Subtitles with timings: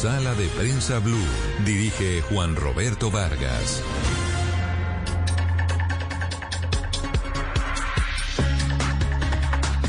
[0.00, 1.26] Sala de Prensa Blue.
[1.66, 3.82] Dirige Juan Roberto Vargas.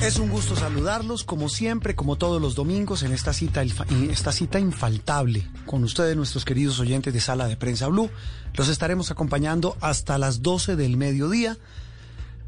[0.01, 4.59] Es un gusto saludarlos, como siempre, como todos los domingos, en esta cita, esta cita
[4.59, 8.09] infaltable con ustedes, nuestros queridos oyentes de Sala de Prensa Blue.
[8.55, 11.57] Los estaremos acompañando hasta las 12 del mediodía.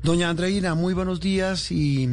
[0.01, 2.09] Doña Andreina, muy buenos días y,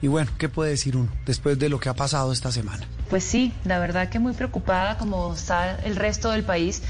[0.00, 2.86] y bueno, ¿qué puede decir uno después de lo que ha pasado esta semana?
[3.10, 6.80] Pues sí, la verdad que muy preocupada como está el resto del país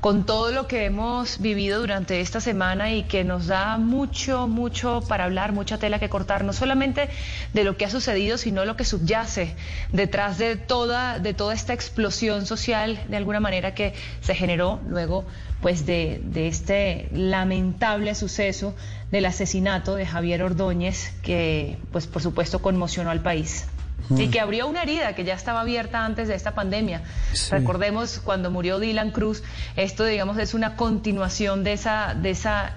[0.00, 5.02] con todo lo que hemos vivido durante esta semana y que nos da mucho, mucho
[5.06, 7.10] para hablar, mucha tela que cortar, no solamente
[7.52, 9.54] de lo que ha sucedido, sino lo que subyace
[9.92, 13.92] detrás de toda, de toda esta explosión social, de alguna manera que
[14.22, 15.26] se generó luego
[15.60, 18.74] pues de, de este lamentable suceso
[19.10, 23.66] del asesinato de Javier Ordóñez, que pues por supuesto conmocionó al país.
[24.10, 27.02] Y que abrió una herida que ya estaba abierta antes de esta pandemia.
[27.50, 29.42] Recordemos cuando murió Dylan Cruz,
[29.76, 32.74] esto digamos es una continuación de esa, de esa,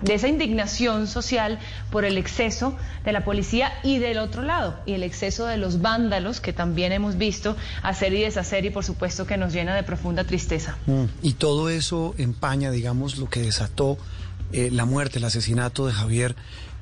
[0.00, 1.58] de, esa indignación social
[1.90, 5.80] por el exceso de la policía y del otro lado, y el exceso de los
[5.82, 9.82] vándalos que también hemos visto hacer y deshacer y por supuesto que nos llena de
[9.82, 10.76] profunda tristeza.
[11.22, 13.98] Y todo eso empaña, digamos, lo que desató
[14.52, 16.34] eh, la muerte, el asesinato de Javier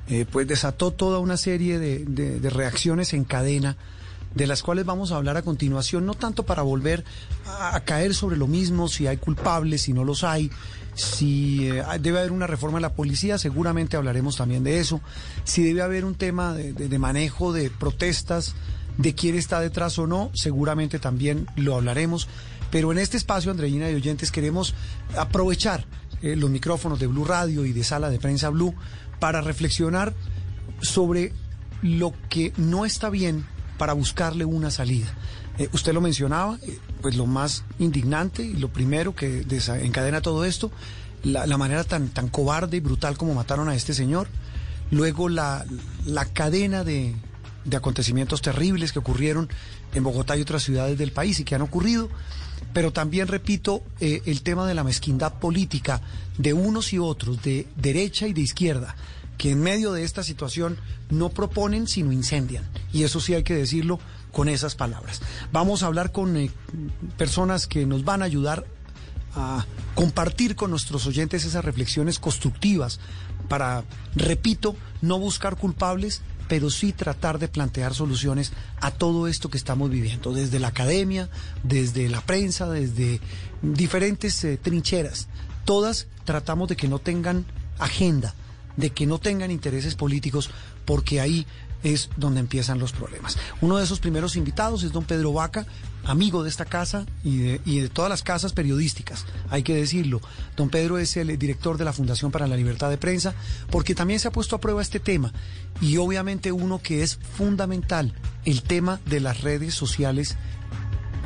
[0.09, 3.75] eh, pues desató toda una serie de, reacciones en cadena
[4.35, 7.03] de las cuales vamos a hablar a continuación, no tanto para volver
[7.45, 10.49] a, caer sobre lo mismo, si hay culpables, si no los hay,
[10.93, 15.01] si eh, debe haber una reforma en la policía, seguramente hablaremos también de eso,
[15.43, 18.53] si debe haber un tema de, manejo de protestas,
[18.97, 22.29] de quién está detrás o no, seguramente también lo hablaremos,
[22.71, 24.73] pero en este espacio, Andreina y oyentes, queremos
[25.17, 25.85] aprovechar
[26.21, 28.73] eh, los micrófonos de Blue Radio y de Sala de Prensa Blue
[29.19, 30.13] para reflexionar
[30.81, 31.33] sobre
[31.81, 33.45] lo que no está bien
[33.77, 35.07] para buscarle una salida.
[35.57, 40.45] Eh, usted lo mencionaba, eh, pues lo más indignante y lo primero que desencadena todo
[40.45, 40.71] esto,
[41.23, 44.27] la, manera tan, tan cobarde y brutal como mataron a este señor,
[44.91, 45.65] luego la,
[46.05, 47.15] la cadena de,
[47.65, 49.49] de acontecimientos terribles que ocurrieron
[49.93, 52.09] en Bogotá y otras ciudades del país y que han ocurrido,
[52.73, 56.01] pero también, repito, eh, el tema de la mezquindad política
[56.37, 58.95] de unos y otros, de derecha y de izquierda,
[59.37, 60.77] que en medio de esta situación
[61.09, 62.67] no proponen sino incendian.
[62.91, 63.99] Y eso sí hay que decirlo
[64.31, 65.21] con esas palabras.
[65.51, 66.51] Vamos a hablar con eh,
[67.17, 68.65] personas que nos van a ayudar
[69.35, 72.99] a compartir con nuestros oyentes esas reflexiones constructivas
[73.47, 73.83] para,
[74.15, 79.89] repito, no buscar culpables, pero sí tratar de plantear soluciones a todo esto que estamos
[79.89, 81.29] viviendo, desde la academia,
[81.63, 83.19] desde la prensa, desde
[83.61, 85.27] diferentes eh, trincheras.
[85.67, 87.45] Todas tratamos de que no tengan
[87.77, 88.33] agenda,
[88.77, 90.49] de que no tengan intereses políticos,
[90.85, 91.45] porque ahí
[91.83, 93.37] es donde empiezan los problemas.
[93.59, 95.65] Uno de esos primeros invitados es don Pedro Vaca,
[96.05, 100.21] amigo de esta casa y de, todas las casas periodísticas, hay que decirlo.
[100.55, 103.33] Don Pedro es el director de la Fundación para la Libertad de Prensa,
[103.69, 105.33] porque también se ha puesto a prueba este tema
[105.81, 108.13] y obviamente uno que es fundamental,
[108.45, 110.37] el tema de las redes sociales,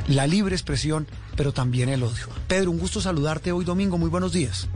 [0.08, 2.28] la libre expresión, pero también el odio.
[2.48, 4.68] Pedro, un gusto saludarte hoy domingo, muy buenos días.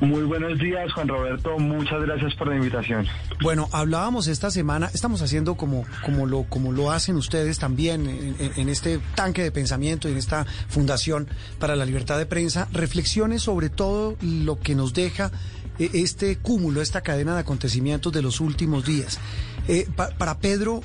[0.00, 1.58] Muy buenos días, Juan Roberto.
[1.58, 3.06] Muchas gracias por la invitación.
[3.40, 8.68] Bueno, hablábamos esta semana, estamos haciendo como, como, lo, como lo hacen ustedes también en,
[8.68, 11.28] este tanque de pensamiento y en esta Fundación
[11.60, 15.30] para la Libertad de Prensa, reflexiones sobre todo lo que nos deja
[15.78, 19.20] eh, este cúmulo, esta cadena de acontecimientos de los últimos días.
[19.68, 20.80] Eh, para Pedro,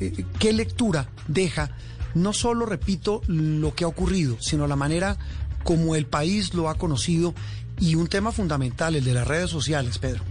[0.00, 1.70] eh, ¿qué lectura deja?
[2.14, 5.16] No solo, repito, lo que ha ocurrido, sino la manera
[5.64, 7.34] como el país lo ha conocido
[7.78, 10.22] y un tema fundamental, el de las redes sociales, Pedro.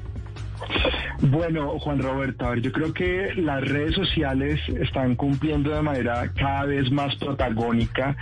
[1.22, 6.32] Bueno, Juan Roberto, a ver, yo creo que las redes sociales están cumpliendo de manera
[6.36, 8.16] cada vez más protagónica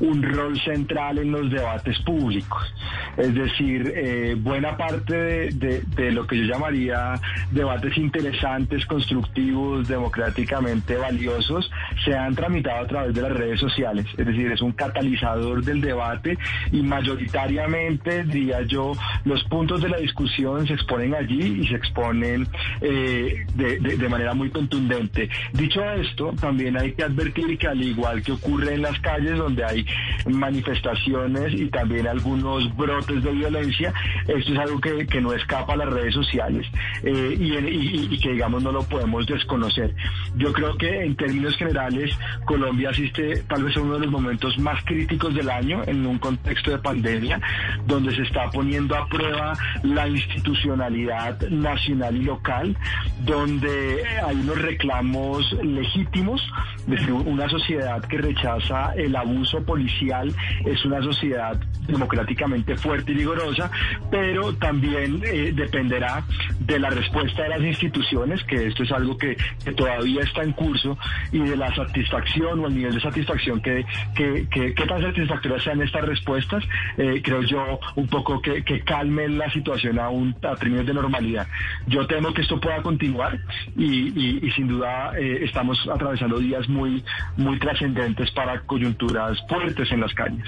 [0.00, 2.74] un rol central en los debates públicos.
[3.16, 7.14] Es decir, eh, buena parte de, lo que yo llamaría
[7.52, 11.70] debates interesantes, constructivos, democráticamente valiosos,
[12.04, 14.06] se han tramitado a través de las redes sociales.
[14.18, 16.36] Es decir, es un catalizador del debate
[16.72, 18.92] y mayoritariamente, diría yo,
[19.24, 22.39] los puntos de la discusión se exponen allí y se exponen
[22.80, 25.28] eh, de, manera muy contundente.
[25.52, 29.64] Dicho esto, también hay que advertir que al igual que ocurre en las calles donde
[29.64, 29.86] hay
[30.26, 33.92] manifestaciones y también algunos brotes de violencia,
[34.26, 36.66] esto es algo que, no escapa a las redes sociales
[37.02, 39.94] eh, y, que digamos no lo podemos desconocer.
[40.36, 42.16] Yo creo que en términos generales
[42.46, 46.18] Colombia asiste tal vez a uno de los momentos más críticos del año en un
[46.18, 47.40] contexto de pandemia
[47.86, 49.52] donde se está poniendo a prueba
[49.82, 52.76] la institucionalidad nacional y local
[53.24, 56.40] donde hay unos reclamos legítimos
[56.86, 60.34] de una sociedad que rechaza el abuso policial,
[60.64, 63.70] es una sociedad democráticamente fuerte y vigorosa,
[64.10, 66.22] pero también eh, dependerá
[66.60, 69.36] de la respuesta de las instituciones, que esto es algo que,
[69.76, 70.96] todavía está en curso,
[71.32, 73.84] y de la satisfacción o el nivel de satisfacción que,
[74.14, 76.64] que, que, tan satisfactorias sean estas respuestas,
[76.96, 80.94] eh, creo yo un poco que, que calmen la situación a, un, a términos de
[80.94, 81.46] normalidad.
[81.86, 83.38] Yo que esto pueda continuar
[83.76, 87.02] y, sin duda eh, estamos atravesando días muy,
[87.36, 90.46] muy trascendentes para coyunturas fuertes en las calles.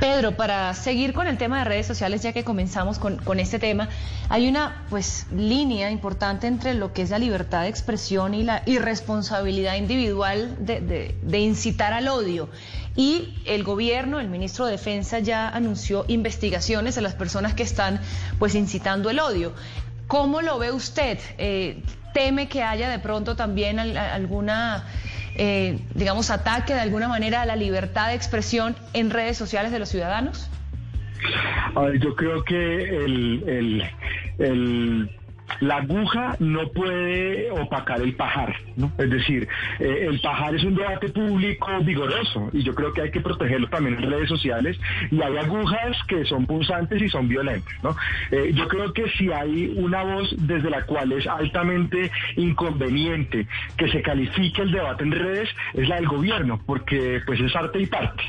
[0.00, 3.88] Pedro, para seguir con el tema de redes sociales, ya que comenzamos con, este tema,
[4.28, 8.62] hay una pues línea importante entre lo que es la libertad de expresión y la
[8.66, 12.50] irresponsabilidad individual de, de incitar al odio.
[12.94, 18.00] Y el gobierno, el ministro de Defensa ya anunció investigaciones a las personas que están
[18.38, 19.52] pues incitando el odio.
[20.06, 21.18] ¿Cómo lo ve usted?
[21.38, 21.82] Eh,
[22.12, 24.86] ¿Teme que haya de pronto también alguna
[25.38, 29.78] eh, digamos, ataque de alguna manera a la libertad de expresión en redes sociales de
[29.78, 30.50] los ciudadanos?
[32.00, 33.82] yo creo que el,
[34.38, 35.10] el
[35.60, 38.92] la aguja no puede opacar el pajar, ¿no?
[38.98, 39.48] Es decir,
[39.78, 43.68] eh, el pajar es un debate público vigoroso y yo creo que hay que protegerlo
[43.68, 44.78] también en redes sociales
[45.10, 47.96] y hay agujas que son punzantes y son violentas, ¿no?
[48.30, 53.46] Eh, yo creo que si hay una voz desde la cual es altamente inconveniente
[53.76, 57.80] que se califique el debate en redes es la del gobierno, porque pues es arte
[57.80, 58.22] y parte.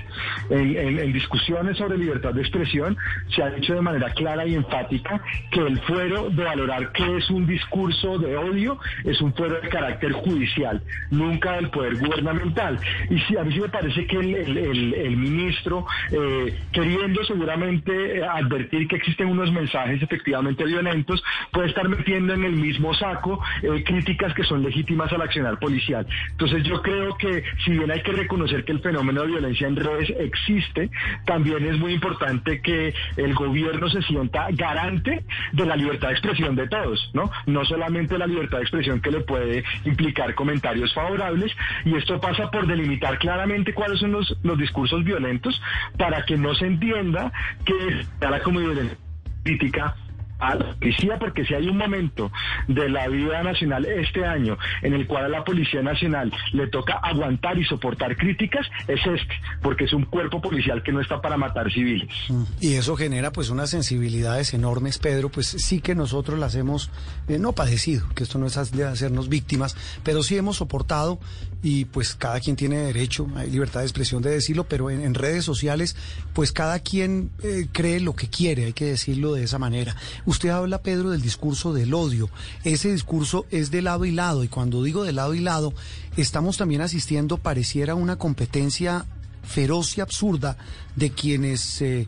[0.49, 2.97] En, discusiones sobre libertad de expresión
[3.33, 5.21] se ha dicho de manera clara y enfática
[5.51, 10.11] que el fuero de valorar es un discurso de odio, es un fuero de carácter
[10.11, 10.81] judicial,
[11.11, 12.79] nunca del poder gubernamental.
[13.09, 18.87] Y sí, a mí sí me parece que el, ministro, eh, queriendo seguramente eh, advertir
[18.87, 24.33] que existen unos mensajes efectivamente violentos, puede estar metiendo en el mismo saco eh, críticas
[24.33, 26.05] que son legítimas al accionar policial.
[26.31, 29.75] Entonces yo creo que si bien hay que reconocer que el fenómeno de violencia en
[29.75, 30.89] redes existe,
[31.25, 36.55] también es muy importante que el gobierno se sienta garante de la libertad de expresión
[36.55, 36.96] de todos.
[37.13, 37.29] ¿No?
[37.45, 41.55] No solamente la libertad de expresión que le puede implicar comentarios favorables,
[41.85, 45.61] y esto pasa por delimitar claramente cuáles son los, los discursos violentos
[45.97, 47.31] para que no se entienda
[47.65, 48.97] que la comunidad
[49.43, 49.95] política
[50.39, 52.31] a policía, porque si hay un momento
[52.67, 56.93] de la vida nacional este año en el cual a la Policía Nacional le toca
[56.95, 61.37] aguantar y soportar críticas, es este, porque es un cuerpo policial que no está para
[61.37, 62.09] matar civiles.
[62.29, 62.43] Mm.
[62.61, 66.89] Y eso genera pues unas sensibilidades enormes, Pedro, pues sí que nosotros las hemos,
[67.27, 71.19] eh, no padecido, que esto no es de hacernos víctimas, pero sí hemos soportado
[71.63, 75.43] y pues cada quien tiene derecho, hay libertad de expresión de decirlo, pero en, redes
[75.43, 75.95] sociales
[76.33, 79.95] pues cada quien eh, cree lo que quiere, hay que decirlo de esa manera.
[80.25, 82.29] Usted habla, Pedro, del discurso del odio.
[82.63, 85.73] Ese discurso es de lado y lado, y cuando digo de lado y lado,
[86.15, 89.05] estamos también asistiendo, pareciera una competencia
[89.43, 90.57] feroz y absurda
[90.95, 92.07] de quienes, eh,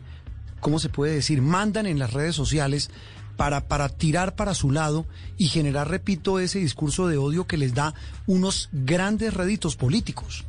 [0.60, 2.90] ¿cómo se puede decir?, mandan en las redes sociales
[3.40, 5.06] para, para tirar para su lado
[5.38, 7.94] y generar, repito, ese discurso de odio que les da
[8.26, 10.44] unos grandes réditos políticos.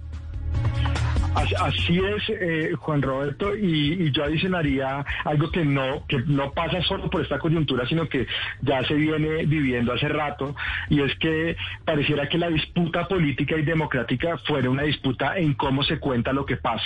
[1.59, 7.09] Así es, eh, Juan Roberto, y, yo adicionaría algo que no, que no pasa solo
[7.09, 8.27] por esta coyuntura, sino que
[8.62, 10.56] ya se viene viviendo hace rato,
[10.89, 11.56] y es que
[11.86, 16.45] pareciera que la disputa política y democrática fuera una disputa en cómo se cuenta lo
[16.45, 16.86] que pasa.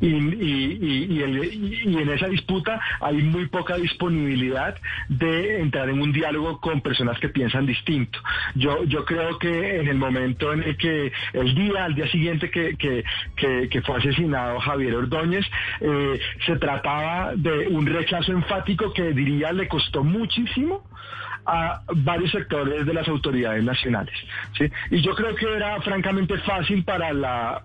[0.00, 4.76] Y, en esa disputa hay muy poca disponibilidad
[5.08, 8.18] de entrar en un diálogo con personas que piensan distinto.
[8.54, 12.50] Yo, yo creo que en el momento en el que el día, al día siguiente
[12.50, 12.76] que,
[13.36, 15.44] que fue asesinado Javier Ordóñez,
[15.80, 20.84] eh, se trataba de un rechazo enfático que diría le costó muchísimo
[21.46, 24.14] a varios sectores de las autoridades nacionales.
[24.56, 24.70] ¿sí?
[24.90, 27.62] Y yo creo que era francamente fácil para, la,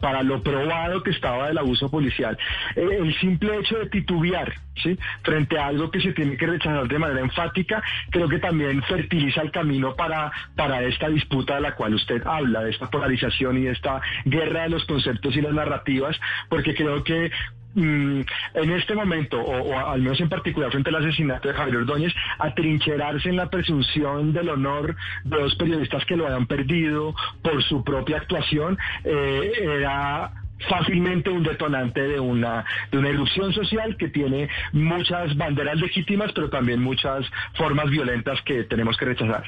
[0.00, 2.38] para lo probado que estaba del abuso policial.
[2.74, 4.52] Eh, el simple hecho de titubear
[4.82, 4.98] ¿sí?
[5.22, 9.42] frente a algo que se tiene que rechazar de manera enfática, creo que también fertiliza
[9.42, 13.62] el camino para, para esta disputa de la cual usted habla, de esta polarización y
[13.62, 16.18] de esta guerra de los conceptos y las narrativas,
[16.48, 17.30] porque creo que
[17.76, 18.22] Mm,
[18.54, 23.28] en este momento, o, al menos en particular frente al asesinato de Javier Ordóñez, atrincherarse
[23.28, 28.16] en la presunción del honor de dos periodistas que lo hayan perdido por su propia
[28.16, 30.32] actuación, eh, era
[30.70, 36.48] fácilmente un detonante de una, de una erupción social que tiene muchas banderas legítimas, pero
[36.48, 37.26] también muchas
[37.58, 39.44] formas violentas que tenemos que rechazar.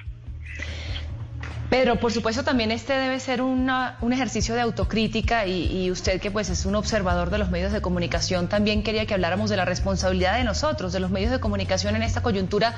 [1.71, 3.69] Pedro, por supuesto también este debe ser un
[4.11, 8.49] ejercicio de autocrítica y, usted que pues es un observador de los medios de comunicación
[8.49, 12.03] también quería que habláramos de la responsabilidad de nosotros, de los medios de comunicación en
[12.03, 12.75] esta coyuntura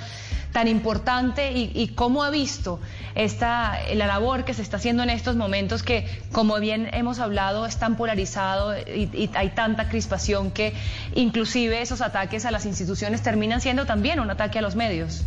[0.53, 2.81] tan importante y, cómo ha visto
[3.15, 7.67] esta la labor que se está haciendo en estos momentos que como bien hemos hablado
[7.67, 10.75] es tan polarizado y, y hay tanta crispación que
[11.15, 15.25] inclusive esos ataques a las instituciones terminan siendo también un ataque a los medios.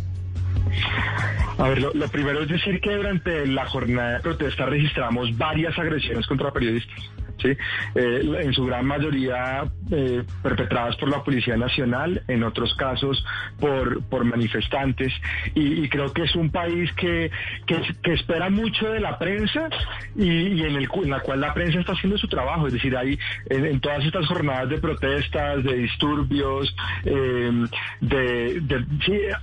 [1.58, 6.26] A ver, lo, primero es decir que durante la jornada de protesta registramos varias agresiones
[6.26, 6.98] contra periodistas.
[7.40, 7.48] ¿Sí?
[7.94, 13.24] Eh, en su gran mayoría eh, perpetradas por la Policía Nacional, en otros casos
[13.58, 15.12] por, por manifestantes.
[15.54, 17.30] Y, creo que es un país que,
[17.66, 19.68] que, espera mucho de la prensa
[20.16, 22.66] y, en, el, en la cual la prensa está haciendo su trabajo.
[22.66, 23.18] Es decir, hay
[23.50, 26.74] en, todas estas jornadas de protestas, de disturbios,
[27.04, 27.66] em,
[28.00, 28.62] de,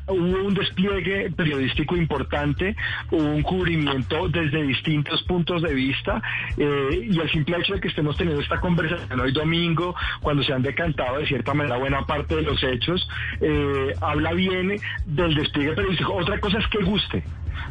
[0.08, 2.76] hubo un despliegue periodístico importante,
[3.12, 6.22] hubo un cubrimiento desde distintos puntos de vista
[6.58, 10.54] eh, y el simple hecho de que estemos teniendo esta conversación hoy domingo, cuando se
[10.54, 13.08] han decantado de cierta manera buena parte de los hechos,
[13.42, 16.14] eh, habla bien del despliegue periodístico.
[16.14, 17.24] Otra cosa es que guste.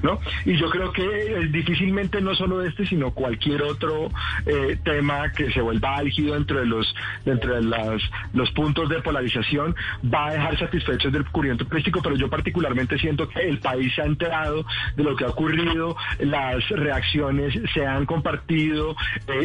[0.03, 0.19] ¿No?
[0.45, 4.11] Y yo creo que eh, difícilmente no solo este, sino cualquier otro
[4.47, 6.95] eh, tema que se vuelva álgido dentro de los
[7.25, 12.17] dentro de las, los puntos de polarización va a dejar satisfechos del cubrimiento periodístico, pero
[12.17, 14.65] yo particularmente siento que el país se ha enterado
[14.97, 18.97] de lo que ha ocurrido, las reacciones se han compartido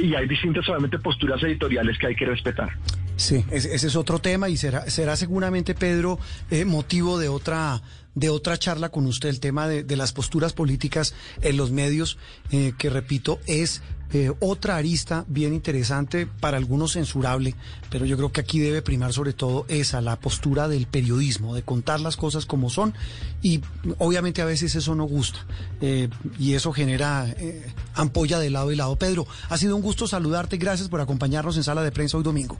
[0.01, 2.69] y hay distintas solamente posturas editoriales que hay que respetar.
[3.17, 6.19] Sí, ese, es otro tema y será, será seguramente, Pedro,
[6.51, 7.81] eh, motivo de otra,
[8.13, 12.17] de otra charla con usted, el tema de, las posturas políticas en los medios,
[12.51, 13.81] eh, que repito, es
[14.11, 17.55] eh, otra arista bien interesante, para algunos censurable,
[17.89, 21.63] pero yo creo que aquí debe primar sobre todo esa, la postura del periodismo, de
[21.63, 22.93] contar las cosas como son
[23.41, 23.61] y
[23.97, 25.39] obviamente a veces eso no gusta
[26.39, 27.33] y eso genera
[27.93, 28.95] ampolla de lado y lado.
[28.97, 32.59] Pedro, ha sido un gusto saludarte, gracias por acompañarnos en Sala de Prensa hoy domingo.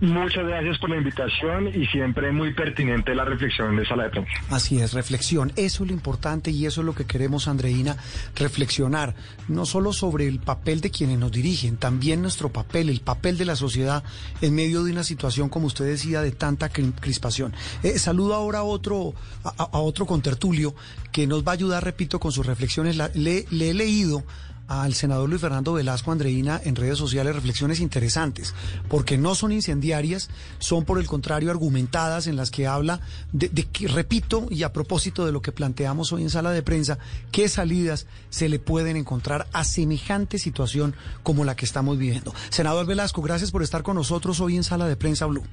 [0.00, 4.30] Muchas gracias por la invitación y siempre muy pertinente la reflexión de sala de prensa.
[4.50, 5.52] Así es, reflexión.
[5.56, 7.96] Eso es lo importante y eso es lo que queremos, Andreina,
[8.34, 9.14] reflexionar.
[9.48, 13.46] No solo sobre el papel de quienes nos dirigen, también nuestro papel, el papel de
[13.46, 14.04] la sociedad
[14.42, 17.54] en medio de una situación, como usted decía, de tanta crispación.
[17.82, 20.74] Eh, saludo ahora a otro, a, otro contertulio
[21.10, 22.96] que nos va a ayudar, repito, con sus reflexiones.
[23.14, 24.24] le he leído
[24.68, 28.54] al senador Luis Fernando Velasco Andreina en redes sociales reflexiones interesantes,
[28.88, 33.00] porque no son incendiarias, son por el contrario argumentadas en las que habla
[33.32, 36.98] de, que, repito, y a propósito de lo que planteamos hoy en sala de prensa,
[37.32, 42.34] qué salidas se le pueden encontrar a semejante situación como la que estamos viviendo.
[42.50, 45.44] Senador Velasco, gracias por estar con nosotros hoy en sala de prensa Blue.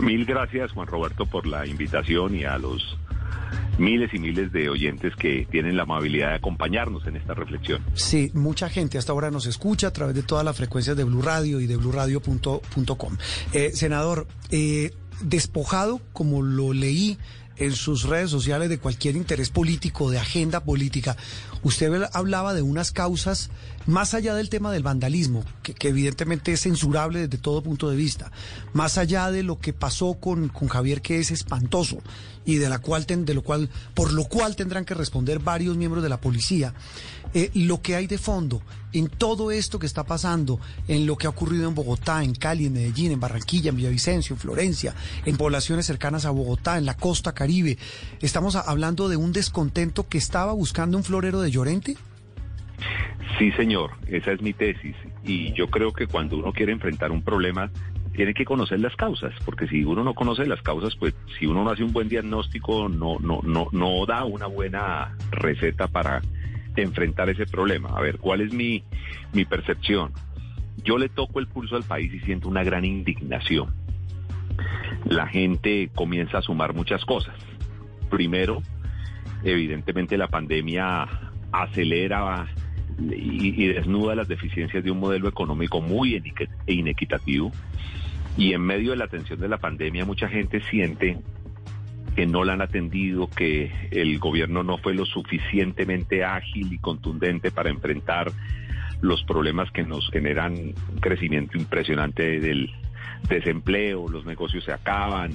[0.00, 2.96] Mil gracias, Juan Roberto, por la invitación y a los
[3.78, 7.84] miles y miles de oyentes que tienen la amabilidad de acompañarnos en esta reflexión.
[7.94, 11.22] Sí, mucha gente hasta ahora nos escucha a través de todas las frecuencias de Blue
[11.22, 13.16] Radio y de bluradio.com.
[13.52, 14.92] Eh, senador, eh,
[15.22, 17.18] despojado, como lo leí
[17.60, 21.16] en sus redes sociales de cualquier interés político, de agenda política.
[21.62, 23.50] Usted hablaba de unas causas
[23.86, 28.30] más allá del tema del vandalismo, que, evidentemente es censurable desde todo punto de vista,
[28.72, 31.98] más allá de lo que pasó con, con Javier, que es espantoso
[32.44, 36.02] y de la cual de lo cual por lo cual tendrán que responder varios miembros
[36.02, 36.74] de la policía.
[37.32, 38.60] Eh, lo que hay de fondo
[38.92, 40.58] en todo esto que está pasando,
[40.88, 44.34] en lo que ha ocurrido en Bogotá, en Cali, en Medellín, en Barranquilla, en Villavicencio,
[44.34, 44.94] en Florencia,
[45.24, 47.78] en poblaciones cercanas a Bogotá, en la costa caribe.
[48.20, 51.96] Estamos hablando de un descontento que estaba buscando un florero de Llorente.
[53.38, 54.96] Sí, señor, esa es mi tesis.
[55.24, 57.70] Y yo creo que cuando uno quiere enfrentar un problema,
[58.12, 61.64] tiene que conocer las causas, porque si uno no conoce las causas, pues si uno
[61.64, 66.20] no hace un buen diagnóstico, no, no, no, no da una buena receta para
[66.76, 67.90] enfrentar ese problema.
[67.90, 68.82] A ver, ¿cuál es mi,
[69.32, 70.12] mi percepción?
[70.84, 73.74] Yo le toco el pulso al país y siento una gran indignación.
[75.04, 77.34] La gente comienza a sumar muchas cosas.
[78.10, 78.62] Primero,
[79.44, 81.06] evidentemente la pandemia
[81.52, 82.48] acelera
[83.00, 86.22] y, desnuda las deficiencias de un modelo económico muy
[86.66, 87.52] inequitativo.
[88.36, 91.18] Y en medio de la atención de la pandemia, mucha gente siente
[92.14, 97.50] que no la han atendido, que el gobierno no fue lo suficientemente ágil y contundente
[97.50, 98.32] para enfrentar
[99.00, 102.70] los problemas que nos generan un crecimiento impresionante del
[103.28, 105.32] desempleo, los negocios se acaban,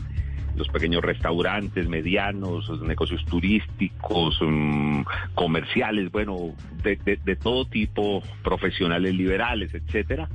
[0.55, 5.01] los pequeños restaurantes, medianos, los negocios turísticos, mm,
[5.33, 10.29] comerciales, bueno, de, todo tipo, profesionales liberales, etcétera.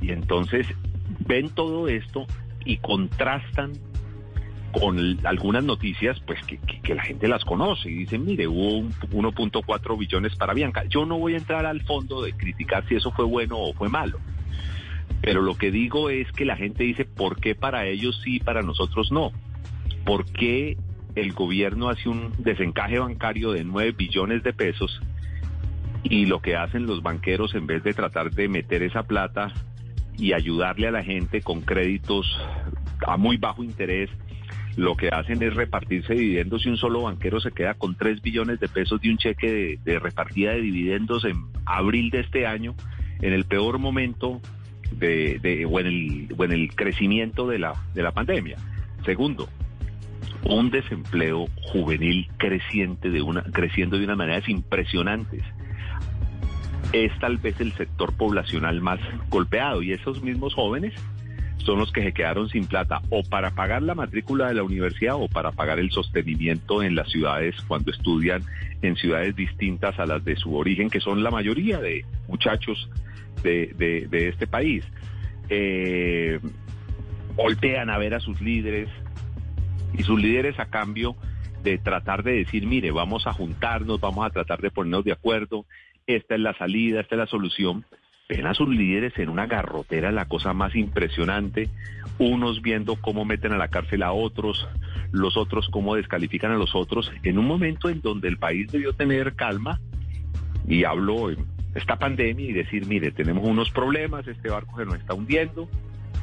[0.00, 0.66] Y entonces
[1.26, 2.26] ven todo esto
[2.64, 3.72] y contrastan
[4.72, 9.98] con algunas noticias, pues que, que, la gente las conoce y dicen, mire, hubo 1.4
[9.98, 10.84] billones para Bianca.
[10.88, 13.88] Yo no voy a entrar al fondo de criticar si eso fue bueno o fue
[13.88, 14.18] malo.
[15.22, 18.62] Pero lo que digo es que la gente dice, ¿por qué para ellos sí, para
[18.62, 19.32] nosotros no?
[20.04, 20.76] ¿Por qué
[21.14, 25.00] el gobierno hace un desencaje bancario de 9 billones de pesos
[26.02, 29.52] y lo que hacen los banqueros en vez de tratar de meter esa plata
[30.18, 32.26] y ayudarle a la gente con créditos
[33.06, 34.10] a muy bajo interés,
[34.76, 38.60] lo que hacen es repartirse dividendos y un solo banquero se queda con 3 billones
[38.60, 42.74] de pesos de un cheque de, repartida de dividendos en abril de este año,
[43.20, 44.40] en el peor momento
[44.92, 48.56] de, o, en el, o en el crecimiento de la, de la pandemia.
[49.04, 49.48] Segundo,
[50.46, 55.42] un desempleo juvenil creciente de una, creciendo de una manera impresionantes.
[56.92, 60.94] Es tal vez el sector poblacional más golpeado y esos mismos jóvenes
[61.58, 65.14] son los que se quedaron sin plata o para pagar la matrícula de la universidad
[65.16, 68.42] o para pagar el sostenimiento en las ciudades cuando estudian
[68.82, 72.90] en ciudades distintas a las de su origen, que son la mayoría de muchachos
[73.42, 74.84] de, este país.
[75.48, 76.38] Eh,
[77.34, 78.88] voltean a ver a sus líderes,
[79.96, 81.16] y sus líderes a cambio
[81.62, 85.64] de tratar de decir, mire, vamos a juntarnos, vamos a tratar de ponernos de acuerdo,
[86.06, 87.84] esta es la salida, esta es la solución.
[88.28, 91.68] Ven a sus líderes en una garrotera, la cosa más impresionante,
[92.18, 94.66] unos viendo cómo meten a la cárcel a otros,
[95.12, 98.92] los otros cómo descalifican a los otros, en un momento en donde el país debió
[98.92, 99.80] tener calma,
[100.66, 101.30] y hablo
[101.74, 105.68] esta pandemia y decir, mire, tenemos unos problemas, este barco se nos está hundiendo,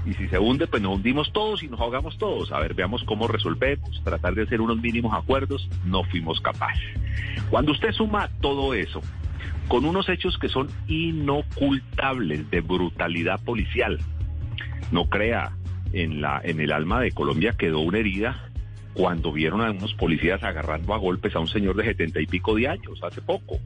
[0.05, 2.51] y si se hunde, pues nos hundimos todos y nos ahogamos todos.
[2.51, 6.98] A ver, veamos cómo resolvemos, tratar de hacer unos mínimos acuerdos, no fuimos capaces.
[7.50, 9.01] Cuando usted suma todo eso,
[9.67, 14.00] con unos hechos que son inocultables de brutalidad policial,
[14.91, 15.51] no crea,
[15.93, 18.50] en, la, en el alma de Colombia quedó una herida
[18.93, 22.55] cuando vieron a unos policías agarrando a golpes a un señor de setenta y pico
[22.55, 23.60] de años, hace poco.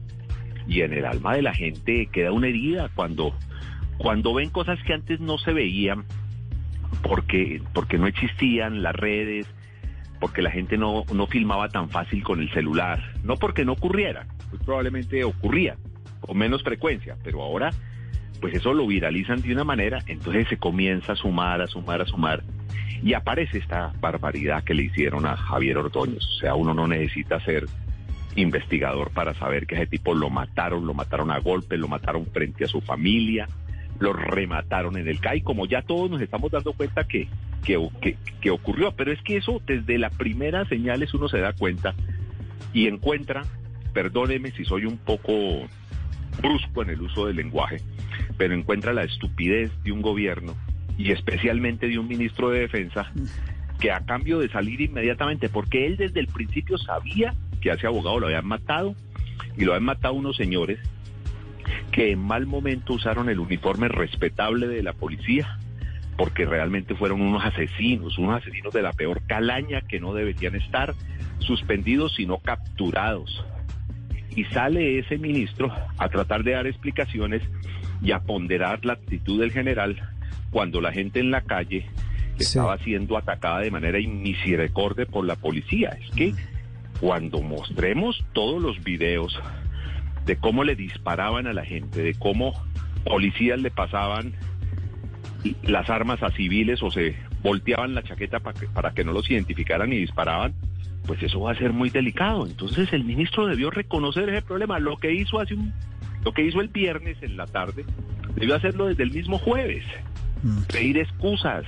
[0.68, 3.32] Y en el alma de la gente queda una herida cuando,
[3.98, 6.04] cuando ven cosas que antes no se veían
[7.08, 9.46] porque, porque no existían las redes,
[10.20, 14.26] porque la gente no, no filmaba tan fácil con el celular, no porque no ocurriera,
[14.50, 15.76] pues probablemente ocurría
[16.20, 17.70] con menos frecuencia, pero ahora
[18.40, 22.06] pues eso lo viralizan de una manera, entonces se comienza a sumar, a sumar, a
[22.06, 22.42] sumar,
[23.02, 26.24] y aparece esta barbaridad que le hicieron a Javier Ordóñez.
[26.24, 27.66] O sea, uno no necesita ser
[28.34, 32.64] investigador para saber que ese tipo lo mataron, lo mataron a golpe, lo mataron frente
[32.64, 33.48] a su familia,
[33.98, 37.28] lo remataron en el CAI, como ya todos nos estamos dando cuenta que,
[37.62, 38.92] que, ocurrió.
[38.92, 41.94] Pero es que eso desde la primera señales uno se da cuenta
[42.72, 43.42] y encuentra,
[43.92, 45.32] perdóneme si soy un poco
[46.40, 47.78] brusco en el uso del lenguaje,
[48.36, 50.54] pero encuentra la estupidez de un gobierno
[50.98, 53.10] y especialmente de un ministro de Defensa
[53.80, 57.86] que a cambio de salir inmediatamente, porque él desde el principio sabía que a ese
[57.86, 58.94] abogado lo habían matado
[59.56, 60.78] y lo habían matado unos señores
[61.92, 65.58] que en mal momento usaron el uniforme respetable de la policía,
[66.16, 70.94] porque realmente fueron unos asesinos, unos asesinos de la peor calaña que no deberían estar
[71.38, 73.44] suspendidos sino capturados.
[74.34, 77.42] Y sale ese ministro a tratar de dar explicaciones
[78.02, 79.96] y a ponderar la actitud del general
[80.50, 81.86] cuando la gente en la calle
[82.38, 85.96] estaba siendo atacada de manera inmisericordia por la policía.
[86.02, 86.34] Es que
[87.00, 89.38] cuando mostremos todos los videos
[90.26, 92.52] de cómo le disparaban a la gente, de cómo
[93.04, 94.34] policías le pasaban
[95.62, 99.30] las armas a civiles o se volteaban la chaqueta para que, para que no los
[99.30, 100.52] identificaran y disparaban,
[101.06, 102.44] pues eso va a ser muy delicado.
[102.44, 104.80] Entonces el ministro debió reconocer ese problema.
[104.80, 105.72] Lo que hizo hace un,
[106.24, 107.84] lo que hizo el viernes en la tarde,
[108.34, 109.84] debió hacerlo desde el mismo jueves.
[110.42, 110.62] Mm.
[110.72, 111.64] Pedir excusas,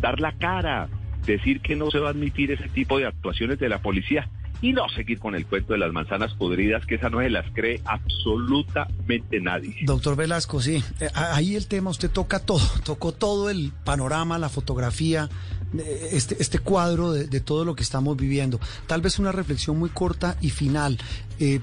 [0.00, 0.88] dar la cara,
[1.24, 4.28] decir que no se va a admitir ese tipo de actuaciones de la policía
[4.62, 7.44] y no seguir con el cuento de las manzanas podridas, que esa no se las
[7.52, 9.74] cree absolutamente nadie.
[9.82, 14.48] Doctor Velasco, sí, eh, ahí el tema, usted toca todo, tocó todo el panorama, la
[14.48, 15.28] fotografía,
[15.76, 18.60] eh, este, este cuadro de, todo lo que estamos viviendo.
[18.86, 20.96] Tal vez una reflexión muy corta y final.
[21.40, 21.60] Eh,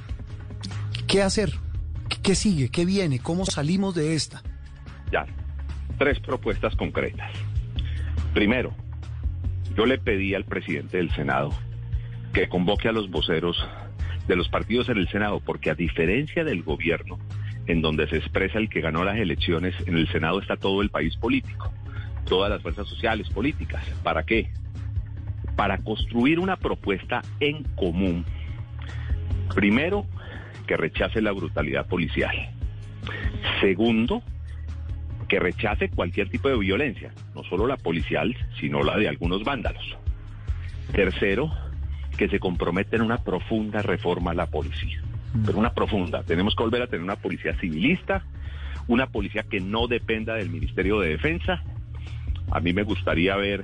[1.07, 1.53] ¿Qué hacer?
[2.21, 2.69] ¿Qué sigue?
[2.69, 3.19] ¿Qué viene?
[3.19, 4.43] ¿Cómo salimos de esta?
[5.09, 5.25] Ya,
[5.97, 7.31] tres propuestas concretas.
[8.33, 8.75] Primero,
[9.75, 11.51] yo le pedí al presidente del Senado
[12.33, 13.67] que convoque a los voceros
[14.27, 17.17] de los partidos en el Senado, porque a diferencia del gobierno,
[17.65, 20.89] en donde se expresa el que ganó las elecciones, en el Senado está todo el
[20.89, 21.71] país político,
[22.25, 23.83] todas las fuerzas sociales, políticas.
[24.03, 24.49] ¿Para qué?
[25.55, 28.25] Para construir una propuesta en común.
[29.55, 30.05] Primero,
[30.67, 32.51] que rechace la brutalidad policial.
[33.61, 34.21] Segundo,
[35.27, 39.97] que rechace cualquier tipo de violencia, no solo la policial, sino la de algunos vándalos.
[40.91, 41.51] Tercero,
[42.19, 45.01] que se compromete en una profunda reforma a la policía.
[45.45, 46.21] Pero una profunda.
[46.23, 48.25] Tenemos que volver a tener una policía civilista,
[48.89, 51.63] una policía que no dependa del Ministerio de Defensa.
[52.51, 53.63] A mí me gustaría ver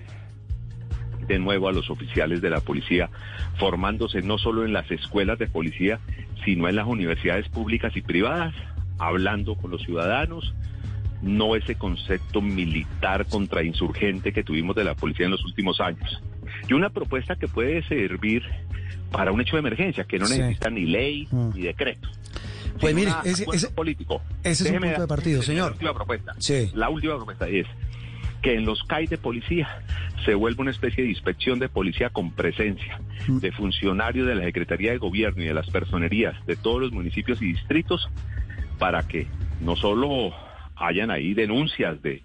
[1.28, 3.10] de nuevo a los oficiales de la policía
[3.58, 6.00] formándose no solo en las escuelas de policía,
[6.46, 8.56] sino en las universidades públicas y privadas,
[9.00, 10.56] hablando con los ciudadanos,
[11.22, 16.22] no ese concepto militar contra insurgente que tuvimos de la policía en los últimos años.
[16.68, 18.44] Y una propuesta que puede servir
[19.12, 21.52] para un hecho de emergencia, que no necesita ni ley Mm.
[21.56, 22.10] ni decreto.
[22.80, 24.22] Pues mire, ese- político.
[24.44, 25.72] ese es un Déjeme punto de dar- partido, la señor.
[25.74, 26.34] última propuesta.
[26.40, 26.72] Sí.
[26.74, 27.66] La última propuesta es
[28.42, 29.70] que en los CAI de policía
[30.26, 33.38] se vuelva una especie de inspección de policía con presencia Mm.
[33.40, 37.42] de funcionarios de la Secretaría de Gobierno y de las personerías de todos los municipios
[37.42, 38.10] y distritos
[38.78, 39.28] para que
[39.62, 40.34] no solo
[40.76, 42.24] hayan ahí denuncias de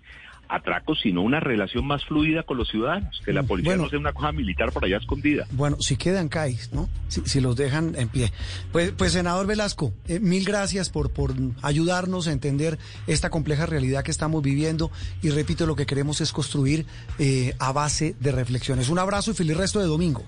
[0.50, 3.84] atracos, sino una relación más fluida con los ciudadanos, que la Mm, policía bueno.
[3.84, 5.46] no sea una cosa militar por allá escondida.
[5.52, 6.88] Bueno, si quedan CAIs, ¿no?
[7.08, 8.32] Si, si los dejan en pie.
[8.72, 11.32] Pues, pues senador Velasco, eh, mil gracias por, por
[11.62, 14.90] ayudarnos a entender esta compleja realidad que estamos viviendo
[15.22, 16.84] y repito, lo que queremos es construir
[17.18, 18.88] eh, a base de reflexiones.
[18.88, 20.24] Un abrazo y feliz resto de domingo.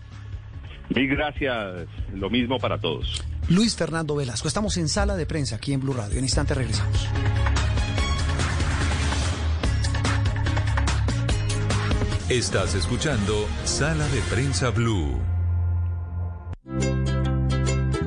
[0.94, 3.24] Mil gracias, lo mismo para todos.
[3.48, 6.18] Luis Fernando Velasco, estamos en sala de prensa aquí en Blue Radio.
[6.18, 7.08] En instante regresamos.
[12.33, 15.18] Estás escuchando Sala de Prensa Blue.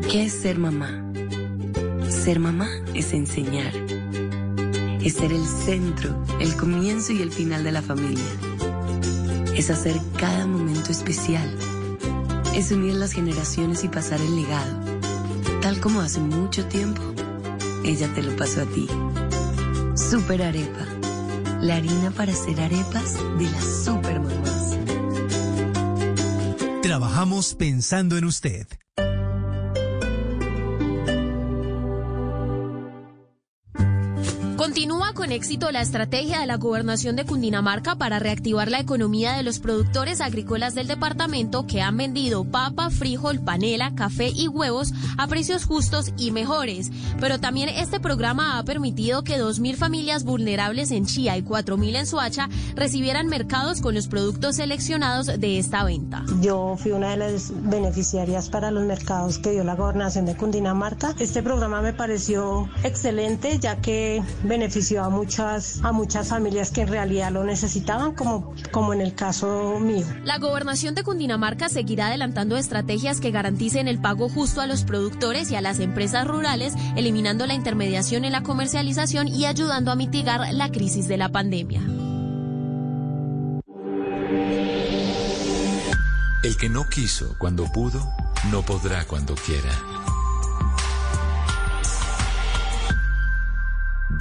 [0.09, 0.89] ¿Qué es ser mamá?
[2.09, 3.71] Ser mamá es enseñar.
[5.03, 8.25] Es ser el centro, el comienzo y el final de la familia.
[9.55, 11.55] Es hacer cada momento especial.
[12.55, 14.79] Es unir las generaciones y pasar el legado.
[15.61, 17.03] Tal como hace mucho tiempo,
[17.83, 18.87] ella te lo pasó a ti.
[19.93, 20.94] Super Arepa.
[21.61, 24.77] La harina para hacer arepas de las super mamás.
[26.81, 28.67] Trabajamos pensando en usted.
[35.25, 39.57] Con éxito la estrategia de la gobernación de Cundinamarca para reactivar la economía de los
[39.57, 45.65] productores agrícolas del departamento que han vendido papa, frijol, panela, café y huevos a precios
[45.65, 46.91] justos y mejores.
[47.19, 52.05] Pero también este programa ha permitido que 2.000 familias vulnerables en Chía y 4.000 en
[52.05, 56.23] Soacha recibieran mercados con los productos seleccionados de esta venta.
[56.39, 61.15] Yo fui una de las beneficiarias para los mercados que dio la gobernación de Cundinamarca.
[61.17, 66.89] Este programa me pareció excelente ya que benefició a muchas, a muchas familias que en
[66.89, 70.05] realidad lo necesitaban, como, como en el caso mío.
[70.23, 75.49] La gobernación de Cundinamarca seguirá adelantando estrategias que garanticen el pago justo a los productores
[75.49, 80.53] y a las empresas rurales, eliminando la intermediación en la comercialización y ayudando a mitigar
[80.53, 81.81] la crisis de la pandemia.
[86.43, 88.07] El que no quiso cuando pudo,
[88.51, 89.71] no podrá cuando quiera.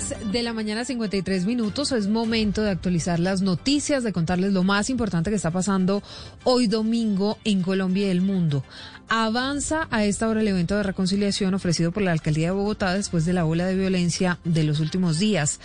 [0.00, 1.92] 10 de la mañana, 53 minutos.
[1.92, 6.02] Es momento de actualizar las noticias, de contarles lo más importante que está pasando
[6.44, 8.64] hoy domingo en Colombia y el mundo.
[9.08, 13.26] Avanza a esta hora el evento de reconciliación ofrecido por la alcaldía de Bogotá después
[13.26, 15.60] de la ola de violencia de los últimos días.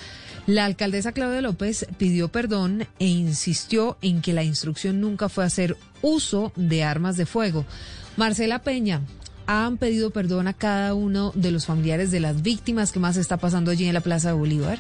[0.48, 5.78] La alcaldesa Claudia López pidió perdón e insistió en que la instrucción nunca fue hacer
[6.02, 7.66] uso de armas de fuego.
[8.18, 9.02] Marcela Peña,
[9.48, 12.92] han pedido perdón a cada uno de los familiares de las víctimas.
[12.92, 14.80] ¿Qué más está pasando allí en la Plaza de Bolívar?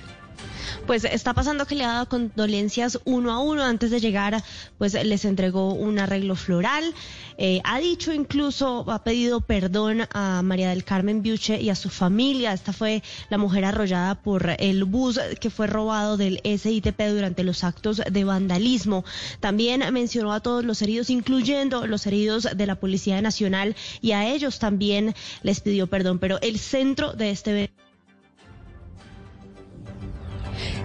[0.85, 3.63] Pues está pasando que le ha dado condolencias uno a uno.
[3.63, 4.43] Antes de llegar,
[4.77, 6.93] pues les entregó un arreglo floral.
[7.37, 11.89] Eh, ha dicho incluso, ha pedido perdón a María del Carmen Biuche y a su
[11.89, 12.53] familia.
[12.53, 17.63] Esta fue la mujer arrollada por el bus que fue robado del SITP durante los
[17.63, 19.03] actos de vandalismo.
[19.39, 24.27] También mencionó a todos los heridos, incluyendo los heridos de la Policía Nacional, y a
[24.27, 26.19] ellos también les pidió perdón.
[26.19, 27.84] Pero el centro de este evento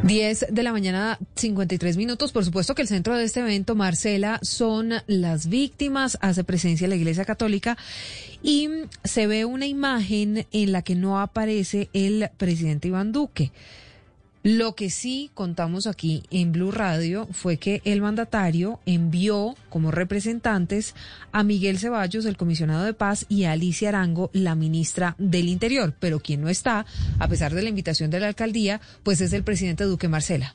[0.03, 2.33] 10 de la mañana, 53 minutos.
[2.33, 6.97] Por supuesto que el centro de este evento, Marcela, son las víctimas, hace presencia la
[6.97, 7.77] Iglesia Católica
[8.43, 8.69] y
[9.05, 13.53] se ve una imagen en la que no aparece el presidente Iván Duque.
[14.43, 20.95] Lo que sí contamos aquí en Blue Radio fue que el mandatario envió como representantes
[21.31, 25.95] a Miguel Ceballos, el comisionado de paz, y a Alicia Arango, la ministra del Interior.
[26.01, 26.87] Pero quien no está,
[27.19, 30.55] a pesar de la invitación de la alcaldía, pues es el presidente Duque Marcela.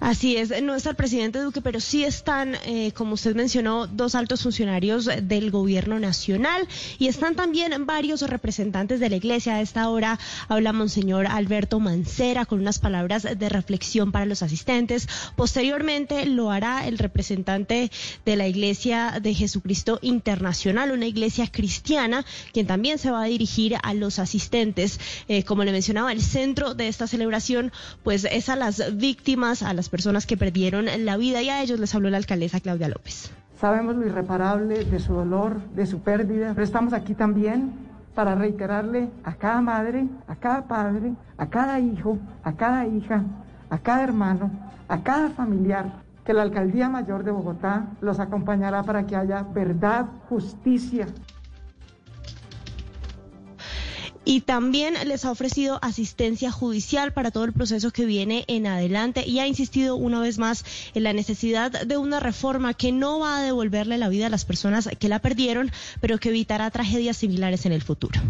[0.00, 4.14] Así es, no está el presidente Duque, pero sí están, eh, como usted mencionó, dos
[4.14, 6.66] altos funcionarios del gobierno nacional
[6.98, 9.54] y están también varios representantes de la iglesia.
[9.56, 15.08] A esta hora habla Monseñor Alberto Mancera con unas palabras de reflexión para los asistentes.
[15.36, 17.90] Posteriormente lo hará el representante
[18.24, 23.76] de la Iglesia de Jesucristo Internacional, una iglesia cristiana, quien también se va a dirigir
[23.82, 25.00] a los asistentes.
[25.28, 27.72] Eh, como le mencionaba, el centro de esta celebración,
[28.02, 31.78] pues es a las víctimas a las personas que perdieron la vida y a ellos
[31.80, 33.30] les habló la alcaldesa Claudia López.
[33.60, 37.72] Sabemos lo irreparable de su dolor, de su pérdida, pero estamos aquí también
[38.14, 43.22] para reiterarle a cada madre, a cada padre, a cada hijo, a cada hija,
[43.70, 44.50] a cada hermano,
[44.88, 50.06] a cada familiar, que la Alcaldía Mayor de Bogotá los acompañará para que haya verdad,
[50.28, 51.06] justicia
[54.34, 59.24] y también les ha ofrecido asistencia judicial para todo el proceso que viene en adelante
[59.24, 63.38] y ha insistido una vez más en la necesidad de una reforma que no va
[63.38, 65.70] a devolverle la vida a las personas que la perdieron,
[66.00, 68.20] pero que evitará tragedias similares en el futuro.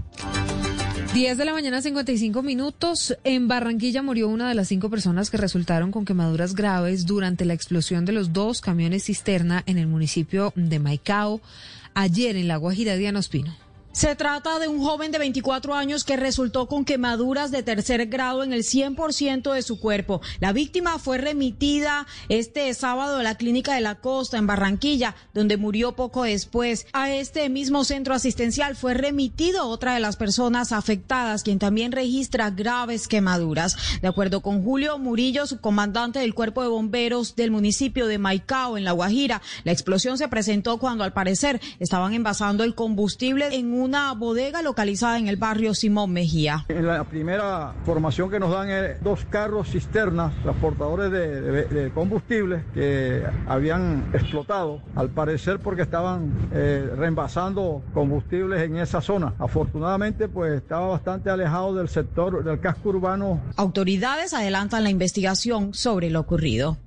[1.14, 3.16] 10 de la mañana, 55 minutos.
[3.24, 7.54] En Barranquilla murió una de las cinco personas que resultaron con quemaduras graves durante la
[7.54, 11.40] explosión de los dos camiones cisterna en el municipio de Maicao
[11.94, 13.63] ayer en la Guajira de Anospino.
[13.94, 18.42] Se trata de un joven de 24 años que resultó con quemaduras de tercer grado
[18.42, 20.20] en el 100% de su cuerpo.
[20.40, 25.58] La víctima fue remitida este sábado a la clínica de la costa en Barranquilla, donde
[25.58, 26.88] murió poco después.
[26.92, 32.50] A este mismo centro asistencial fue remitido otra de las personas afectadas, quien también registra
[32.50, 33.76] graves quemaduras.
[34.02, 38.82] De acuerdo con Julio Murillo, subcomandante del cuerpo de bomberos del municipio de Maicao, en
[38.82, 43.83] La Guajira, la explosión se presentó cuando al parecer estaban envasando el combustible en un
[43.84, 46.64] una bodega localizada en el barrio Simón Mejía.
[46.68, 53.22] En la primera formación que nos dan es dos carros cisternas, transportadores de, combustible, que
[53.46, 59.34] habían explotado, al parecer porque estaban eh, reembasando combustibles en esa zona.
[59.38, 63.40] Afortunadamente, pues estaba bastante alejado del sector del casco urbano.
[63.56, 66.78] Autoridades adelantan la investigación sobre lo ocurrido.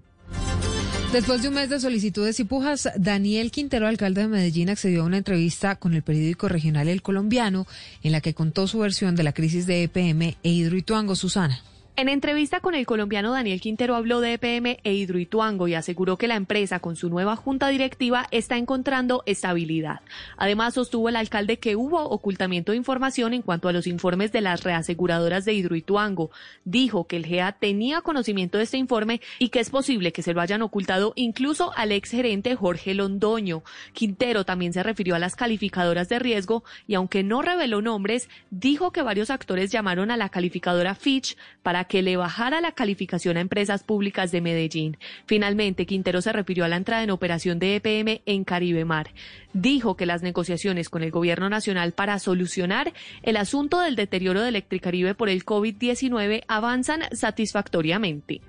[1.12, 5.06] Después de un mes de solicitudes y pujas, Daniel Quintero, alcalde de Medellín, accedió a
[5.06, 7.66] una entrevista con el periódico regional El Colombiano,
[8.04, 11.16] en la que contó su versión de la crisis de EPM e Hidroituango.
[11.16, 11.64] Susana.
[12.00, 16.28] En entrevista con el colombiano Daniel Quintero habló de EPM e Hidroituango y aseguró que
[16.28, 20.02] la empresa con su nueva junta directiva está encontrando estabilidad.
[20.38, 24.42] Además sostuvo el alcalde que hubo ocultamiento de información en cuanto a los informes de
[24.42, 26.30] las reaseguradoras de Hidroituango.
[26.66, 30.36] Dijo que el GEA tenía conocimiento de este informe y que es posible que se
[30.36, 33.64] lo hayan ocultado incluso al ex gerente Jorge Londoño.
[33.94, 38.92] Quintero también se refirió a las calificadoras de riesgo y aunque no reveló nombres, dijo
[38.92, 43.42] que varios actores llamaron a la calificadora Fitch para que le bajara la calificación a
[43.42, 44.98] empresas públicas de Medellín.
[45.26, 49.10] Finalmente, Quintero se refirió a la entrada en operación de EPM en Caribe Mar.
[49.54, 54.50] Dijo que las negociaciones con el gobierno nacional para solucionar el asunto del deterioro de
[54.50, 58.42] Electricaribe por el COVID-19 avanzan satisfactoriamente.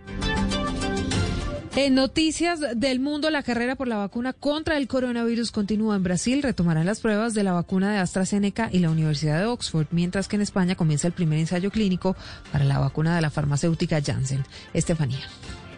[1.76, 6.42] En noticias del mundo, la carrera por la vacuna contra el coronavirus continúa en Brasil.
[6.42, 10.36] Retomarán las pruebas de la vacuna de AstraZeneca y la Universidad de Oxford, mientras que
[10.36, 12.16] en España comienza el primer ensayo clínico
[12.50, 14.44] para la vacuna de la farmacéutica Janssen.
[14.72, 15.28] Estefanía.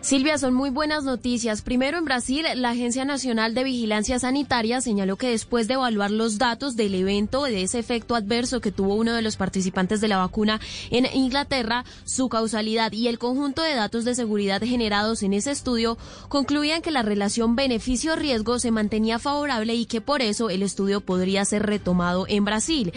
[0.03, 1.61] Silvia, son muy buenas noticias.
[1.61, 6.39] Primero, en Brasil, la Agencia Nacional de Vigilancia Sanitaria señaló que después de evaluar los
[6.39, 10.17] datos del evento, de ese efecto adverso que tuvo uno de los participantes de la
[10.17, 10.59] vacuna
[10.91, 15.99] en Inglaterra, su causalidad y el conjunto de datos de seguridad generados en ese estudio,
[16.31, 21.45] concluían que la relación beneficio-riesgo se mantenía favorable y que por eso el estudio podría
[21.45, 22.95] ser retomado en Brasil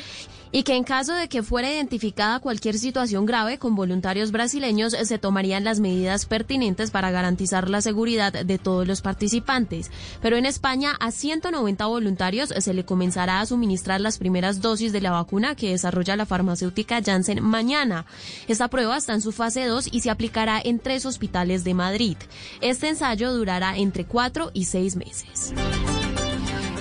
[0.53, 5.17] y que en caso de que fuera identificada cualquier situación grave con voluntarios brasileños se
[5.17, 9.91] tomarían las medidas pertinentes para garantizar la seguridad de todos los participantes.
[10.21, 15.01] Pero en España a 190 voluntarios se le comenzará a suministrar las primeras dosis de
[15.01, 18.05] la vacuna que desarrolla la farmacéutica Janssen mañana.
[18.47, 22.17] Esta prueba está en su fase 2 y se aplicará en tres hospitales de Madrid.
[22.61, 25.51] Este ensayo durará entre cuatro y seis meses.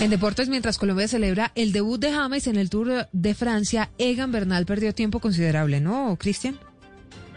[0.02, 4.32] En deportes, mientras Colombia celebra el debut de James en el Tour de Francia, Egan
[4.32, 6.58] Bernal perdió tiempo considerable, ¿no, Cristian?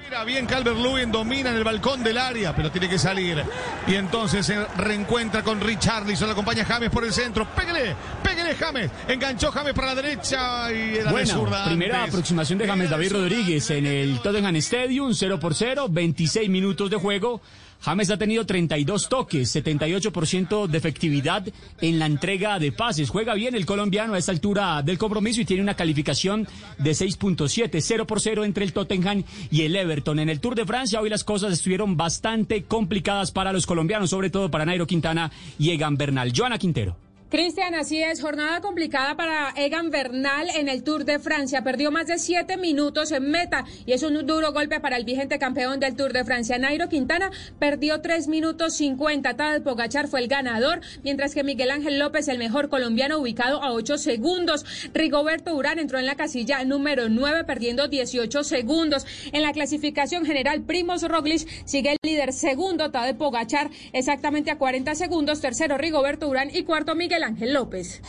[0.02, 3.44] Juega bien Calvert Lewin, domina en el balcón del área, pero tiene que salir.
[3.86, 7.48] Y entonces se reencuentra con Richarlison, lo acompaña James por el centro.
[7.54, 8.90] Pégale, pégale James.
[9.10, 12.16] Enganchó James para la derecha y era Buena, de zurda primera antes.
[12.16, 16.98] aproximación de James David Rodríguez en el Tottenham Stadium, 0 por 0, 26 minutos de
[16.98, 17.42] juego.
[17.86, 21.46] James ha tenido 32 toques, 78% de efectividad
[21.82, 23.12] en la entrega de pases.
[23.12, 26.48] Juega bien el colombiano a esta altura del compromiso y tiene una calificación
[26.80, 30.18] de 6.7, 0 por 0 entre el Tottenham y el Everton.
[30.18, 34.32] En el Tour de Francia hoy las cosas estuvieron bastante complicadas para los colombianos, sobre
[34.32, 36.34] todo para Nairo Quintana y Egan Bernal.
[36.36, 37.05] Joana Quintero.
[37.36, 41.66] Cristian, así es, jornada complicada para Egan Bernal en el Tour de Francia.
[41.66, 45.38] Perdió más de siete minutos en meta y es un duro golpe para el vigente
[45.38, 46.58] campeón del Tour de Francia.
[46.58, 49.36] Nairo Quintana perdió tres minutos cincuenta.
[49.36, 53.74] Tadej Pogachar fue el ganador, mientras que Miguel Ángel López, el mejor colombiano, ubicado a
[53.74, 54.66] ocho segundos.
[54.94, 59.06] Rigoberto Urán entró en la casilla número nueve, perdiendo 18 segundos.
[59.34, 64.96] En la clasificación general, Primos Roglic sigue el líder segundo, Tadej Pogachar, exactamente a 40
[64.96, 65.42] segundos.
[65.42, 68.02] Tercero, Rigoberto Urán y cuarto, Miguel Ángel López.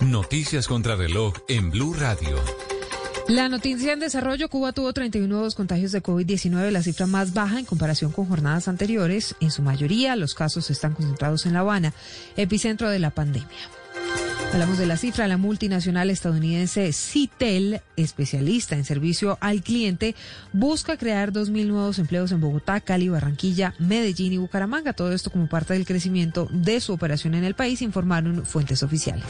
[0.00, 2.36] Noticias contra reloj en Blue Radio.
[3.28, 7.58] La noticia en desarrollo, Cuba tuvo 31 nuevos contagios de COVID-19, la cifra más baja
[7.58, 9.34] en comparación con jornadas anteriores.
[9.40, 11.92] En su mayoría, los casos están concentrados en La Habana,
[12.36, 13.48] epicentro de la pandemia.
[14.52, 20.14] Hablamos de la cifra, la multinacional estadounidense Citel, especialista en servicio al cliente,
[20.52, 24.94] busca crear 2.000 nuevos empleos en Bogotá, Cali, Barranquilla, Medellín y Bucaramanga.
[24.94, 29.26] Todo esto como parte del crecimiento de su operación en el país, informaron fuentes oficiales.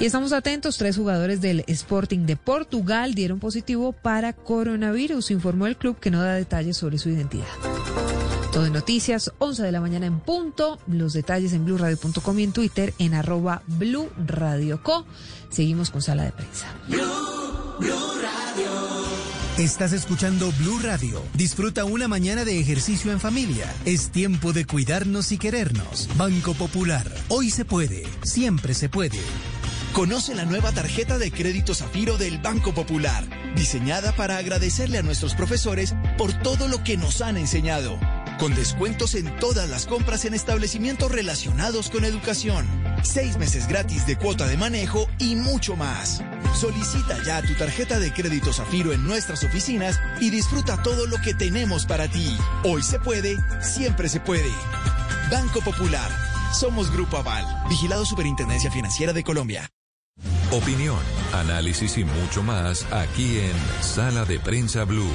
[0.00, 5.76] Y estamos atentos, tres jugadores del Sporting de Portugal dieron positivo para coronavirus, informó el
[5.76, 7.46] club que no da detalles sobre su identidad.
[8.52, 10.78] Todo en noticias, 11 de la mañana en punto.
[10.86, 15.04] Los detalles en blurradio.com y en Twitter en arroba blurradioco.
[15.50, 16.66] Seguimos con sala de prensa.
[19.58, 21.20] Estás escuchando Blue Radio.
[21.34, 23.66] Disfruta una mañana de ejercicio en familia.
[23.84, 26.08] Es tiempo de cuidarnos y querernos.
[26.16, 27.10] Banco Popular.
[27.28, 28.04] Hoy se puede.
[28.22, 29.18] Siempre se puede.
[29.92, 33.24] Conoce la nueva tarjeta de crédito Zafiro del Banco Popular,
[33.56, 37.98] diseñada para agradecerle a nuestros profesores por todo lo que nos han enseñado,
[38.38, 42.66] con descuentos en todas las compras en establecimientos relacionados con educación,
[43.02, 46.22] seis meses gratis de cuota de manejo y mucho más.
[46.54, 51.34] Solicita ya tu tarjeta de crédito Zafiro en nuestras oficinas y disfruta todo lo que
[51.34, 52.36] tenemos para ti.
[52.64, 54.50] Hoy se puede, siempre se puede.
[55.30, 56.10] Banco Popular.
[56.58, 59.68] Somos Grupo Aval, vigilado Superintendencia Financiera de Colombia.
[60.50, 60.98] Opinión,
[61.34, 65.12] análisis y mucho más aquí en Sala de Prensa Blue.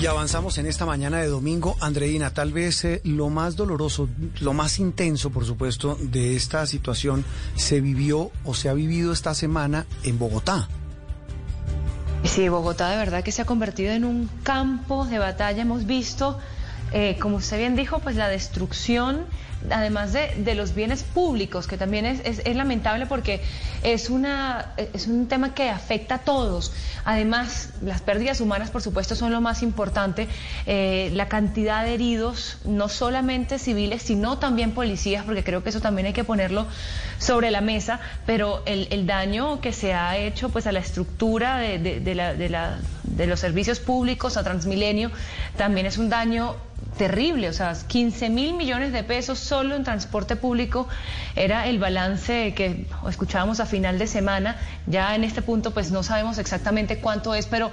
[0.00, 1.76] Y avanzamos en esta mañana de domingo.
[1.80, 4.08] Andreina, tal vez eh, lo más doloroso,
[4.40, 7.24] lo más intenso, por supuesto, de esta situación
[7.56, 10.68] se vivió o se ha vivido esta semana en Bogotá.
[12.22, 15.62] Sí, Bogotá de verdad que se ha convertido en un campo de batalla.
[15.62, 16.38] Hemos visto,
[16.92, 19.26] eh, como usted bien dijo, pues la destrucción
[19.70, 23.42] además de, de, los bienes públicos, que también es, es, lamentable porque
[23.82, 26.72] es, una, es un tema que afecta a todos.
[27.04, 30.28] Además, las pérdidas humanas, por supuesto, son lo más importante.
[30.66, 35.80] Eh, la cantidad de heridos, no solamente civiles, sino también policías, porque creo que eso
[35.80, 36.66] también hay que ponerlo
[37.18, 41.78] sobre la mesa, pero el, daño que se ha hecho pues, a la estructura de,
[41.78, 45.10] de, de la, la, de los servicios públicos, a Transmilenio,
[45.56, 46.56] también es un daño
[46.98, 50.86] terrible, o sea, 15 mil millones de pesos solo en transporte público
[51.36, 54.56] era el balance que escuchábamos a final de semana.
[54.86, 57.70] Ya en este punto pues no sabemos exactamente cuánto es, pero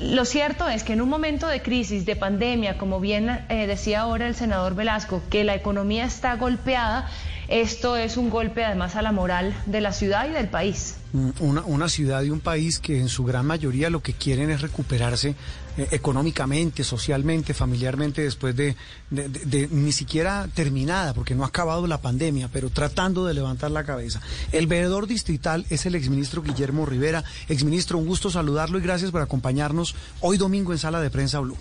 [0.00, 4.00] lo cierto es que en un momento de crisis, de pandemia, como bien eh, decía
[4.00, 7.08] ahora el senador Velasco, que la economía está golpeada,
[7.46, 10.96] esto es un golpe además a la moral de la ciudad y del país.
[11.38, 14.62] Una, una ciudad y un país que en su gran mayoría lo que quieren es
[14.62, 15.36] recuperarse
[15.76, 18.76] eh, económicamente, socialmente, familiarmente, después de,
[19.10, 23.84] de, ni siquiera terminada, porque no ha acabado la pandemia, pero tratando de levantar la
[23.84, 24.20] cabeza.
[24.52, 27.24] El veedor distrital es el exministro Guillermo Rivera.
[27.48, 31.58] Exministro, un gusto saludarlo y gracias por acompañarnos hoy domingo en Sala de Prensa Blue.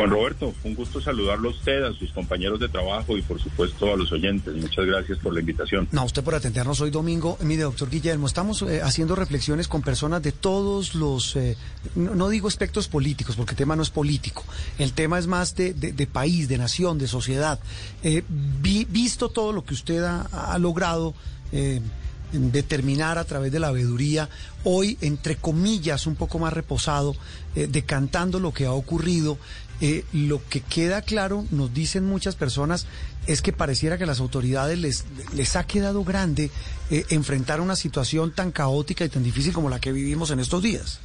[0.00, 3.92] Juan Roberto, un gusto saludarlo a usted, a sus compañeros de trabajo y por supuesto
[3.92, 4.54] a los oyentes.
[4.54, 5.88] Muchas gracias por la invitación.
[5.92, 7.36] No, usted por atendernos hoy domingo.
[7.42, 11.54] Mire, doctor Guillermo, estamos eh, haciendo reflexiones con personas de todos los, eh,
[11.96, 14.42] no, digo aspectos políticos, porque el tema no es político.
[14.78, 17.60] El tema es más de, país, de nación, de sociedad.
[18.02, 18.22] Eh,
[18.62, 21.12] vi, visto todo lo que usted ha, ha logrado
[22.32, 24.28] determinar a través de la veeduría,
[24.62, 27.16] hoy, entre comillas, un poco más reposado,
[27.54, 29.36] decantando lo que ha ocurrido.
[29.80, 32.86] Eh, lo que queda claro, nos dicen muchas personas,
[33.26, 36.50] es que pareciera que a las autoridades les, les ha quedado grande
[36.90, 40.62] eh, enfrentar una situación tan caótica y tan difícil como la que vivimos en estos
[40.62, 41.00] días.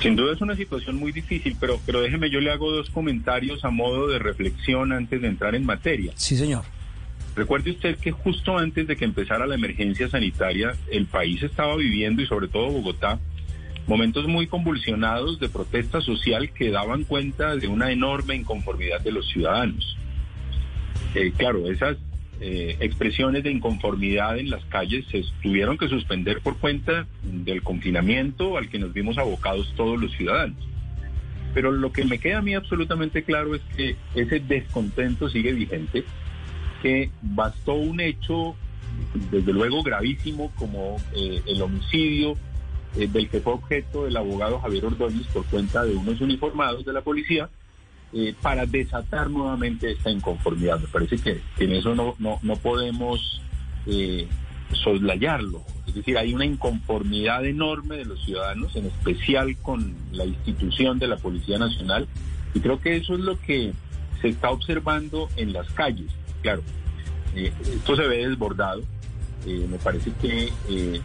[0.00, 3.64] Sin duda es una situación muy difícil, pero, pero déjeme, yo le hago dos comentarios
[3.64, 6.12] a modo de reflexión antes de entrar en materia.
[6.16, 6.64] Sí, señor.
[7.36, 12.20] Recuerde usted que justo antes de que empezara la emergencia sanitaria, el país estaba viviendo,
[12.20, 13.20] y sobre todo Bogotá,
[13.86, 19.28] momentos muy convulsionados de protesta social que daban cuenta de una enorme inconformidad de los
[19.28, 19.96] ciudadanos.
[21.14, 21.96] Eh, claro, esas
[22.40, 28.56] eh, expresiones de inconformidad en las calles se tuvieron que suspender por cuenta del confinamiento
[28.56, 30.56] al que nos vimos abocados todos los ciudadanos.
[31.54, 36.04] Pero lo que me queda a mí absolutamente claro es que ese descontento sigue vigente,
[36.82, 38.56] que bastó un hecho,
[39.30, 42.36] desde luego gravísimo, como eh, el homicidio
[42.96, 46.92] eh, del que fue objeto el abogado Javier Ordóñez por cuenta de unos uniformados de
[46.92, 47.48] la policía,
[48.14, 50.78] eh, para desatar nuevamente esta inconformidad.
[50.78, 53.40] Me parece que, en eso no, no, no podemos
[53.86, 54.28] eh,
[54.72, 55.62] soslayarlo.
[55.86, 61.08] Es decir, hay una inconformidad enorme de los ciudadanos, en especial con la institución de
[61.08, 62.06] la Policía Nacional,
[62.54, 63.72] y creo que eso es lo que
[64.20, 66.12] se está observando en las calles.
[66.42, 66.62] Claro,
[67.34, 68.82] eh, esto se ve desbordado.
[69.46, 70.52] Eh, me parece que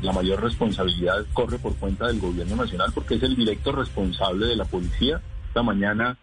[0.02, 4.56] la mayor responsabilidad corre por cuenta del gobierno nacional porque es el directo responsable de
[4.56, 5.22] la policía.
[5.48, 6.18] Esta mañana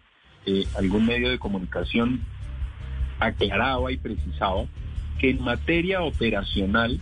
[0.45, 2.21] eh, algún medio de comunicación
[3.19, 4.65] aclaraba y precisaba
[5.19, 6.99] que en materia operacional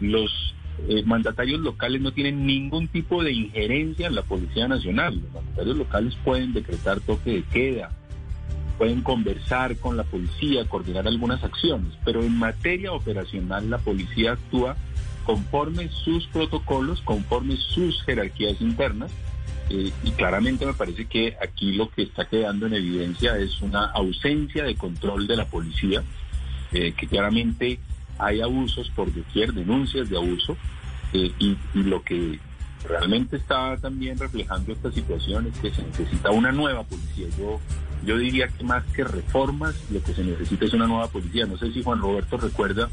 [0.00, 0.54] los
[0.88, 5.20] eh, mandatarios locales no tienen ningún tipo de injerencia en la Policía Nacional.
[5.20, 7.90] Los mandatarios locales pueden decretar toque de queda,
[8.80, 14.74] pueden conversar con la policía, coordinar algunas acciones, pero en materia operacional la policía actúa
[15.26, 19.10] conforme sus protocolos, conforme sus jerarquías internas
[19.68, 23.84] eh, y claramente me parece que aquí lo que está quedando en evidencia es una
[23.84, 26.02] ausencia de control de la policía,
[26.72, 27.78] eh, que claramente
[28.18, 30.56] hay abusos por doquier, denuncias de abuso,
[31.12, 32.38] eh, y, lo que
[32.88, 37.26] realmente está también reflejando esta situación es que se necesita una nueva policía.
[38.04, 41.46] Yo diría que más que reformas, lo que se necesita es una nueva policía.
[41.46, 42.88] No sé si Juan Roberto recuerda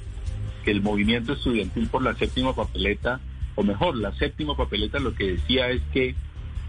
[0.64, 3.20] que el movimiento estudiantil por la séptima papeleta,
[3.56, 6.16] o mejor, la séptima papeleta lo que decía es que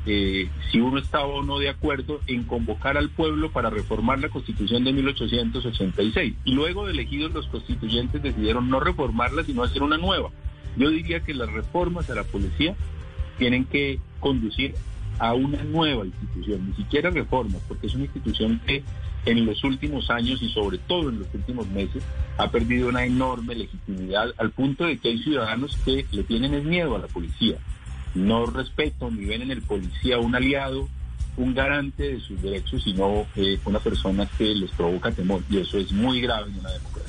[0.06, 4.28] eh, si uno estaba o no de acuerdo en convocar al pueblo para reformar la
[4.28, 6.34] constitución de 1886.
[6.44, 10.30] Y luego de elegidos los constituyentes decidieron no reformarla, sino hacer una nueva.
[10.76, 12.76] Yo diría que las reformas a la policía
[13.36, 14.74] tienen que conducir
[15.18, 18.82] a una nueva institución, ni siquiera reformas, porque es una institución que
[19.26, 22.02] en los últimos años y sobre todo en los últimos meses
[22.36, 26.96] ha perdido una enorme legitimidad al punto de que hay ciudadanos que le tienen miedo
[26.96, 27.58] a la policía
[28.14, 30.88] no respeto ni ven en el policía un aliado,
[31.36, 35.42] un garante de sus derechos, sino eh, una persona que les provoca temor.
[35.48, 37.07] Y eso es muy grave en una democracia.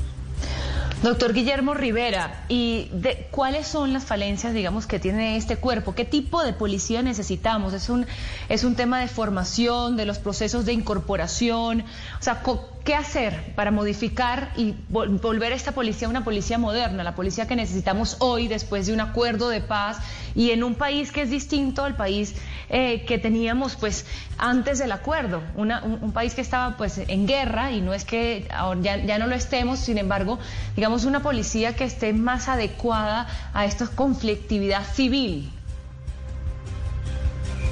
[1.02, 5.95] Doctor Guillermo Rivera, ¿y de, cuáles son las falencias, digamos, que tiene este cuerpo?
[5.95, 7.74] ¿Qué tipo de policía necesitamos?
[7.74, 8.06] ¿Es un,
[8.50, 11.86] es un tema de formación, de los procesos de incorporación?
[12.20, 12.43] O sea,
[12.84, 17.56] ¿qué hacer para modificar y volver a esta policía una policía moderna, la policía que
[17.56, 19.98] necesitamos hoy después de un acuerdo de paz
[20.36, 22.36] y en un país que es distinto al país
[22.70, 24.06] eh, que teníamos pues
[24.38, 28.98] antes del acuerdo, un, país que estaba pues en guerra y no es que ahora
[29.06, 30.40] ya no lo estemos, sin embargo,
[30.76, 35.52] digamos una policía que esté más adecuada a esta conflictividad civil.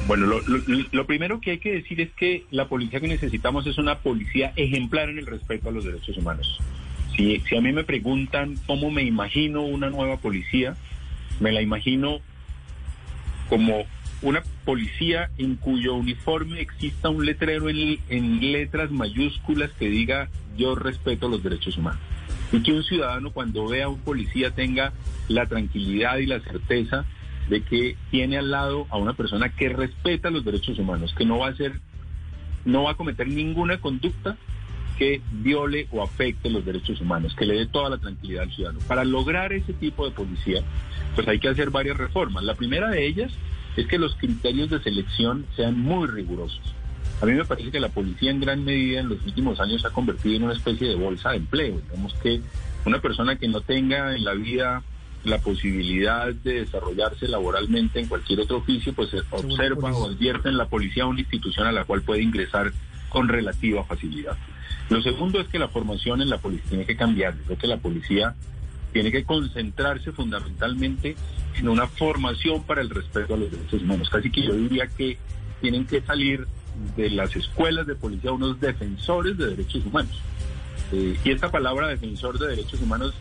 [0.08, 4.00] Bueno, lo, primero que hay que decir es que la policía que necesitamos es una
[4.00, 6.60] policía ejemplar en el respeto a los derechos humanos.
[7.16, 10.78] Si, si a mí me preguntan cómo me imagino una nueva policía,
[11.42, 12.22] me la imagino
[13.50, 13.86] como
[14.22, 21.30] una policía en cuyo uniforme exista un letrero en, letras mayúsculas que diga yo respeto
[21.30, 22.02] los derechos humanos.
[22.52, 24.94] Y que un ciudadano cuando vea a un policía tenga
[25.28, 27.06] la tranquilidad y la certeza
[27.50, 31.40] de que tiene al lado a una persona que respeta los derechos humanos, que no
[31.40, 31.80] va a ser,
[32.66, 34.38] no va a cometer ninguna conducta
[34.98, 38.80] que viole o afecte los derechos humanos, que le dé toda la tranquilidad al ciudadano.
[38.88, 40.62] Para lograr ese tipo de policía,
[41.16, 42.44] pues hay que hacer varias reformas.
[42.44, 43.32] La primera de ellas
[43.76, 46.74] es que los criterios de selección sean muy rigurosos.
[47.22, 49.88] A mí me parece que la policía en gran medida en los últimos años se
[49.88, 51.80] ha convertido en una especie de bolsa de empleo.
[51.80, 52.42] Digamos que
[52.86, 54.84] una persona que no tenga en la vida
[55.24, 60.68] la posibilidad de desarrollarse laboralmente en cualquier otro oficio, pues observa o advierte en la
[60.68, 62.72] policía una institución a la cual puede ingresar
[63.10, 64.38] con relativa facilidad.
[64.90, 67.36] Lo segundo es que la formación en la policía tiene que cambiar.
[67.46, 68.36] Creo que la policía
[68.94, 71.16] tiene que concentrarse fundamentalmente
[71.56, 74.10] en una formación para el respeto a los derechos humanos.
[74.10, 75.18] Casi que yo diría que
[75.62, 76.48] tienen que salir
[76.96, 80.22] de las escuelas de policía unos defensores de derechos humanos.
[80.94, 83.14] Eh, y esta palabra defensor de derechos humanos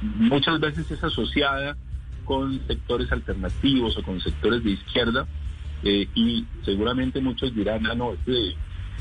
[0.00, 1.76] muchas veces es asociada
[2.24, 5.26] con sectores alternativos o con sectores de izquierda
[5.82, 8.54] eh, y seguramente muchos dirán, ah, no, este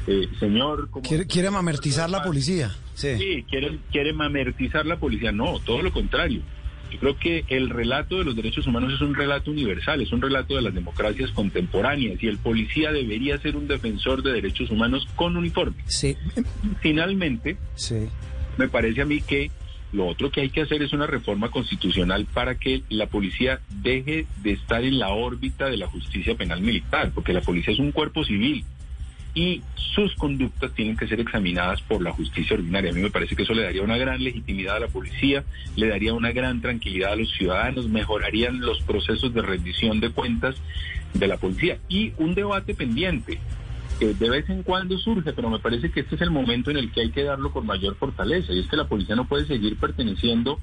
[0.08, 0.90] eh, señor...
[1.02, 2.76] ¿Quiere, quiere mamertizar la policía?
[2.94, 5.32] Sí, sí quiere, quiere mamertizar la policía.
[5.32, 6.42] No, todo lo contrario.
[6.92, 10.22] Yo creo que el relato de los derechos humanos es un relato universal, es un
[10.22, 15.08] relato de las democracias contemporáneas y el policía debería ser un defensor de derechos humanos
[15.16, 15.84] con uniforme.
[15.88, 16.16] Sí.
[16.82, 18.08] Finalmente, sí.
[18.58, 19.50] me parece a mí que
[19.94, 24.26] lo otro que hay que hacer es una reforma constitucional para que la policía deje
[24.42, 27.92] de estar en la órbita de la justicia penal militar, porque la policía es un
[27.92, 28.66] cuerpo civil
[29.36, 32.92] y sus conductas tienen que ser examinadas por la justicia ordinaria.
[32.92, 35.44] A mí me parece que eso le daría una gran legitimidad a la policía,
[35.76, 40.56] le daría una gran tranquilidad a los ciudadanos, mejorarían los procesos de rendición de cuentas
[41.14, 41.78] de la policía.
[41.88, 43.40] Y un debate pendiente
[44.00, 46.78] que de vez en cuando surge, pero me parece que este es el momento en
[46.78, 49.46] el que hay que darlo con mayor fortaleza, y es que la policía no puede
[49.46, 50.60] seguir perteneciendo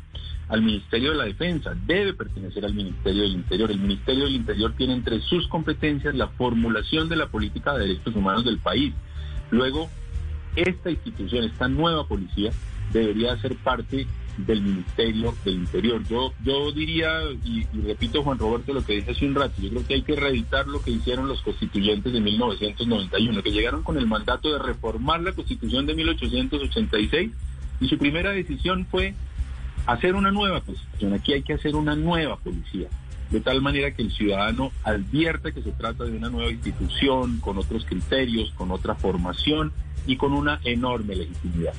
[0.49, 3.71] al Ministerio de la Defensa, debe pertenecer al Ministerio del Interior.
[3.71, 8.17] El Ministerio del Interior tiene entre sus competencias la formulación de la política de derechos
[8.17, 8.93] humanos del país.
[9.51, 9.89] Luego,
[10.57, 12.51] esta institución, esta nueva policía,
[12.93, 14.09] debería ser parte
[14.47, 16.03] del Ministerio del Interior.
[16.09, 19.87] Yo, yo diría, y, repito Juan Roberto lo que dije hace un rato, yo creo
[19.87, 24.07] que hay que reeditar lo que hicieron los constituyentes de 1991, que llegaron con el
[24.07, 27.31] mandato de reformar la constitución de 1886
[27.81, 29.15] y su primera decisión fue
[29.87, 31.15] hacer una nueva constitución.
[31.15, 32.89] Aquí hay que hacer una nueva policía,
[33.31, 37.59] de tal manera que el ciudadano advierta que se trata de una nueva institución, con
[37.59, 39.73] otros criterios, con otra formación
[40.07, 41.75] y con una enorme legitimidad.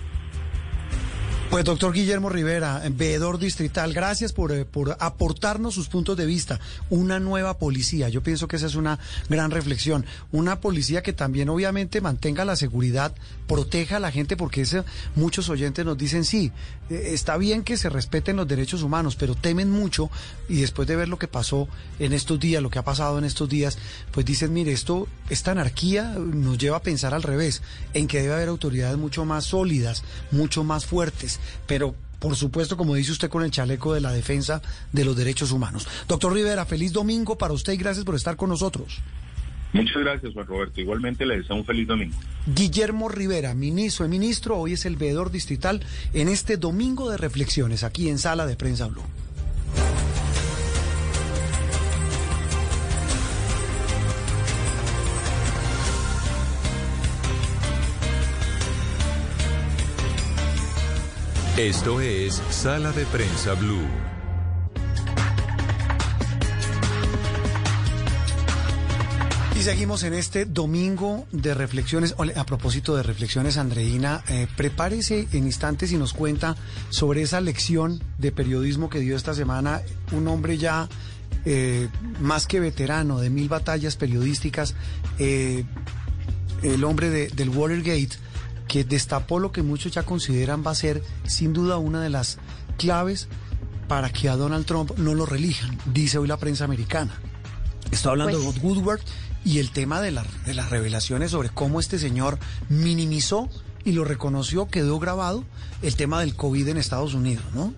[1.51, 6.61] Pues doctor Guillermo Rivera, veedor distrital, gracias por, eh, por, aportarnos sus puntos de vista.
[6.89, 10.05] Una nueva policía, yo pienso que esa es una gran reflexión.
[10.31, 13.13] Una policía que también obviamente mantenga la seguridad,
[13.47, 14.85] proteja a la gente, porque ese,
[15.15, 16.53] muchos oyentes nos dicen, sí,
[16.89, 20.09] eh, está bien que se respeten los derechos humanos, pero temen mucho
[20.47, 21.67] y después de ver lo que pasó
[21.99, 23.77] en estos días, lo que ha pasado en estos días,
[24.11, 27.61] pues dicen, mire, esto, esta anarquía nos lleva a pensar al revés,
[27.93, 32.93] en que debe haber autoridades mucho más sólidas, mucho más fuertes pero por supuesto, como
[32.93, 34.61] dice usted, con el chaleco de la defensa
[34.91, 35.87] de los derechos humanos.
[36.07, 38.99] Doctor Rivera, feliz domingo para usted y gracias por estar con nosotros.
[39.73, 40.81] Muchas gracias, Juan Roberto.
[40.81, 42.15] Igualmente le deseo un feliz domingo.
[42.45, 45.81] Guillermo Rivera, ministro de ministro, hoy es el veedor distrital
[46.13, 49.03] en este domingo de reflexiones aquí en Sala de Prensa Blue.
[61.57, 63.85] Esto es Sala de Prensa Blue.
[69.59, 72.15] Y seguimos en este domingo de reflexiones.
[72.37, 76.55] A propósito de reflexiones, Andreina, eh, prepárese en instantes y nos cuenta
[76.89, 79.81] sobre esa lección de periodismo que dio esta semana
[80.13, 80.87] un hombre ya
[81.43, 81.89] eh,
[82.21, 84.73] más que veterano de mil batallas periodísticas,
[85.19, 85.65] eh,
[86.63, 88.30] el hombre del Watergate
[88.71, 92.37] que destapó lo que muchos ya consideran va a ser sin duda una de las
[92.77, 93.27] claves
[93.89, 97.19] para que a Donald Trump no lo relijan, dice hoy la prensa americana.
[97.91, 99.01] Estoy hablando de pues Woodward
[99.43, 103.49] y el tema de, de las revelaciones sobre cómo este señor minimizó
[103.83, 105.43] y lo reconoció, quedó grabado
[105.81, 107.73] el tema del COVID en Estados Unidos, ¿no?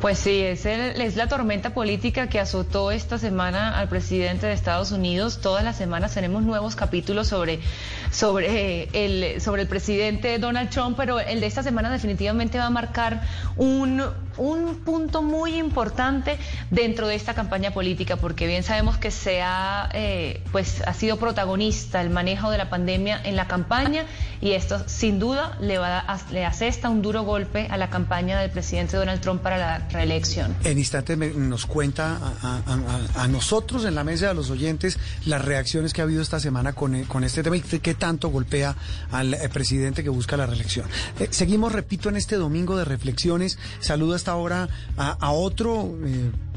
[0.00, 4.92] Pues sí, es, es la tormenta política que azotó esta semana al presidente de Estados
[4.92, 5.42] Unidos.
[5.42, 7.60] Todas las semanas tenemos nuevos capítulos sobre,
[8.10, 12.70] sobre, el, sobre el presidente Donald Trump, pero el de esta semana definitivamente va a
[12.70, 13.20] marcar
[13.58, 14.02] un,
[14.36, 16.38] un punto muy importante
[16.70, 21.18] dentro de esta campaña política, porque bien sabemos que se ha, eh, pues, ha sido
[21.18, 24.06] protagonista el manejo de la pandemia en la campaña
[24.40, 28.40] y esto sin duda le, va a, le asesta un duro golpe a la campaña
[28.40, 30.56] del presidente Donald Trump para la reelección.
[30.64, 36.00] En instantes nos cuenta a, nosotros en la mesa de los oyentes las reacciones que
[36.00, 38.74] ha habido esta semana con, eh, con este tema y qué tanto golpea
[39.12, 40.86] al eh, presidente que busca la reelección.
[41.30, 43.58] Seguimos, repito, en este domingo de reflexiones.
[43.80, 45.94] Saludo hasta ahora a, otro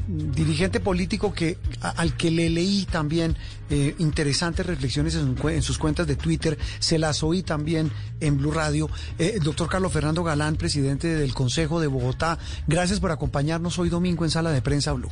[0.06, 3.36] dirigente político que al que le leí también
[3.70, 8.90] eh, interesantes reflexiones en, sus cuentas de Twitter, se las oí también en Blue Radio.
[9.18, 14.24] Eh, doctor Carlos Fernando Galán, presidente del Consejo de Bogotá, gracias por acompañarnos hoy domingo
[14.24, 15.10] en Sala de Prensa Blue.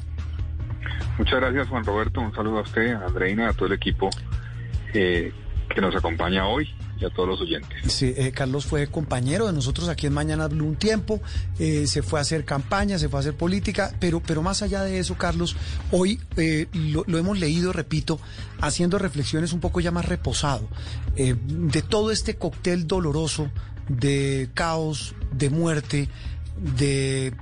[1.19, 4.11] Muchas gracias Juan Roberto, un saludo a usted, a Andreina, a todo el equipo
[4.93, 5.33] eh,
[5.75, 6.69] que nos acompaña hoy
[7.07, 7.93] a todos los oyentes.
[7.93, 11.21] Sí, eh, Carlos fue compañero de nosotros aquí en Mañana Blue un tiempo,
[11.59, 14.83] eh, se fue a hacer campaña, se fue a hacer política, pero, pero más allá
[14.83, 15.57] de eso, Carlos,
[15.91, 18.21] hoy eh, lo, lo, hemos leído, repito,
[18.61, 20.69] haciendo reflexiones un poco ya más reposado,
[21.15, 23.51] de todo este cóctel doloroso
[23.89, 26.09] de caos, de muerte,
[26.57, 27.35] de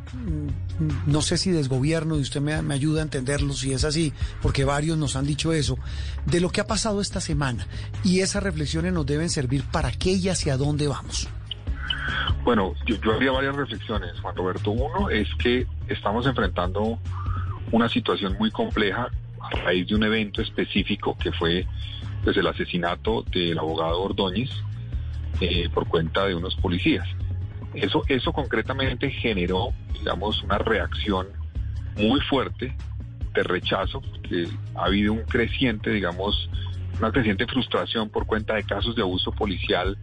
[1.07, 4.12] no sé si desgobierno, y usted me, ayuda a entenderlo si es así,
[4.43, 5.78] porque varios nos han dicho eso,
[6.26, 7.66] de lo que ha pasado esta semana.
[8.05, 11.28] Y esas reflexiones nos deben servir para qué y hacia dónde vamos.
[12.45, 14.70] Bueno, yo, yo haría varias reflexiones, Juan Roberto.
[14.70, 16.99] Uno es que estamos enfrentando
[17.70, 19.09] una situación muy compleja
[19.41, 21.66] a raíz de un evento específico que fue
[22.24, 24.51] pues, el asesinato del abogado Ordóñez
[25.41, 27.07] eh, por cuenta de unos policías.
[27.75, 31.29] Eso, eso concretamente generó, digamos, una reacción
[31.97, 32.75] muy fuerte
[33.35, 36.51] de rechazo, que ha habido un creciente, digamos,
[36.99, 39.97] una creciente frustración por cuenta de casos de abuso policial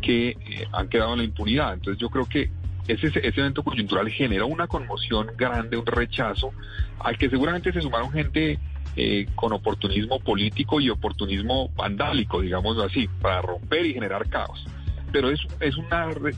[0.00, 1.74] que eh, han quedado en la impunidad.
[1.74, 2.50] Entonces yo creo que
[2.86, 6.52] ese, ese evento coyuntural generó una conmoción grande, un rechazo,
[7.00, 8.58] al que seguramente se sumaron gente
[8.96, 14.64] eh, con oportunismo político y oportunismo vandálico, digámoslo así, para romper y generar caos
[15.12, 15.86] pero es, es un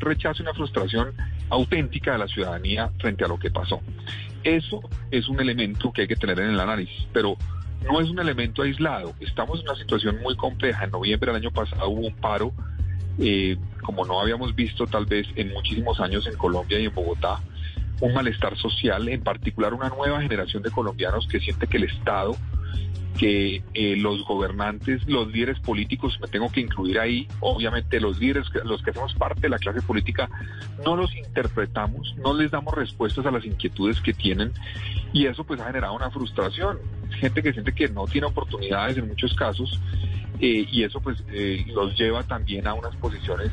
[0.01, 1.13] rechazo y una frustración
[1.49, 3.81] auténtica de la ciudadanía frente a lo que pasó.
[4.43, 7.37] Eso es un elemento que hay que tener en el análisis, pero
[7.85, 9.15] no es un elemento aislado.
[9.21, 10.85] Estamos en una situación muy compleja.
[10.85, 12.53] En noviembre del año pasado hubo un paro,
[13.19, 17.41] eh, como no habíamos visto tal vez en muchísimos años en Colombia y en Bogotá,
[18.01, 22.37] un malestar social, en particular una nueva generación de colombianos que siente que el Estado
[23.21, 28.47] que eh, los gobernantes, los líderes políticos, me tengo que incluir ahí, obviamente los líderes,
[28.65, 30.31] los que hacemos parte de la clase política,
[30.87, 34.53] no los interpretamos, no les damos respuestas a las inquietudes que tienen
[35.13, 36.79] y eso pues ha generado una frustración.
[37.11, 39.79] Gente que siente que no tiene oportunidades en muchos casos
[40.41, 43.51] eh, y eso pues eh, los lleva también a unas posiciones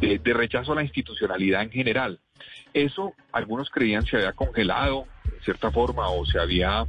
[0.00, 2.18] de, de rechazo a la institucionalidad en general.
[2.72, 6.84] Eso algunos creían se había congelado en cierta forma o se había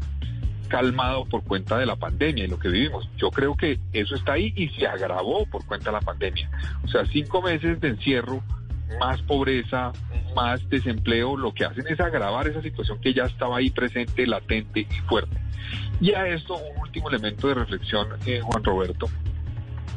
[0.67, 3.09] calmado por cuenta de la pandemia y lo que vivimos.
[3.17, 6.49] Yo creo que eso está ahí y se agravó por cuenta de la pandemia.
[6.83, 8.43] O sea, cinco meses de encierro,
[8.99, 9.91] más pobreza,
[10.35, 14.81] más desempleo, lo que hacen es agravar esa situación que ya estaba ahí presente, latente
[14.81, 15.37] y fuerte.
[15.99, 19.07] Y a esto un último elemento de reflexión, eh, Juan Roberto,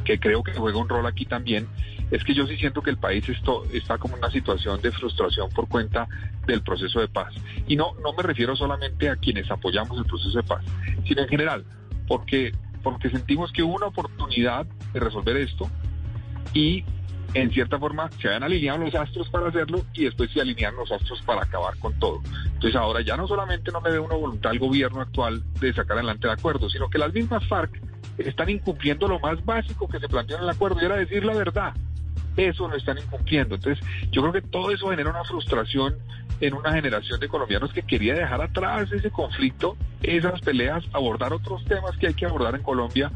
[0.03, 1.67] que creo que juega un rol aquí también,
[2.11, 5.49] es que yo sí siento que el país esto, está como una situación de frustración
[5.51, 6.07] por cuenta
[6.45, 7.33] del proceso de paz.
[7.67, 10.63] Y no, no me refiero solamente a quienes apoyamos el proceso de paz,
[11.07, 11.65] sino en general,
[12.07, 12.51] porque,
[12.81, 15.69] porque sentimos que hubo una oportunidad de resolver esto
[16.53, 16.83] y
[17.35, 20.91] en cierta forma se habían alineado los astros para hacerlo y después se alinean los
[20.91, 22.21] astros para acabar con todo.
[22.45, 25.97] Entonces ahora ya no solamente no me ve una voluntad al gobierno actual de sacar
[25.97, 27.79] adelante el acuerdo, sino que las mismas FARC
[28.17, 31.35] están incumpliendo lo más básico que se planteó en el acuerdo y era decir la
[31.35, 31.73] verdad
[32.37, 33.55] eso lo están incumpliendo.
[33.55, 35.95] Entonces, yo creo que todo eso genera una frustración
[36.41, 41.63] en una generación de colombianos que quería dejar atrás ese conflicto, esas peleas, abordar otros
[41.65, 43.11] temas que hay que abordar en Colombia,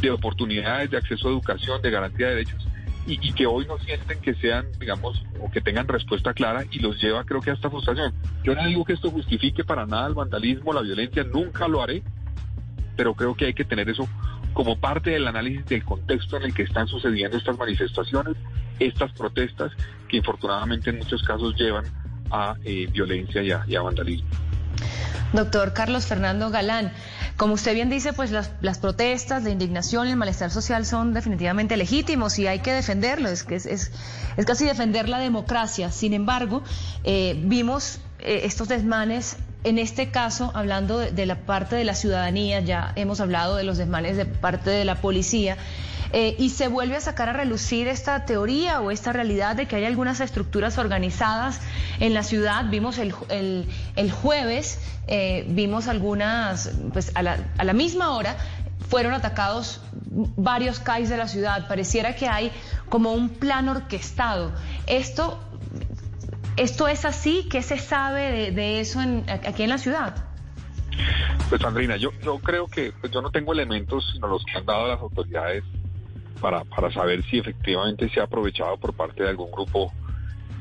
[0.00, 2.66] de oportunidades, de acceso a educación, de garantía de derechos,
[3.06, 7.00] y, que hoy no sienten que sean, digamos, o que tengan respuesta clara y los
[7.02, 8.14] lleva, creo que, a esta frustración.
[8.42, 12.02] Yo no digo que esto justifique para nada el vandalismo, la violencia, nunca lo haré,
[12.96, 14.08] pero creo que hay que tener eso
[14.54, 18.36] como parte del análisis del contexto en el que están sucediendo estas manifestaciones,
[18.78, 19.72] estas protestas,
[20.08, 21.84] que infortunadamente en muchos casos llevan
[22.30, 24.28] a eh, violencia y a, vandalismo.
[25.32, 26.92] Doctor Carlos Fernando Galán,
[27.36, 31.76] como usted bien dice, pues las, protestas, la indignación y el malestar social son definitivamente
[31.76, 33.92] legítimos y hay que defenderlo, es, es, es,
[34.36, 35.90] es casi defender la democracia.
[35.90, 36.62] Sin embargo,
[37.02, 42.60] eh, vimos eh, estos desmanes en este caso, hablando de, la parte de la ciudadanía,
[42.60, 45.56] ya hemos hablado de los desmanes de parte de la policía,
[46.12, 49.76] eh, y se vuelve a sacar a relucir esta teoría o esta realidad de que
[49.76, 51.60] hay algunas estructuras organizadas
[51.98, 52.66] en la ciudad.
[52.68, 53.14] Vimos el,
[53.96, 58.36] el, jueves, eh, vimos algunas, pues a la, a la misma hora,
[58.88, 59.80] fueron atacados
[60.36, 61.66] varios CAIs de la ciudad.
[61.68, 62.52] Pareciera que hay
[62.90, 64.52] como un plan orquestado.
[64.86, 65.40] Esto
[66.56, 67.48] ¿Esto es así?
[67.50, 70.14] ¿Qué se sabe de, eso aquí en la ciudad?
[71.48, 74.64] Pues Sandrina, yo, yo creo que pues, yo no tengo elementos sino los que han
[74.64, 75.64] dado las autoridades
[76.40, 79.92] para, para saber si efectivamente se ha aprovechado por parte de algún grupo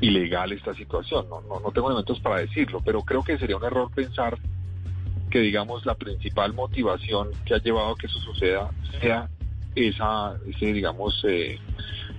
[0.02, 1.30] ilegal esta situación.
[1.30, 4.38] No, no, no tengo elementos para decirlo, pero creo que sería un error pensar
[5.30, 8.70] que digamos la principal motivación que ha llevado a que eso suceda
[9.00, 9.30] sea
[9.76, 11.60] esa, ese digamos eh,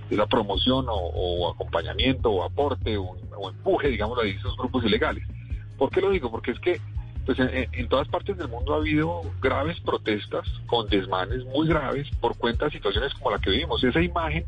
[0.09, 3.15] esa promoción o, acompañamiento o aporte o,
[3.49, 5.23] empuje, digamos, a esos grupos ilegales.
[5.77, 6.31] ¿Por qué lo digo?
[6.31, 6.79] Porque es que
[7.25, 12.37] pues en, todas partes del mundo ha habido graves protestas con desmanes muy graves por
[12.37, 13.83] cuenta de situaciones como la que vivimos.
[13.83, 14.45] Esa imagen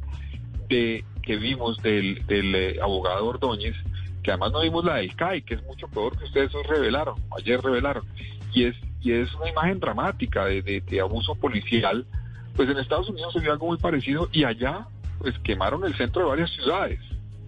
[0.70, 3.76] de que vimos del, del eh, abogado Ordóñez,
[4.22, 7.16] que además no vimos la del CAI, que es mucho peor que ustedes hoy revelaron,
[7.36, 8.04] ayer revelaron,
[8.54, 12.06] y es, y es una imagen dramática de, de abuso policial,
[12.56, 14.88] pues en Estados Unidos se vio algo muy parecido y allá
[15.20, 17.00] pues quemaron el centro de varias ciudades.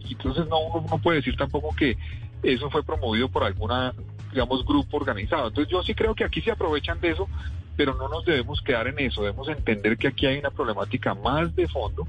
[0.10, 1.98] Entonces no, uno no puede decir tampoco que
[2.44, 3.94] eso fue promovido por alguna,
[4.32, 5.48] digamos, grupo organizado.
[5.50, 7.28] Entonces yo sí creo que aquí se aprovechan de eso,
[7.76, 11.56] pero no nos debemos quedar en eso, debemos entender que aquí hay una problemática más
[11.56, 12.08] de fondo,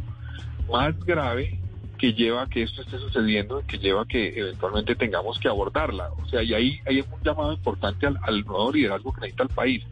[0.70, 1.58] más grave,
[2.00, 6.08] que lleva a que esto esté sucediendo, que lleva a que eventualmente tengamos que abordarla.
[6.12, 9.50] O sea, y ahí hay un llamado importante al, al nuevo liderazgo que necesita el
[9.50, 9.84] país.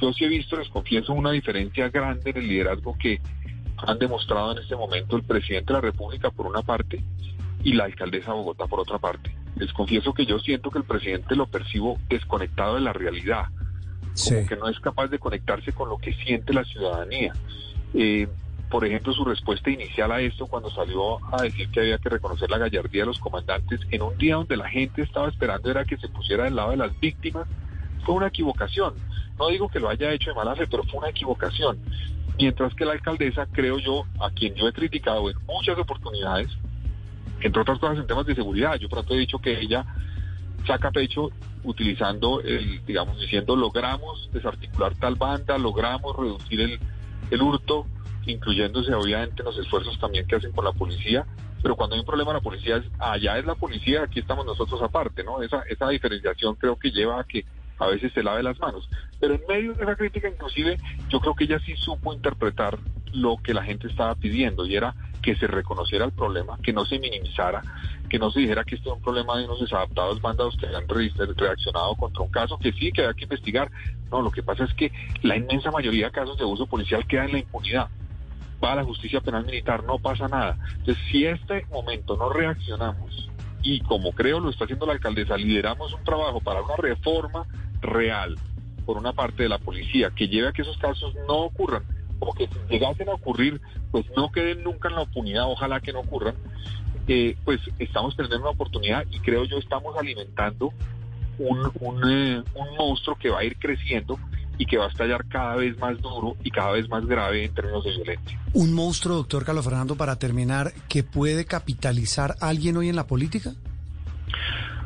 [0.00, 3.20] Yo sí he visto, les confieso, una diferencia grande en el liderazgo que
[3.86, 7.02] han demostrado en este momento el presidente de la República por una parte
[7.62, 9.34] y la alcaldesa de Bogotá por otra parte.
[9.56, 13.46] Les confieso que yo siento que el presidente lo percibo desconectado de la realidad,
[14.28, 17.32] como que no es capaz de conectarse con lo que siente la ciudadanía.
[17.94, 18.28] Eh,
[18.70, 22.48] por ejemplo, su respuesta inicial a esto cuando salió a decir que había que reconocer
[22.50, 25.96] la gallardía de los comandantes en un día donde la gente estaba esperando era que
[25.96, 27.48] se pusiera del lado de las víctimas,
[28.04, 28.94] fue una equivocación.
[29.38, 31.78] No digo que lo haya hecho de mala fe, pero fue una equivocación.
[32.40, 36.48] Mientras que la alcaldesa, creo yo, a quien yo he criticado en muchas oportunidades,
[37.42, 39.84] entre otras cosas en temas de seguridad, yo pronto he dicho que ella
[40.66, 41.28] saca pecho
[41.64, 46.80] utilizando, el, digamos, diciendo logramos desarticular tal banda, logramos reducir el,
[47.30, 47.86] el hurto,
[48.24, 51.26] incluyéndose obviamente los esfuerzos también que hacen con la policía,
[51.62, 54.80] pero cuando hay un problema la policía es, allá es la policía, aquí estamos nosotros
[54.80, 55.42] aparte, ¿no?
[55.42, 57.44] Esa, esa diferenciación creo que lleva a que
[57.80, 58.88] a veces se lave las manos.
[59.18, 60.78] Pero en medio de esa crítica, inclusive,
[61.08, 62.78] yo creo que ella sí supo interpretar
[63.12, 66.84] lo que la gente estaba pidiendo y era que se reconociera el problema, que no
[66.84, 67.62] se minimizara,
[68.08, 70.88] que no se dijera que esto es un problema de unos desadaptados bandados que han
[70.88, 73.70] reaccionado contra un caso que sí, que hay que investigar.
[74.10, 77.24] No, lo que pasa es que la inmensa mayoría de casos de abuso policial queda
[77.24, 77.88] en la impunidad.
[78.62, 80.58] Va a la justicia penal militar, no pasa nada.
[80.78, 83.30] Entonces, si este momento no reaccionamos
[83.62, 87.46] y como creo lo está haciendo la alcaldesa, lideramos un trabajo para una reforma
[87.80, 88.38] real
[88.84, 91.84] por una parte de la policía que lleve a que esos casos no ocurran
[92.18, 93.60] o que si llegasen a ocurrir,
[93.90, 96.34] pues no queden nunca en la impunidad, ojalá que no ocurran,
[97.08, 100.72] eh, pues estamos perdiendo una oportunidad y creo yo estamos alimentando
[101.38, 102.42] un, un, eh,
[102.78, 104.18] monstruo que va a ir creciendo
[104.58, 107.54] y que va a estallar cada vez más duro y cada vez más grave en
[107.54, 108.38] términos de violencia.
[108.52, 113.06] Un monstruo, doctor Carlos Fernando, para terminar, que puede capitalizar a alguien hoy en la
[113.06, 113.54] política?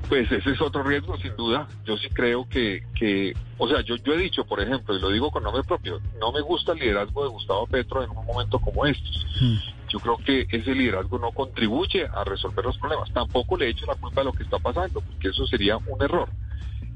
[0.08, 1.66] Pues ese es otro riesgo, sin duda.
[1.84, 5.10] Yo sí creo que, que o sea, yo, yo he dicho, por ejemplo, y lo
[5.10, 8.58] digo con nombre propio, no me gusta el liderazgo de Gustavo Petro en un momento
[8.58, 9.26] como estos.
[9.40, 9.56] Hmm.
[9.88, 13.12] Yo creo que ese liderazgo no contribuye a resolver los problemas.
[13.12, 16.28] Tampoco le echo la culpa de lo que está pasando, porque eso sería un error.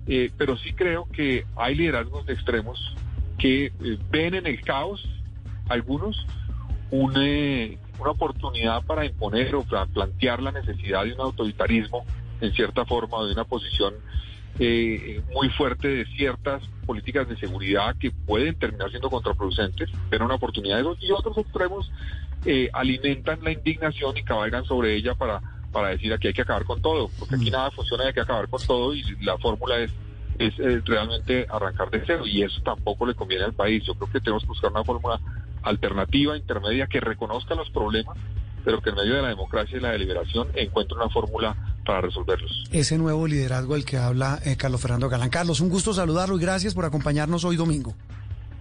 [0.07, 2.95] Eh, pero sí creo que hay liderazgos de extremos
[3.39, 5.07] que eh, ven en el caos,
[5.69, 6.27] algunos,
[6.91, 7.21] una,
[8.01, 12.05] una oportunidad para imponer o para plantear la necesidad de un autoritarismo
[12.41, 13.95] en cierta forma, de una posición
[14.59, 20.35] eh, muy fuerte de ciertas políticas de seguridad que pueden terminar siendo contraproducentes, pero una
[20.35, 21.91] oportunidad de eso, y otros extremos
[22.45, 25.41] eh, alimentan la indignación y cabalgan sobre ella para,
[25.73, 27.53] para decir aquí hay que acabar con todo, porque aquí mm.
[27.53, 29.93] nada funciona, hay que acabar con todo y la fórmula es
[30.39, 33.83] es realmente arrancar de cero y eso tampoco le conviene al país.
[33.85, 35.21] Yo creo que tenemos que buscar una fórmula
[35.63, 38.17] alternativa, intermedia, que reconozca los problemas,
[38.65, 42.65] pero que en medio de la democracia y la deliberación encuentre una fórmula para resolverlos.
[42.71, 45.31] Ese nuevo liderazgo del que habla eh, Carlos Fernando Galán.
[45.31, 47.95] Carlos, un gusto saludarlo y gracias por acompañarnos hoy domingo.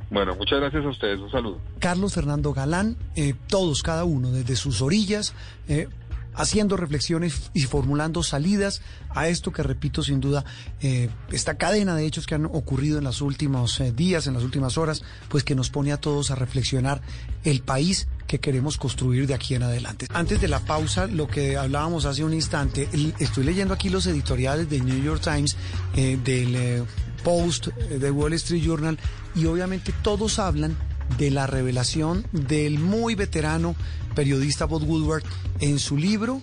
[0.10, 1.60] Bueno, muchas gracias a ustedes, un saludo.
[1.80, 5.34] Carlos Fernando Galán, eh, todos, cada uno, desde sus orillas,
[5.68, 5.90] eh,
[6.34, 10.46] haciendo reflexiones y formulando salidas a esto que, repito, sin duda,
[10.82, 14.78] eh, esta cadena de hechos que han ocurrido en los últimos días, en las últimas
[14.78, 17.02] horas, pues que nos pone a todos a reflexionar
[17.44, 20.08] el país que queremos construir de aquí en adelante.
[20.14, 24.70] Antes de la pausa, lo que hablábamos hace un instante, estoy leyendo aquí los editoriales
[24.70, 25.56] del New York Times,
[25.96, 26.86] eh, del
[27.24, 29.00] Post, del Wall Street Journal,
[29.34, 30.78] y obviamente todos hablan
[31.18, 33.76] de la revelación del muy veterano
[34.14, 35.24] periodista Bob Woodward
[35.60, 36.42] en su libro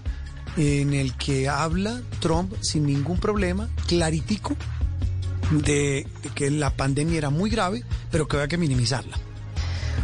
[0.57, 4.57] en el que habla Trump sin ningún problema, claritico,
[5.51, 9.19] de, que la pandemia era muy grave, pero que había que minimizarla.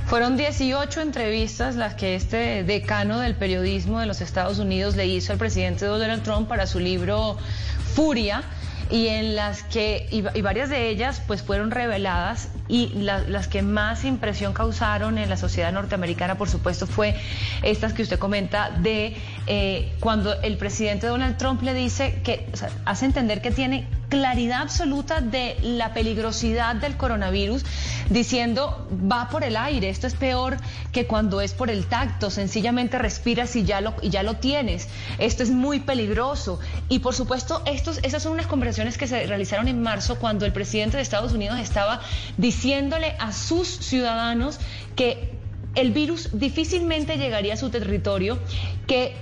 [0.06, 5.32] Fueron 18 entrevistas las que este decano del periodismo de los Estados Unidos le hizo
[5.32, 7.36] al presidente Donald Trump para su libro
[7.94, 8.42] Furia
[8.90, 14.04] y en las que, y, varias de ellas pues fueron reveladas y las que más
[14.04, 17.14] impresión causaron en la sociedad norteamericana, por supuesto, fue
[17.62, 19.16] estas que usted comenta de
[19.46, 22.46] eh, cuando el presidente Donald Trump le dice que
[22.84, 27.64] hace entender que tiene claridad absoluta de la peligrosidad del coronavirus,
[28.10, 30.58] diciendo va por el aire, esto es peor
[30.92, 34.88] que cuando es por el tacto, sencillamente respiras y ya lo, y ya lo tienes,
[35.18, 36.58] esto es muy peligroso.
[36.88, 40.52] Y por supuesto, estos, esas son unas conversaciones que se realizaron en marzo cuando el
[40.52, 42.00] presidente de Estados Unidos estaba
[42.36, 44.58] diciéndole a sus ciudadanos
[44.96, 45.38] que
[45.76, 48.38] el virus difícilmente llegaría a su territorio,
[48.88, 49.14] que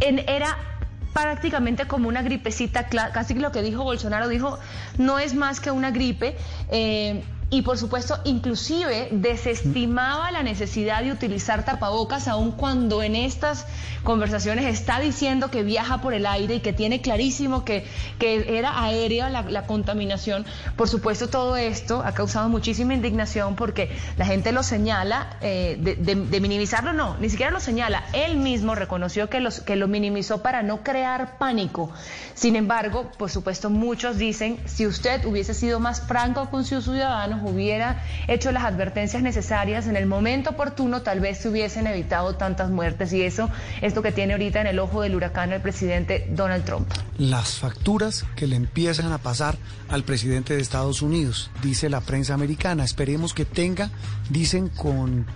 [0.00, 0.69] era
[1.12, 4.58] prácticamente como una gripecita, casi lo que dijo Bolsonaro, dijo,
[4.98, 6.36] no es más que una gripe.
[6.70, 13.66] Eh, y por supuesto inclusive desestimaba la necesidad de utilizar tapabocas aun cuando en estas
[14.04, 17.84] conversaciones está diciendo que viaja por el aire y que tiene clarísimo que,
[18.18, 20.46] que era aérea la, contaminación.
[20.76, 26.40] Por supuesto todo esto ha causado muchísima indignación porque la gente lo señala, eh, de,
[26.40, 30.62] minimizarlo no, ni siquiera lo señala, él mismo reconoció que, los, que lo minimizó para
[30.62, 31.90] no crear pánico.
[32.34, 37.39] Sin embargo, por supuesto muchos dicen, si usted hubiese sido más franco con sus ciudadanos,
[37.42, 42.70] hubiera hecho las advertencias necesarias en el momento oportuno, tal vez se hubiesen evitado tantas
[42.70, 43.12] muertes.
[43.12, 46.64] Y eso es lo que tiene ahorita en el ojo del huracán el presidente Donald
[46.64, 46.88] Trump.
[47.18, 49.56] Las facturas que le empiezan a pasar
[49.88, 52.84] al presidente de Estados Unidos, dice la prensa americana.
[52.84, 53.90] Esperemos que tenga,
[54.30, 55.26] dicen con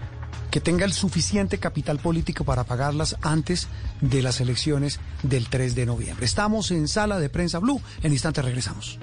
[0.54, 3.66] que tenga el suficiente capital político para pagarlas antes
[4.00, 6.24] de las elecciones del 3 de noviembre.
[6.24, 7.82] Estamos en sala de prensa Blue.
[8.04, 9.00] En instante regresamos.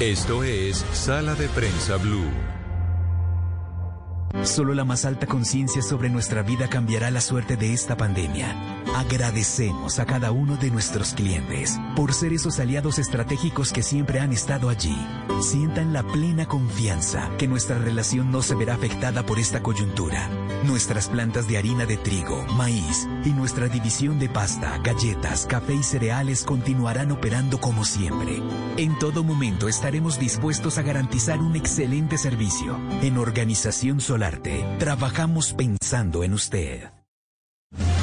[0.00, 2.59] Esto es Sala de Prensa Blue.
[4.44, 8.56] Solo la más alta conciencia sobre nuestra vida cambiará la suerte de esta pandemia.
[8.96, 14.32] Agradecemos a cada uno de nuestros clientes por ser esos aliados estratégicos que siempre han
[14.32, 14.96] estado allí.
[15.40, 20.28] Sientan la plena confianza que nuestra relación no se verá afectada por esta coyuntura.
[20.64, 25.82] Nuestras plantas de harina de trigo, maíz y nuestra división de pasta, galletas, café y
[25.82, 28.42] cereales continuarán operando como siempre.
[28.76, 32.78] En todo momento estaremos dispuestos a garantizar un excelente servicio.
[33.02, 34.00] En Organización
[34.78, 36.90] Trabajamos pensando en usted.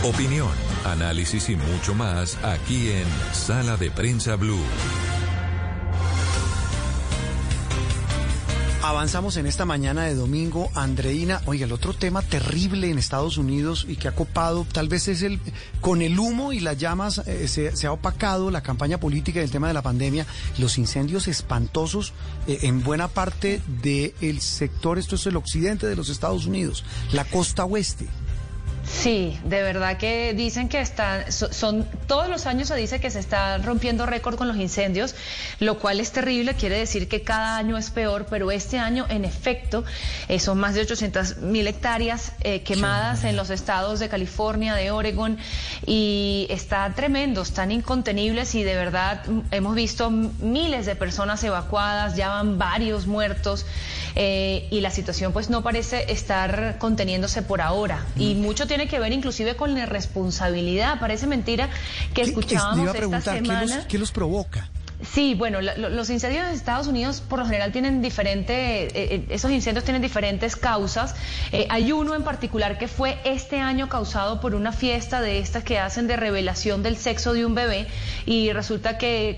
[0.04, 0.50] Opinión,
[0.86, 4.64] análisis y mucho más aquí en Sala de Prensa Blue.
[8.88, 10.70] Avanzamos en esta mañana de domingo.
[10.74, 15.10] Andreina, oiga, el otro tema terrible en Estados Unidos y que ha copado, tal vez
[15.10, 15.42] es el,
[15.82, 19.68] con el humo y las llamas eh, se, ha opacado la campaña política del tema
[19.68, 20.26] de la pandemia,
[20.58, 22.14] los incendios espantosos
[22.48, 27.26] eh, en buena parte del sector, esto es el occidente de los Estados Unidos, la
[27.26, 28.08] costa oeste.
[28.88, 33.20] Sí, de verdad que dicen que están, son, todos los años se dice que se
[33.20, 35.14] está rompiendo récord con los incendios,
[35.60, 39.26] lo cual es terrible, quiere decir que cada año es peor, pero este año en
[39.26, 39.84] efecto
[40.30, 44.90] eh, son más de 800 mil hectáreas eh, quemadas en los estados de California, de
[44.90, 45.38] Oregon,
[45.86, 49.22] y está tremendo, están incontenibles y de verdad
[49.52, 53.66] hemos visto miles de personas evacuadas, ya van varios muertos
[54.16, 58.42] eh, y la situación pues no parece estar conteniéndose por ahora y mm.
[58.42, 61.00] mucho tiene que ver inclusive con la responsabilidad.
[61.00, 61.68] Parece mentira
[62.14, 63.88] que escuchábamos esta semana.
[63.88, 64.70] ¿Qué los provoca?
[65.04, 69.52] Sí, bueno, los incendios en Estados Unidos por lo general tienen diferentes, eh, eh, esos
[69.52, 71.14] incendios tienen diferentes causas.
[71.52, 75.64] Eh, hay uno en particular que fue este año causado por una fiesta de estas
[75.64, 77.86] que hacen de revelación del sexo de un bebé
[78.26, 79.38] y resulta que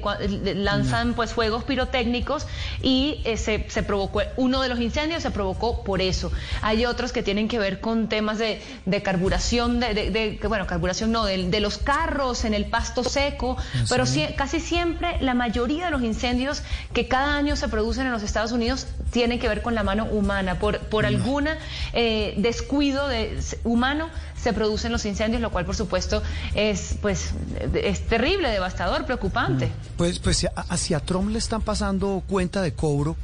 [0.55, 2.47] lanzan pues fuegos pirotécnicos
[2.81, 6.31] y se, se, provocó, uno de los incendios se provocó por eso.
[6.61, 11.11] Hay otros que tienen que ver con temas de, de carburación, de, de, bueno, carburación
[11.11, 13.57] no, de, los carros en el pasto seco,
[13.89, 14.05] pero
[14.37, 16.61] casi siempre la mayoría mayoría de los incendios
[16.93, 20.05] que cada año se producen en los Estados Unidos tienen que ver con la mano
[20.05, 20.59] humana.
[20.59, 21.47] Por, por algún
[21.93, 26.21] eh, descuido de, humano se producen los incendios, lo cual por supuesto
[26.53, 27.31] es pues
[27.73, 29.71] es terrible, devastador, preocupante.
[29.97, 33.15] Pues, pues hacia Trump le están pasando cuenta de cobro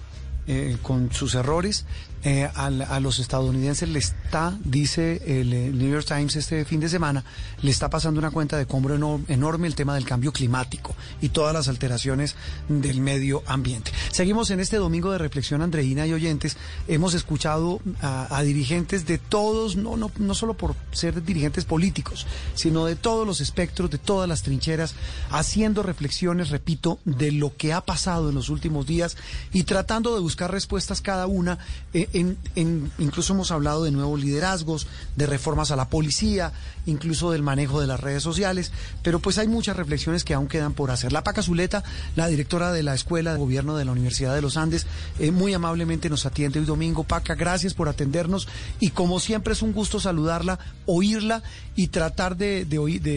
[0.47, 1.85] eh, con sus errores
[2.27, 7.23] eh, a, los estadounidenses le está, dice el, New York Times este fin de semana,
[7.61, 8.95] le está pasando una cuenta de compro
[9.27, 12.35] enorme el tema del cambio climático y todas las alteraciones
[12.67, 13.91] del medio ambiente.
[14.11, 16.57] Seguimos en este domingo de reflexión, Andreina y oyentes.
[16.87, 22.85] Hemos escuchado a, dirigentes de todos, no, no, no solo por ser dirigentes políticos, sino
[22.85, 24.95] de todos los espectros, de todas las trincheras,
[25.29, 29.15] haciendo reflexiones, repito, de lo que ha pasado en los últimos días
[29.53, 31.59] y tratando de buscar respuestas cada una.
[31.93, 36.53] Eh, Eh, incluso hemos hablado de nuevos liderazgos, de reformas a la policía,
[36.85, 38.71] incluso del manejo de las redes sociales,
[39.03, 41.11] pero pues hay muchas reflexiones que aún quedan por hacer.
[41.11, 41.83] La Paca Zuleta,
[42.15, 44.87] la directora de la Escuela de Gobierno de la Universidad de los Andes,
[45.19, 47.03] eh, muy amablemente nos atiende hoy domingo.
[47.03, 48.47] Paca, gracias por atendernos
[48.79, 51.43] y como siempre es un gusto saludarla, oírla
[51.75, 52.61] y tratar de,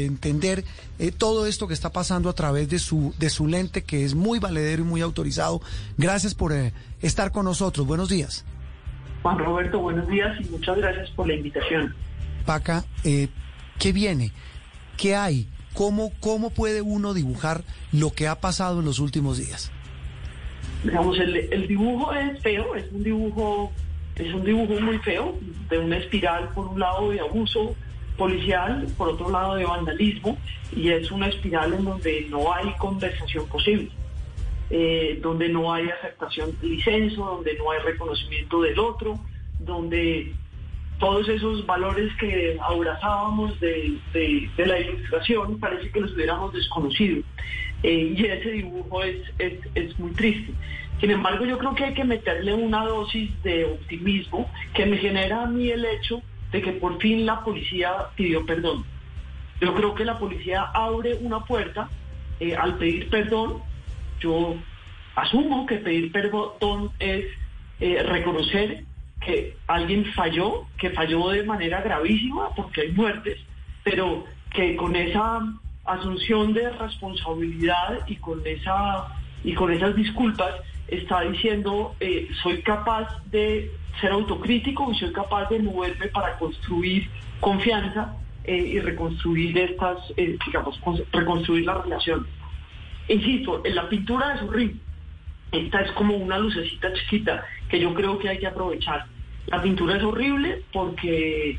[0.07, 0.64] entender
[0.99, 4.14] eh, todo esto que está pasando a través de su, de su lente, que es
[4.14, 5.61] muy valedero y muy autorizado.
[5.96, 7.86] Gracias por eh, estar con nosotros.
[7.86, 8.44] Buenos días.
[9.22, 11.94] Juan Roberto, buenos días y muchas gracias por la invitación.
[12.46, 13.28] Paca, eh,
[13.78, 14.32] ¿qué viene?
[14.96, 15.48] ¿Qué hay?
[15.74, 17.62] ¿Cómo, ¿Cómo puede uno dibujar
[17.92, 19.70] lo que ha pasado en los últimos días?
[20.82, 23.72] Digamos, el, el dibujo es feo, es un dibujo,
[24.16, 25.36] es un dibujo muy feo,
[25.68, 27.74] de una espiral por un lado de abuso
[28.16, 30.36] policial, por otro lado de vandalismo,
[30.74, 33.90] y es una espiral en donde no hay conversación posible,
[34.70, 39.18] eh, donde no hay aceptación del licencio, donde no hay reconocimiento del otro,
[39.60, 40.32] donde
[40.98, 47.22] todos esos valores que abrazábamos de, de- de la ilustración parece que los hubiéramos desconocido.
[47.84, 50.52] Eh, y ese dibujo es, es, es muy triste.
[51.00, 55.44] Sin embargo, yo creo que hay que meterle una dosis de optimismo que me genera
[55.44, 58.84] a mí el hecho de que por fin la policía pidió perdón.
[59.60, 61.88] Yo creo que la policía abre una puerta
[62.40, 63.62] eh, al pedir perdón.
[64.20, 64.56] Yo
[65.14, 67.24] asumo que pedir perdón es
[67.80, 68.84] eh, reconocer
[69.20, 73.38] que alguien falló, que falló de manera gravísima porque hay muertes,
[73.82, 75.40] pero que con esa
[75.84, 79.06] asunción de responsabilidad y con esa
[79.44, 80.52] y con esas disculpas
[80.88, 87.08] está diciendo eh, soy capaz de ser autocrítico y soy capaz de moverme para construir
[87.40, 88.14] confianza
[88.44, 89.98] eh, y reconstruir estas
[90.46, 92.26] digamos con- reconstruir la relación
[93.09, 94.80] insisto en la pintura es horrible
[95.52, 99.06] esta es como una lucecita chiquita que yo creo que hay que aprovechar.
[99.46, 101.59] La pintura es horrible porque,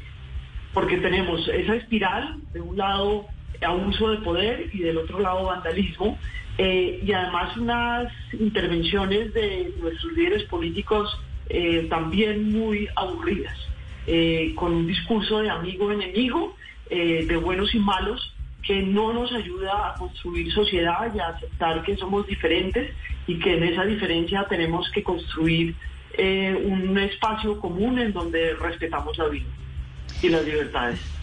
[0.74, 3.26] porque tenemos esa espiral, de un lado
[3.62, 6.18] abuso de poder y del otro lado vandalismo,
[6.58, 11.20] eh, y además unas intervenciones de nuestros líderes políticos
[11.50, 13.58] eh, también muy aburridas,
[14.06, 16.56] eh, con un discurso de amigo-enemigo,
[16.90, 18.34] de buenos y malos,
[18.64, 22.92] que no nos ayuda a construir sociedad y a aceptar que somos diferentes
[23.26, 25.76] y que en esa diferencia tenemos que construir
[26.18, 29.48] eh, un espacio común en donde respetamos la vida
[30.22, 31.19] y las libertades.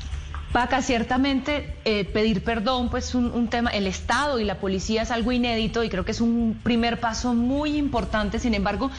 [0.56, 5.10] Paca, ciertamente eh, pedir perdón, pues un, un tema, el Estado y la policía es
[5.10, 8.38] algo inédito y creo que es un primer paso muy importante.
[8.38, 8.90] Sin embargo,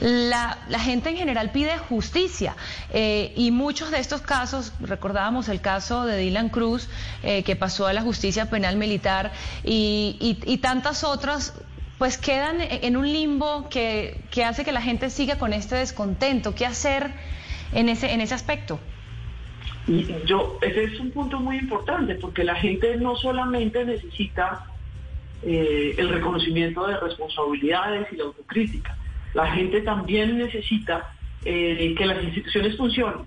[0.00, 2.56] la, la gente en general pide justicia
[2.90, 6.88] eh, y muchos de estos casos, recordábamos el caso de Dylan Cruz,
[7.22, 9.30] eh, que pasó a la justicia penal militar
[9.62, 11.52] y, y- y tantas otras
[11.98, 16.54] pues quedan en un limbo que, que hace que la gente siga con este descontento.
[16.54, 17.12] ¿Qué hacer
[17.74, 18.80] en ese, en ese aspecto?
[20.24, 24.64] Yo, ese es un punto muy importante porque la gente no solamente necesita
[25.42, 28.96] eh, el reconocimiento de responsabilidades y la autocrítica,
[29.34, 31.06] la gente también necesita
[31.44, 33.26] eh, que las instituciones funcionen.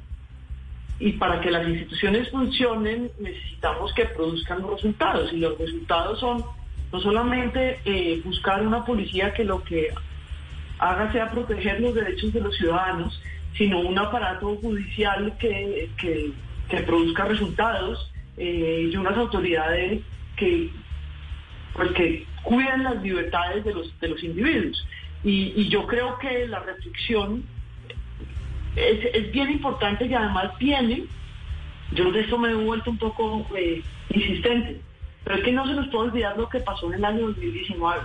[0.99, 5.31] Y para que las instituciones funcionen necesitamos que produzcan resultados.
[5.31, 6.43] Y los resultados son
[6.91, 9.89] no solamente eh, buscar una policía que lo que
[10.79, 13.21] haga sea proteger los derechos de los ciudadanos,
[13.55, 15.89] sino un aparato judicial que-
[16.70, 20.01] que produzca resultados eh, y unas autoridades
[20.36, 20.70] que,
[21.74, 24.86] pues, que cuiden las libertades de los, de los individuos.
[25.24, 27.43] Y, yo creo que la reflexión
[28.76, 31.05] es, es bien importante y además viene,
[31.91, 34.80] yo de esto me he vuelto un poco eh, insistente,
[35.24, 38.01] pero es que no se nos puede olvidar lo que pasó en el año 2019.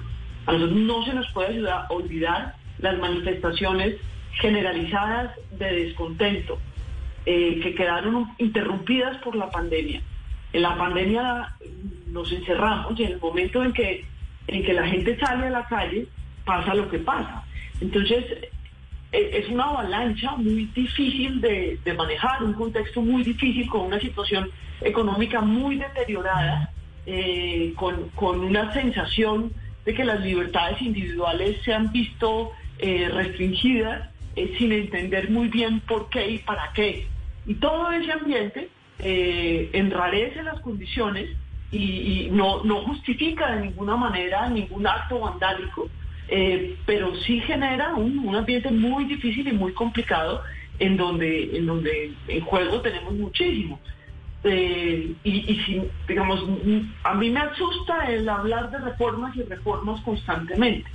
[0.47, 3.97] A nosotros no se nos puede ayudar, olvidar las manifestaciones
[4.41, 6.59] generalizadas de descontento
[7.27, 10.03] eh, que quedaron interrumpidas por la pandemia.
[10.53, 11.55] En la pandemia
[12.09, 14.05] nos encerramos y en el momento en que,
[14.47, 16.07] en que la gente sale a la calle
[16.45, 17.45] pasa lo que pasa.
[17.81, 18.25] Entonces,
[19.13, 24.01] eh, es una avalancha muy difícil de, de manejar, un contexto muy difícil con una
[24.01, 24.51] situación
[24.81, 26.71] económica muy deteriorada,
[27.07, 29.53] eh, con, con una sensación
[29.85, 34.11] de que las libertades individuales se han visto eh, restringidas
[34.57, 37.07] sin entender muy bien por qué y para qué.
[37.47, 38.69] Y todo ese ambiente
[38.99, 41.31] eh, enrarece las condiciones
[41.71, 45.89] y, no, no justifica de ninguna manera ningún acto vandálico,
[46.29, 50.43] eh, pero sí genera un, un ambiente muy difícil y muy complicado
[50.79, 53.81] en donde, en donde en juego tenemos muchísimo.
[54.45, 56.45] Eh, y, digamos,
[57.05, 60.91] a mí me asusta el hablar de reformas y reformas constantemente,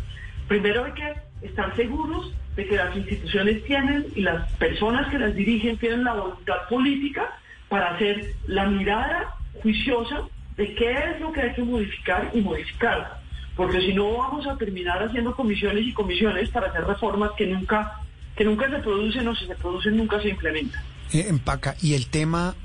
[0.47, 5.35] Primero hay que estar seguros de que las instituciones tienen y las personas que las
[5.35, 7.37] dirigen tienen la voluntad política
[7.69, 10.21] para hacer la mirada juiciosa
[10.55, 13.21] de qué es lo que hay que modificar y modificar.
[13.55, 18.01] Porque si no vamos a terminar haciendo comisiones y comisiones para hacer reformas que nunca,
[18.35, 20.81] que nunca se producen o si se producen nunca se implementan.
[21.13, 21.75] Eh, empaca.
[21.81, 22.55] Y el tema,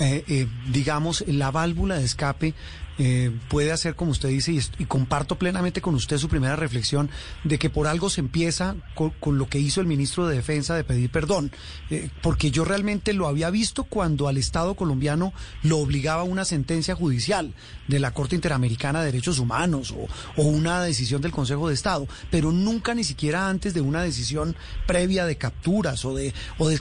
[0.00, 2.54] eh, eh, digamos, la válvula de escape
[2.98, 7.10] eh, puede hacer, como usted dice, y, comparto plenamente con usted su primera reflexión,
[7.42, 10.84] de que por algo se empieza con, lo que hizo el ministro de Defensa de
[10.84, 11.52] pedir perdón,
[11.90, 15.32] eh, porque yo realmente lo había visto cuando al Estado colombiano
[15.62, 17.54] lo obligaba una sentencia judicial
[17.88, 19.94] de la Corte Interamericana de Derechos Humanos
[20.36, 24.54] o, una decisión del Consejo de Estado, pero nunca ni siquiera antes de una decisión
[24.86, 26.74] previa de capturas o de, o de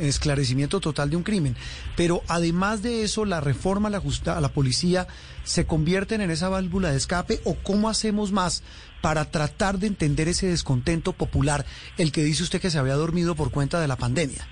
[0.00, 1.56] esclarecimiento total de un crimen.
[1.96, 4.02] Pero además de eso, la reforma a la,
[4.36, 5.08] a la policía
[5.46, 8.64] se convierten en esa válvula de escape o cómo hacemos más
[9.00, 11.64] para tratar de entender ese descontento popular,
[11.96, 14.44] el que dice usted que se había dormido por cuenta de la pandemia?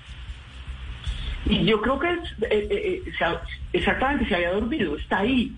[1.45, 2.17] Yo creo que eh,
[2.49, 3.41] eh, eh,
[3.73, 5.51] exactamente se había dormido, está ahí.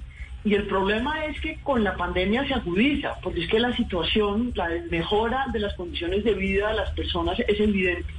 [0.43, 4.51] Y el problema es que con la pandemia se agudiza, porque es que la situación,
[4.55, 8.11] la mejora de las condiciones de vida de las personas es evidente,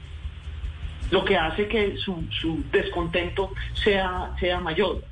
[1.11, 5.03] lo que hace que su, descontento sea, sea mayor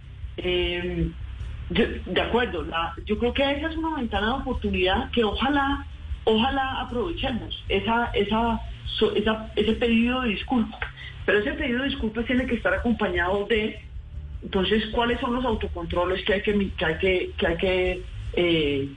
[1.69, 2.64] de acuerdo,
[3.05, 5.85] yo creo que esa es una ventana de oportunidad que ojalá,
[6.25, 8.61] ojalá aprovechemos, esa, esa,
[9.57, 10.81] ese pedido de disculpas.
[11.25, 13.81] Pero ese pedido de disculpas tiene que estar acompañado de,
[14.43, 18.03] entonces, cuáles son los autocontroles que hay que, que hay que, que
[18.35, 18.89] eh,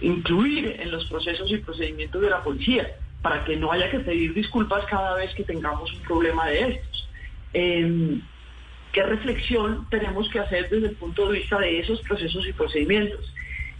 [0.00, 2.90] incluir en los procesos y procedimientos de la policía,
[3.22, 7.08] para que no haya que pedir disculpas cada vez que tengamos un problema de estos.
[7.52, 8.22] Em,
[8.92, 13.34] qué reflexión tenemos que hacer desde el punto de vista de esos procesos y procedimientos.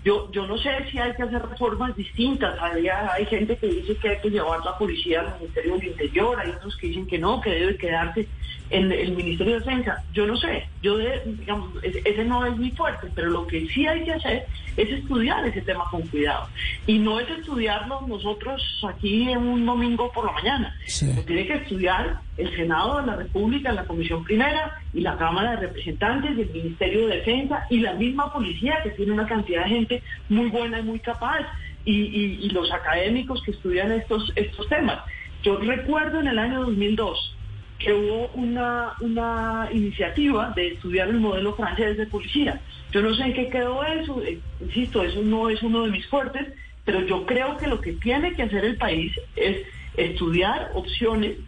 [0.05, 2.59] Yo, yo no sé si hay que hacer reformas distintas.
[2.61, 6.39] Hay, hay gente que dice que hay que llevar la policía al Ministerio del Interior,
[6.41, 8.27] hay otros que dicen que no, que debe quedarse
[8.71, 10.03] en el Ministerio de Defensa.
[10.13, 14.05] Yo no sé, yo digamos, ese no es mi fuerte, pero lo que sí hay
[14.05, 14.47] que hacer
[14.77, 16.49] es estudiar ese tema con cuidado.
[16.87, 20.75] Y no es estudiarlo nosotros aquí en un domingo por la mañana.
[21.17, 25.53] Lo tiene que estudiar el Senado de la República, la Comisión Primera y la Cámara
[25.53, 29.65] de Representantes y el Ministerio de Defensa y la misma policía que tiene una cantidad
[29.65, 31.41] de gente muy buena y muy capaz
[31.85, 35.01] y, los académicos que estudian estos, estos temas.
[35.43, 37.37] Yo recuerdo en el año 2002
[37.81, 42.61] que hubo una, una iniciativa de estudiar el modelo francés de policía.
[42.93, 46.07] Yo no sé en qué quedó eso, eh, insisto, eso no es uno de mis
[46.07, 46.47] fuertes,
[46.85, 49.67] pero yo creo que lo que tiene que hacer el país es
[49.97, 51.39] estudiar opciones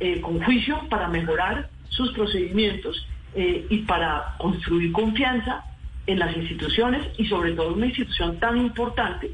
[0.00, 5.64] eh, con juicio para mejorar sus procedimientos eh, y para construir confianza
[6.06, 9.30] en las instituciones y sobre todo una institución tan importante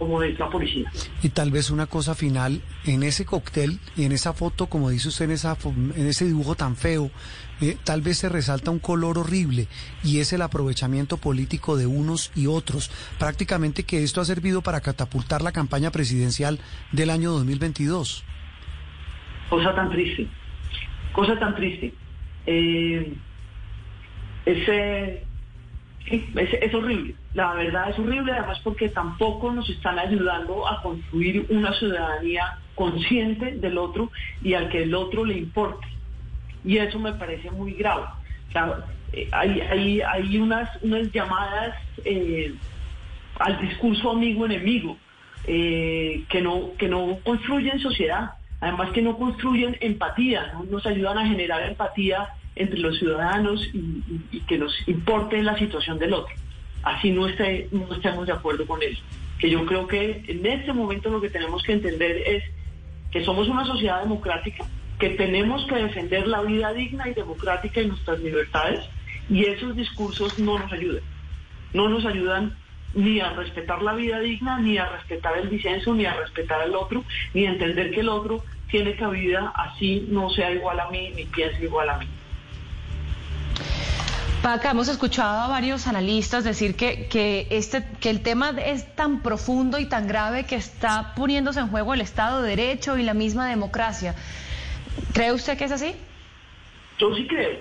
[0.00, 0.90] como de la policía.
[1.22, 5.08] Y tal vez una cosa final, en ese cóctel y en esa foto, como dice
[5.08, 7.10] usted, en, esa, en ese dibujo tan feo,
[7.60, 9.68] eh, tal vez se resalta un color horrible
[10.02, 12.90] y es el aprovechamiento político de unos y otros.
[13.18, 16.60] Prácticamente que esto ha servido para catapultar la campaña presidencial
[16.92, 18.24] del año 2022.
[19.50, 20.26] Cosa tan triste,
[21.12, 21.92] cosa tan triste.
[22.46, 23.12] Eh,
[24.46, 25.26] ese
[26.06, 31.72] es, horrible, la verdad es horrible, además porque tampoco nos están ayudando a construir una
[31.74, 34.10] ciudadanía consciente del otro
[34.42, 35.86] y al que el otro le importe.
[36.64, 38.06] Y eso me parece muy grave.
[39.12, 42.54] Eh, hay, hay, unas, unas llamadas eh,
[43.38, 44.96] al discurso amigo-enemigo
[45.46, 51.18] eh, que, no, que no construyen sociedad, además que no construyen empatía, no nos ayudan
[51.18, 56.34] a generar empatía entre los ciudadanos y, que nos importe la situación del otro.
[56.82, 59.02] Así no, estemos de acuerdo con eso.
[59.38, 62.44] Que yo creo que en este momento lo que tenemos que entender es
[63.10, 64.64] que somos una sociedad democrática,
[64.98, 68.80] que tenemos que defender la vida digna y democrática y nuestras libertades,
[69.28, 71.02] y esos discursos no nos ayudan.
[71.72, 72.56] No nos ayudan
[72.94, 76.74] ni a respetar la vida digna, ni a respetar el disenso, ni a respetar al
[76.74, 81.12] otro, ni a entender que el otro tiene cabida así no sea igual a mí,
[81.14, 82.06] ni piense igual a mí.
[84.42, 89.20] Paca, hemos escuchado a varios analistas decir que, que, este, que el tema es tan
[89.20, 93.12] profundo y tan grave que está poniéndose en juego el Estado de Derecho y la
[93.12, 94.14] misma democracia.
[95.12, 95.94] ¿Cree usted que es así?
[96.98, 97.58] Yo sí creo.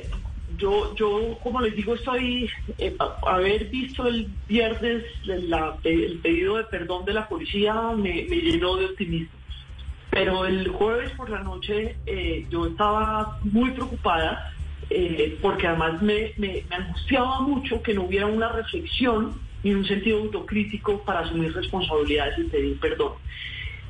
[0.58, 2.96] Yo, yo como les digo, estoy, eh,
[3.28, 9.38] haber visto el viernes el pedido de perdón de la policía me, llenó de optimismo.
[10.12, 14.54] Pero el jueves por la noche eh, yo estaba muy preocupada
[14.90, 16.34] eh, porque además me,
[16.72, 22.44] angustiaba mucho que no hubiera una reflexión ni un sentido autocrítico para asumir responsabilidades y
[22.46, 23.14] pedir perdón.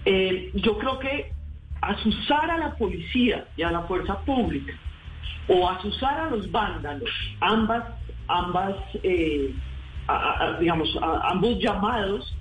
[0.04, 1.32] Eh, yo creo que
[1.82, 4.74] asusar a la policía y a la fuerza pública
[5.47, 7.86] o asusar a los vándalos, ambas,
[8.28, 9.54] ambas, eh,
[10.60, 12.36] digamos, ambos llamados,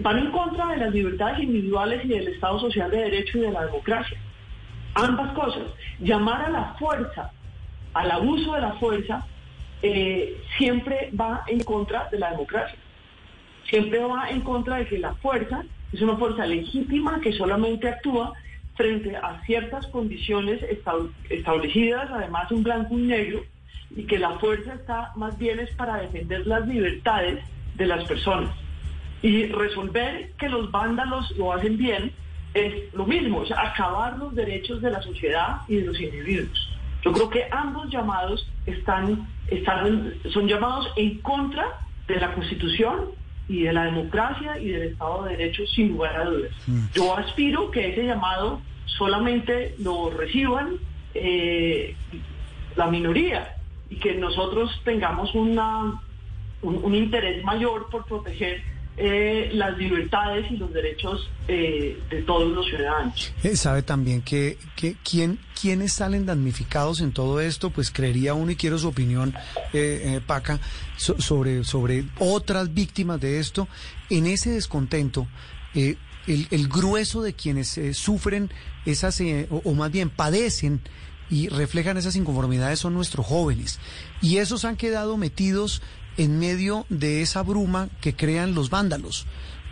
[0.00, 3.52] van en contra de las libertades individuales y del Estado Social de Derecho y de
[3.52, 4.18] la democracia.
[4.98, 5.62] Ambas cosas.
[6.00, 7.30] Llamar a la fuerza,
[7.94, 9.24] al abuso de la fuerza,
[10.56, 12.76] siempre va en contra de la democracia.
[13.70, 15.62] Siempre va en contra de que la fuerza
[15.92, 18.32] es una fuerza legítima que solamente actúa
[18.74, 20.60] frente a ciertas condiciones
[21.30, 23.44] establecidas, además un blanco y un negro,
[23.94, 27.44] y que la fuerza está más bien es para defender las libertades
[27.76, 28.54] de las personas.
[29.22, 32.12] Y resolver que los vándalos lo hacen bien
[32.54, 36.68] es lo mismo, es acabar los derechos de la sociedad y de los individuos.
[37.02, 41.64] Yo creo que ambos llamados están, están son llamados en contra
[42.06, 43.10] de la Constitución
[43.48, 46.52] y de la democracia y del Estado de Derecho sin lugar a dudas.
[46.66, 46.86] Mm.
[46.92, 50.76] Yo aspiro que ese llamado solamente lo reciban
[51.14, 51.94] eh,
[52.76, 53.56] la minoría
[53.88, 56.00] y que nosotros tengamos una,
[56.62, 58.62] un interés mayor por proteger
[59.00, 63.32] eh, las libertades y los derechos eh, de todos los ciudadanos.
[63.44, 68.50] Eh, sabe también que, que quién, quiénes salen damnificados en todo esto, pues creería uno
[68.50, 69.32] y quiero su opinión,
[70.26, 70.58] Paca,
[70.96, 73.68] sobre, sobre otras víctimas de esto.
[74.10, 75.28] En ese descontento,
[75.74, 75.96] el,
[76.26, 78.50] el, grueso de quienes sufren
[78.84, 79.20] esas,
[79.50, 80.80] o, o más bien padecen
[81.30, 83.78] y reflejan esas inconformidades son nuestros jóvenes.
[84.20, 85.82] Y esos han quedado metidos
[86.18, 89.26] en medio de esa bruma que crean los vándalos.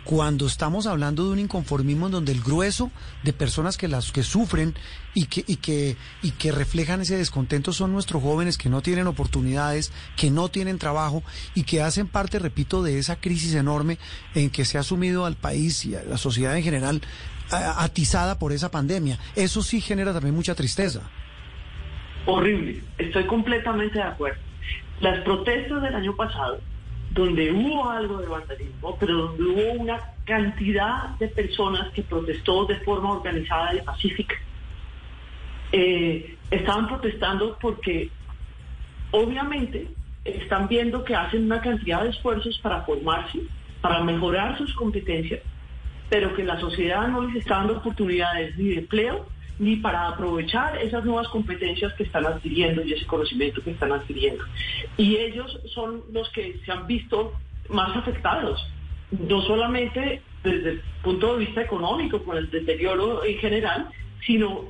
[0.05, 2.91] Cuando estamos hablando de un inconformismo en donde el grueso
[3.23, 4.73] de personas que las que sufren
[5.13, 9.07] y que, y que, y que reflejan ese descontento son nuestros jóvenes que no tienen
[9.07, 11.23] oportunidades, que no tienen trabajo
[11.55, 13.97] y que hacen parte, repito, de esa crisis enorme
[14.33, 17.01] en que se ha sumido al país y a la sociedad en general
[17.51, 19.19] atizada por esa pandemia.
[19.35, 21.01] Eso sí genera también mucha tristeza.
[22.25, 24.46] Horrible, estoy completamente de acuerdo
[24.99, 26.59] las protestas del año pasado,
[27.11, 32.75] donde hubo algo de vandalismo, pero donde hubo una cantidad de personas que protestó de
[32.77, 34.35] forma organizada y pacífica,
[35.71, 38.09] eh, estaban protestando porque
[39.11, 39.87] obviamente
[40.23, 43.39] están viendo que hacen una cantidad de esfuerzos para formarse,
[43.81, 45.41] para mejorar sus competencias,
[46.09, 49.25] pero que la sociedad no les está dando oportunidades ni de empleo
[49.59, 54.43] ni para aprovechar esas nuevas competencias que están adquiriendo y ese conocimiento que están adquiriendo.
[54.97, 57.33] Y ellos son los que se han visto
[57.69, 58.65] más afectados,
[59.11, 63.89] no solamente desde el punto de vista económico, con el deterioro en general,
[64.25, 64.65] sino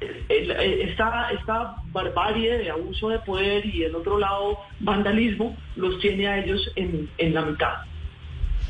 [0.00, 5.98] eh, eh, esta, esta barbarie de abuso de poder y el otro lado vandalismo los
[6.00, 7.91] tiene a ellos en, en la mitad.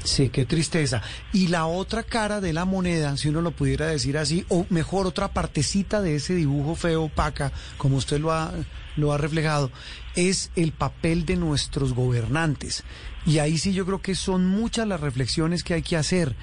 [0.04, 1.02] Sí, qué tristeza.
[1.32, 5.06] Y la otra cara de la moneda, si uno lo pudiera decir así, o mejor
[5.06, 8.52] otra partecita de ese dibujo feo, opaca, como usted lo ha,
[8.96, 9.70] lo ha reflejado,
[10.16, 12.84] es el papel de nuestros gobernantes.
[13.24, 16.34] Y ahí sí yo creo que son muchas las reflexiones que hay que hacer.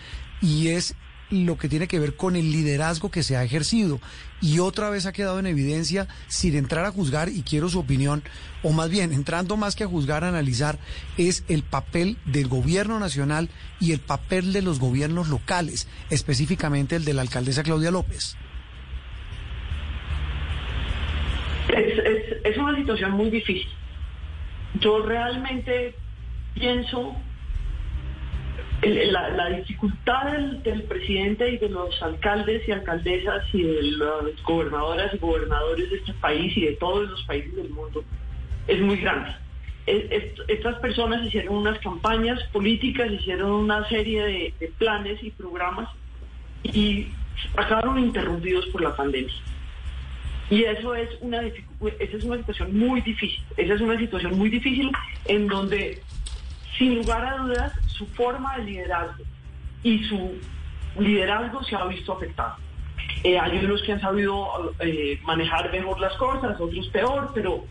[0.42, 0.96] Y es
[1.30, 4.00] lo que tiene que ver con el liderazgo que se ha ejercido.
[4.42, 8.24] Y otra vez ha quedado en evidencia, sin entrar a juzgar, y quiero su opinión,
[8.64, 10.80] o más bien, entrando más que a juzgar, a analizar,
[11.18, 13.50] es el papel del gobierno nacional
[13.80, 18.36] y el papel de los gobiernos locales, específicamente el de la alcaldesa Claudia López.
[21.70, 22.00] Es,
[22.44, 23.68] es una situación muy difícil.
[24.80, 25.96] Yo realmente
[26.54, 27.16] pienso
[28.82, 30.32] la, dificultad
[30.64, 35.98] del, presidente y de los alcaldes y alcaldesas y de las gobernadoras y gobernadores de
[35.98, 38.04] este país y de todos los países del mundo
[38.68, 39.32] es muy grande.
[39.86, 45.90] estas personas hicieron unas campañas políticas, hicieron una serie de, planes y programas
[46.64, 47.08] y
[47.58, 49.34] acabaron interrumpidos por la pandemia.
[50.52, 53.44] Y eso es una, esa es una situación muy difícil.
[53.58, 54.92] Esa es una situación muy difícil
[55.26, 56.02] en donde
[56.80, 59.24] sin lugar a dudas, su forma de liderazgo
[59.84, 60.40] y su
[60.98, 62.56] liderazgo se ha visto afectado.
[63.24, 67.66] Eh, hay unos que han sabido eh, manejar mejor las cosas, otros peor, pero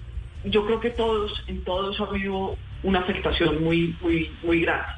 [0.45, 4.93] yo creo que todos, en todos ha habido una afectación muy, muy, muy grande.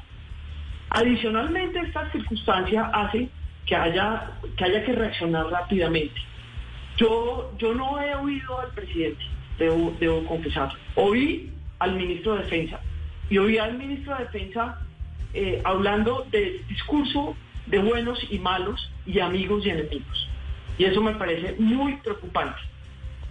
[0.89, 3.29] Adicionalmente, esta circunstancia hace
[3.65, 6.19] que haya que, haya que reaccionar rápidamente.
[6.97, 9.23] Yo, yo no he oído al presidente,
[9.57, 10.73] debo, debo confesar.
[10.95, 12.81] Oí al ministro de Defensa,
[13.29, 14.81] y oí al ministro de Defensa
[15.33, 17.35] eh, hablando del discurso
[17.65, 20.29] de buenos y malos y amigos y enemigos.
[20.77, 22.59] Y eso me parece muy preocupante.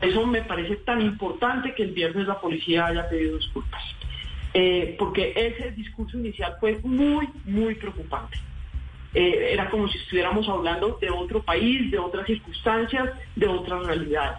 [0.01, 3.83] Eso me parece tan importante que el viernes la policía haya pedido disculpas.
[4.55, 8.39] Eh, porque ese discurso inicial fue muy, muy preocupante.
[9.13, 14.39] Eh, era como si estuviéramos hablando de otro país, de otras circunstancias, de otras realidades.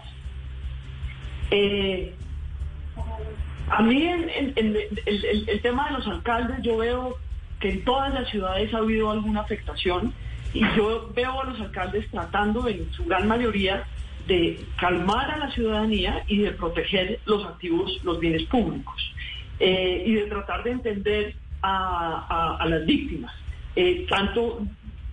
[3.72, 7.16] A mí en, el, tema de los alcaldes yo veo
[7.62, 10.12] que en todas las ciudades ha habido alguna afectación
[10.52, 13.84] y yo veo a los alcaldes tratando en su gran mayoría
[14.26, 19.14] de calmar a la ciudadanía y de proteger los activos, los bienes públicos
[19.60, 23.32] eh, y de tratar de entender a, las víctimas,
[23.76, 24.66] eh, tanto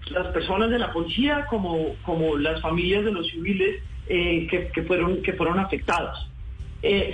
[0.10, 5.22] las personas de la policía como, como las familias de los civiles eh, que, fueron,
[5.22, 6.28] que fueron afectados.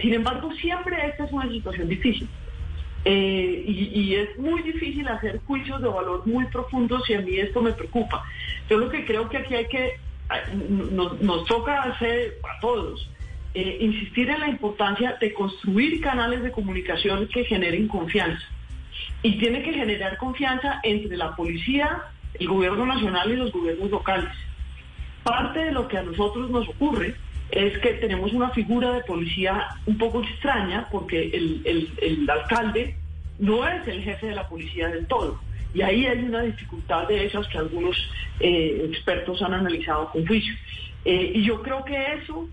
[0.01, 2.29] sin embargo, siempre esta es una situación difícil.
[3.05, 7.71] Y, es muy difícil hacer juicios de valor muy profundos y a mí esto me
[7.71, 8.23] preocupa.
[8.69, 9.99] Yo lo que creo que aquí hay que
[10.69, 13.07] nos, toca hacer a todos,
[13.53, 18.43] eh, insistir en la importancia de construir canales de comunicación que generen confianza.
[19.21, 24.33] Y tiene que generar confianza entre la policía, el gobierno nacional y los gobiernos locales.
[25.23, 27.15] Parte de lo que a nosotros nos ocurre
[27.51, 32.95] es que tenemos una figura de policía un poco extraña porque el alcalde
[33.39, 35.39] no es el jefe de la policía del todo.
[35.75, 37.97] Y ahí hay una dificultad de esas que algunos
[38.39, 40.53] eh, expertos han analizado con juicio.
[41.03, 42.47] Eh, y yo creo que eso,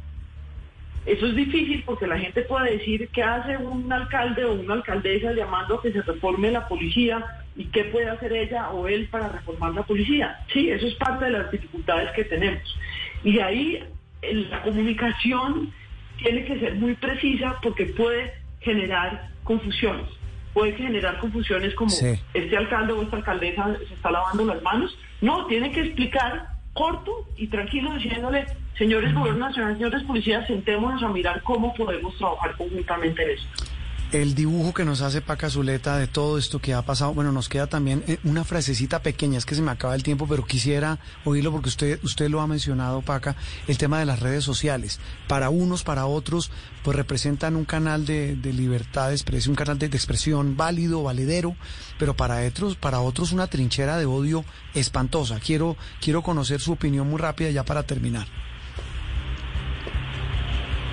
[1.06, 5.32] eso es difícil porque la gente puede decir qué hace un alcalde o una alcaldesa
[5.34, 7.24] llamando a que se reforme la policía
[7.54, 10.40] y qué puede hacer ella o él para reformar la policía.
[10.52, 12.76] Sí, eso es parte de las dificultades que tenemos.
[13.22, 13.84] Y ahí
[14.22, 15.72] la comunicación
[16.16, 20.06] tiene que ser muy precisa porque puede generar confusiones.
[20.54, 24.96] Puede generar confusiones como este alcalde o esta alcaldesa se está lavando las manos.
[25.20, 28.46] No, tiene que explicar corto y tranquilo diciéndole,
[28.76, 33.71] señores gobierno nacional, señores policías, sentémonos a mirar cómo podemos trabajar conjuntamente en esto
[34.12, 37.14] el dibujo que nos hace Paca Zuleta de todo esto que ha pasado.
[37.14, 40.26] Bueno, nos queda también eh, una frasecita pequeña, es que se me acaba el tiempo,
[40.28, 43.36] pero quisiera oírlo porque usted, usted lo ha mencionado, Paca,
[43.66, 45.00] el tema de las redes sociales.
[45.28, 46.50] Para unos, para otros,
[46.84, 51.56] pues representan un canal de, libertad de expresión, un canal de, expresión válido, valedero,
[51.98, 54.44] pero para otros, para otros una trinchera de odio
[54.74, 55.40] espantosa.
[55.40, 58.26] Quiero, quiero conocer su opinión muy rápida ya para terminar.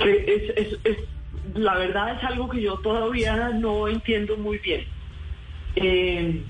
[0.06, 1.19] es, es
[1.56, 4.86] la verdad es algo que yo todavía no entiendo muy bien.
[5.76, 6.44] Eh,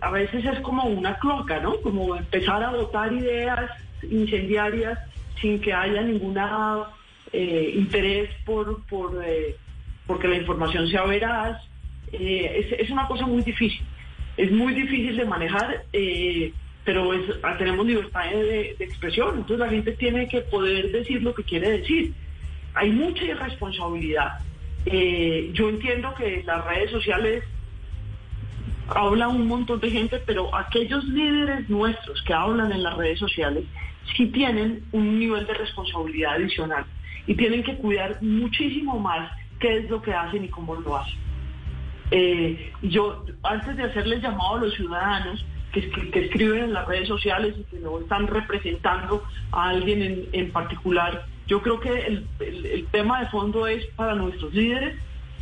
[0.00, 1.80] a veces es como una cloaca, ¿no?
[1.80, 3.70] Como empezar a votar ideas
[4.08, 4.98] incendiarias
[5.40, 6.84] sin que haya ninguna
[7.32, 9.56] eh, interés por, por eh,
[10.06, 11.60] porque la información sea veraz.
[12.12, 13.80] Es, una cosa muy difícil.
[14.36, 15.84] Es muy difícil de manejar,
[16.84, 17.10] pero
[17.58, 19.38] tenemos libertad de expresión.
[19.38, 22.12] Entonces la gente tiene que poder decir lo que quiere decir
[22.74, 24.38] hay mucha irresponsabilidad.
[24.86, 27.44] Eh, yo entiendo que las redes sociales
[28.88, 33.64] habla un montón de gente, pero aquellos líderes nuestros que hablan en las redes sociales
[34.16, 36.84] sí tienen un nivel de responsabilidad adicional
[37.26, 39.30] y tienen que cuidar muchísimo más
[39.60, 41.18] qué es lo que hacen y cómo lo hacen.
[42.10, 47.54] Eh, yo, antes de hacerles llamado a los ciudadanos que, escriben en las redes sociales
[47.58, 49.22] y que no están representando
[49.52, 51.90] a alguien en, en particular, yo creo que
[52.38, 54.96] el, tema de fondo es para nuestros líderes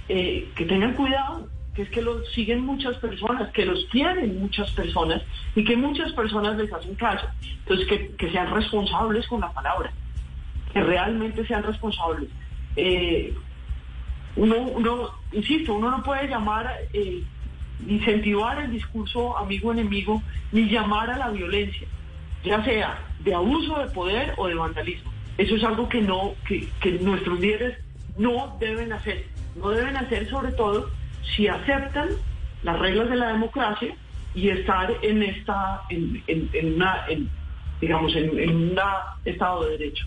[0.09, 4.71] eh, que tengan cuidado, que es que los siguen muchas personas, que los tienen muchas
[4.73, 5.23] personas
[5.55, 7.27] y que muchas personas les hacen caso.
[7.61, 7.87] Entonces,
[8.17, 9.93] que, sean responsables con la palabra,
[10.73, 12.29] que realmente sean responsables.
[12.77, 13.35] Eh,
[14.37, 17.23] uno, uno, insisto, uno no puede llamar, eh,
[17.87, 20.23] incentivar el discurso amigo-enemigo,
[20.53, 21.87] ni llamar a la violencia,
[22.43, 25.11] ya sea de abuso de poder o de vandalismo.
[25.41, 27.79] Eso es algo que no, que, nuestros líderes
[28.19, 29.25] no deben hacer.
[29.57, 30.91] No deben hacer sobre todo
[31.35, 32.11] si aceptan
[32.63, 33.97] las reglas de la democracia
[34.35, 37.07] y estar en esta, en, en, una,
[37.81, 38.79] digamos, en, en un
[39.25, 40.07] estado de derecho.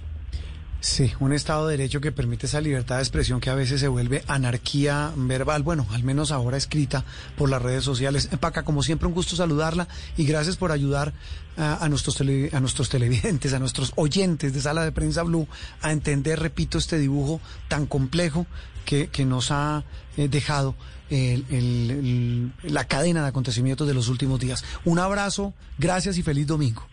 [0.83, 3.87] Sí, un Estado de Derecho que permite esa libertad de expresión que a veces se
[3.87, 7.05] vuelve anarquía verbal, bueno, al menos ahora escrita
[7.37, 8.27] por las redes sociales.
[8.41, 9.87] Paca, como siempre, un gusto saludarla
[10.17, 11.13] y gracias por ayudar
[11.55, 15.47] a, nuestros, a nuestros televidentes, a nuestros oyentes de Sala de Prensa Blue
[15.81, 17.39] a entender, repito, este dibujo
[17.69, 18.45] tan complejo
[18.83, 19.85] que, que nos ha
[20.17, 20.75] eh, dejado
[21.09, 24.65] la cadena de acontecimientos de los últimos días.
[24.83, 26.85] Un abrazo, gracias y feliz domingo.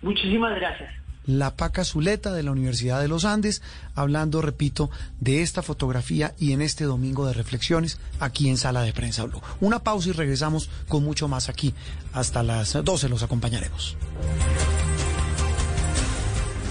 [0.00, 3.62] Muchísimas gracias la Paca Zuleta de la Universidad de los Andes,
[3.94, 4.90] hablando, repito,
[5.20, 9.42] de esta fotografía y en este domingo de reflexiones aquí en Sala de Prensa Blue.
[9.60, 11.74] Una pausa y regresamos con mucho más aquí.
[12.12, 13.96] Hasta las 12 los acompañaremos.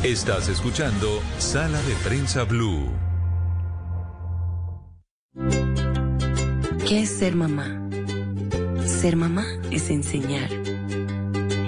[0.03, 2.91] Estás escuchando Sala de Prensa Blue.
[6.88, 7.82] ¿Qué es ser mamá?
[8.86, 10.75] Ser mamá es enseñar.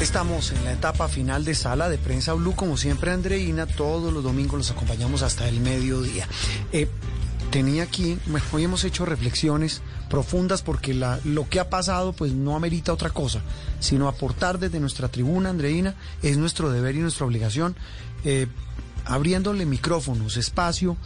[0.00, 4.24] Estamos en la etapa final de Sala de Prensa Blue, como siempre Andreina, todos los
[4.24, 6.26] domingos los acompañamos hasta el mediodía.
[6.72, 6.88] Eh,
[7.50, 8.18] tenía aquí,
[8.50, 13.10] hoy hemos hecho reflexiones profundas porque la, lo que ha pasado pues no amerita otra
[13.10, 13.42] cosa,
[13.78, 17.76] sino aportar desde nuestra tribuna, Andreina, es nuestro deber y nuestra obligación,
[18.24, 18.46] eh,
[19.04, 20.96] abriéndole micrófonos, espacio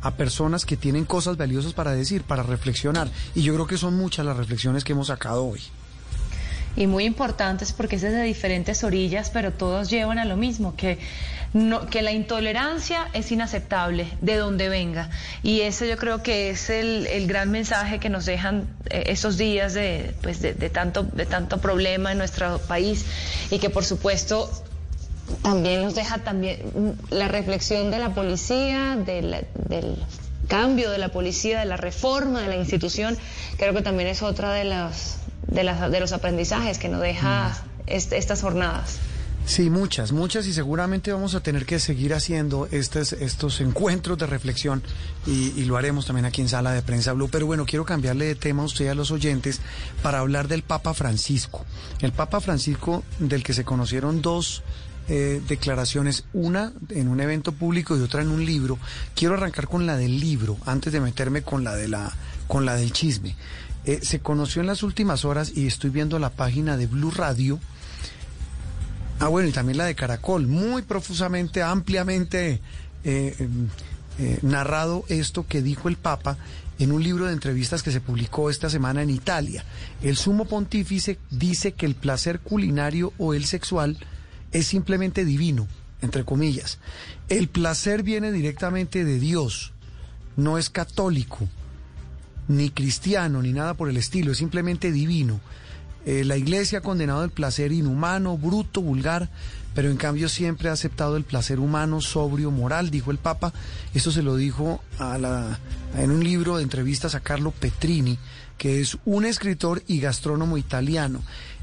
[0.00, 3.10] a personas que tienen cosas valiosas para decir, para reflexionar.
[3.34, 5.60] Y yo creo que son muchas las reflexiones que hemos sacado hoy
[6.76, 10.98] y muy importantes porque es de diferentes orillas, pero todos llevan a lo mismo, que,
[11.52, 15.10] no, que la intolerancia es inaceptable de donde venga.
[15.42, 19.36] Y ese yo creo que es el, el gran mensaje que nos dejan eh, esos
[19.36, 23.04] días de, pues de, tanto, de tanto problema en nuestro país
[23.50, 24.50] y que por supuesto
[25.42, 26.58] también nos deja también
[27.10, 29.46] la reflexión de la policía, del
[30.48, 33.16] cambio de la policía, de la reforma de la institución,
[33.56, 37.90] creo que también es otra de las de, de los aprendizajes que nos deja mm.
[37.90, 38.98] estas jornadas.
[39.46, 44.26] Sí, muchas, muchas y seguramente vamos a tener que seguir haciendo estos, estos encuentros de
[44.26, 44.82] reflexión
[45.26, 47.28] y, lo haremos también aquí en Sala de Prensa Blue.
[47.30, 49.60] Pero bueno, quiero cambiarle de tema a usted y a los oyentes
[50.02, 51.66] para hablar del Papa Francisco.
[52.00, 54.62] El Papa Francisco del que se conocieron dos
[55.08, 58.78] eh, declaraciones, una en un evento público y otra en un libro.
[59.14, 62.10] Quiero arrancar con la del libro antes de meterme con la de la
[62.46, 63.36] con la del chisme.
[63.86, 67.60] Eh, se conoció en las últimas horas y estoy viendo la página de Blue Radio.
[69.18, 72.60] Ah, bueno, y también la de Caracol, muy profusamente, ampliamente
[73.04, 73.48] eh,
[74.18, 76.38] eh, narrado esto que dijo el Papa
[76.78, 79.64] en un libro de entrevistas que se publicó esta semana en Italia.
[80.02, 83.98] El sumo pontífice dice que el placer culinario o el sexual
[84.50, 85.68] es simplemente divino,
[86.00, 86.78] entre comillas.
[87.28, 89.72] El placer viene directamente de Dios,
[90.36, 91.48] no es católico
[92.48, 95.40] ni cristiano, ni nada por el estilo, es simplemente divino.
[96.06, 99.30] Eh, la iglesia ha condenado el placer inhumano, bruto, vulgar,
[99.74, 103.52] pero en cambio siempre ha aceptado el placer humano, sobrio, moral, dijo el Papa.
[103.94, 104.82] Esto se lo dijo
[105.96, 108.18] en un libro de entrevistas a Carlo Petrini,
[108.58, 111.22] que es un escritor y gastrónomo italiano.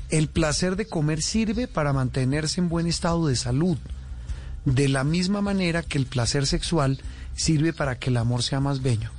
[0.10, 3.78] El placer de comer sirve para mantenerse en buen estado de salud,
[4.66, 6.99] de la misma manera que el placer sexual
[7.36, 9.10] sirve para que el amor sea más bello.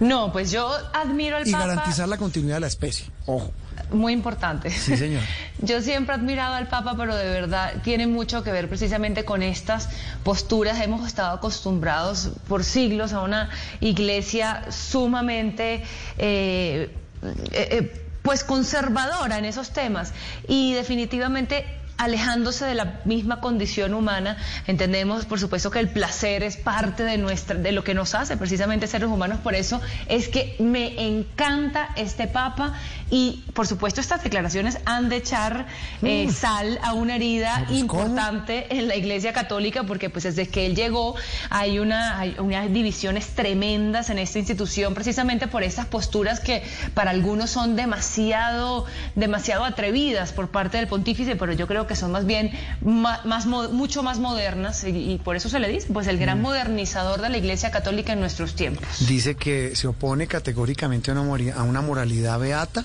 [0.00, 1.64] No, pues yo admiro al y Papa.
[1.64, 3.06] Y garantizar la continuidad de la especie.
[3.26, 3.52] Ojo.
[3.90, 4.70] Muy importante.
[4.70, 5.22] Sí, señor.
[5.62, 9.42] Yo siempre he admirado al Papa, pero de verdad tiene mucho que ver precisamente con
[9.42, 9.88] estas
[10.24, 10.80] posturas.
[10.80, 13.50] Hemos estado acostumbrados por siglos a una
[13.80, 15.84] iglesia sumamente...
[16.18, 16.90] Eh,
[17.22, 20.12] eh, eh, pues conservadora en esos temas
[20.46, 21.64] y definitivamente
[21.98, 24.36] alejándose de la misma condición humana.
[24.66, 28.36] Entendemos, por supuesto, que el placer es parte de nuestra, de lo que nos hace
[28.36, 29.40] precisamente seres humanos.
[29.40, 32.74] Por eso es que me encanta este Papa
[33.10, 35.66] y, por supuesto, estas declaraciones han de echar
[36.02, 36.30] eh, mm.
[36.30, 41.16] sal a una herida importante en la Iglesia Católica, porque pues desde que él llegó
[41.50, 46.62] hay una hay unas divisiones tremendas en esta institución, precisamente por esas posturas que
[46.94, 52.12] para algunos son demasiado demasiado atrevidas por parte del pontífice, pero yo creo que son
[52.12, 56.38] más bien más, mucho más modernas y, por eso se le dice, pues el gran
[56.38, 56.42] mm.
[56.42, 58.86] modernizador de la Iglesia Católica en nuestros tiempos.
[59.08, 61.14] Dice que se opone categóricamente a
[61.62, 62.84] una, moralidad beata,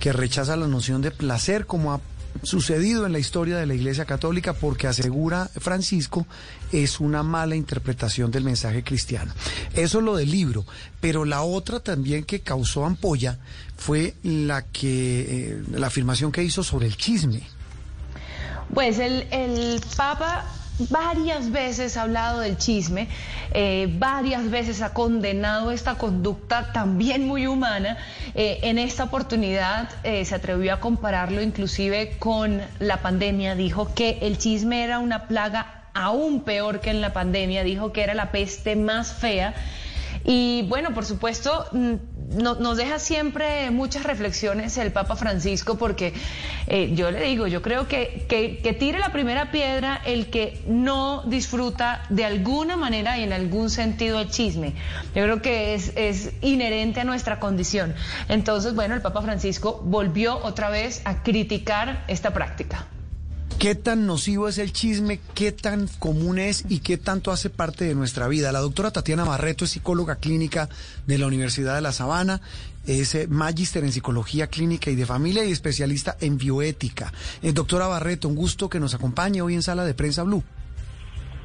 [0.00, 2.00] que rechaza la noción de placer como ha
[2.42, 6.26] sucedido en la historia de la Iglesia Católica porque asegura Francisco
[6.72, 9.32] es una mala interpretación del mensaje cristiano.
[9.74, 10.64] Eso es lo del libro,
[11.00, 13.38] pero la otra también que causó ampolla
[13.76, 17.42] fue la que eh, la afirmación que hizo sobre el chisme.
[18.74, 20.44] Pues el, el Papa
[20.88, 23.08] varias veces ha hablado del chisme,
[23.52, 27.98] eh, varias veces ha condenado esta conducta también muy humana.
[28.34, 33.54] Eh, en esta oportunidad eh, se atrevió a compararlo inclusive con la pandemia.
[33.54, 37.64] Dijo que el chisme era una plaga aún peor que en la pandemia.
[37.64, 39.54] Dijo que era la peste más fea.
[40.24, 41.66] Y bueno, por supuesto,
[42.30, 46.12] nos deja siempre muchas reflexiones el Papa Francisco porque
[46.68, 51.22] eh, yo le digo, yo creo que, que, tire la primera piedra el que no
[51.26, 54.74] disfruta de alguna manera y en algún sentido el chisme.
[55.14, 57.94] Yo creo que es, es inherente a nuestra condición.
[58.28, 62.86] Entonces, bueno, el Papa Francisco volvió otra vez a criticar esta práctica.
[63.60, 65.20] ¿Qué tan nocivo es el chisme?
[65.34, 68.52] ¿Qué tan común es y qué tanto hace parte de nuestra vida?
[68.52, 70.70] La doctora Tatiana Barreto es psicóloga clínica
[71.06, 72.40] de la Universidad de La Sabana,
[72.86, 77.12] es eh, magíster en psicología clínica y de familia y especialista en bioética.
[77.42, 80.42] Eh, doctora Barreto, un gusto que nos acompañe hoy en Sala de Prensa Blue.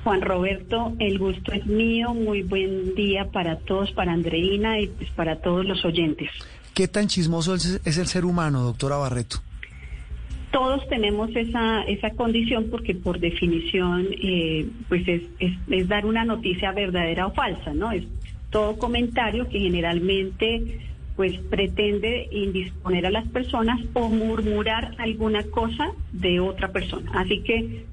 [0.05, 2.13] Juan Roberto, el gusto es mío.
[2.13, 6.29] Muy buen día para todos, para Andreina y pues, para todos los oyentes.
[6.73, 9.41] ¿Qué tan chismoso es el ser humano, doctora Barreto?
[10.51, 16.71] Todos tenemos esa, esa condición porque por definición eh, pues es, es, dar una noticia
[16.71, 17.91] verdadera o falsa, ¿no?
[17.91, 18.03] Es
[18.49, 20.79] todo comentario que generalmente
[21.15, 27.11] pues pretende indisponer a las personas o murmurar alguna cosa de otra persona.
[27.13, 27.85] Así que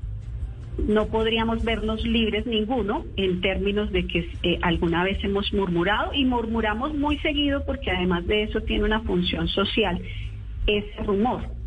[0.78, 6.24] no podríamos vernos libres ninguno en términos de que eh, alguna vez hemos murmurado y
[6.24, 10.00] murmuramos muy seguido porque además de eso tiene una función social
[10.66, 11.61] ese rumor.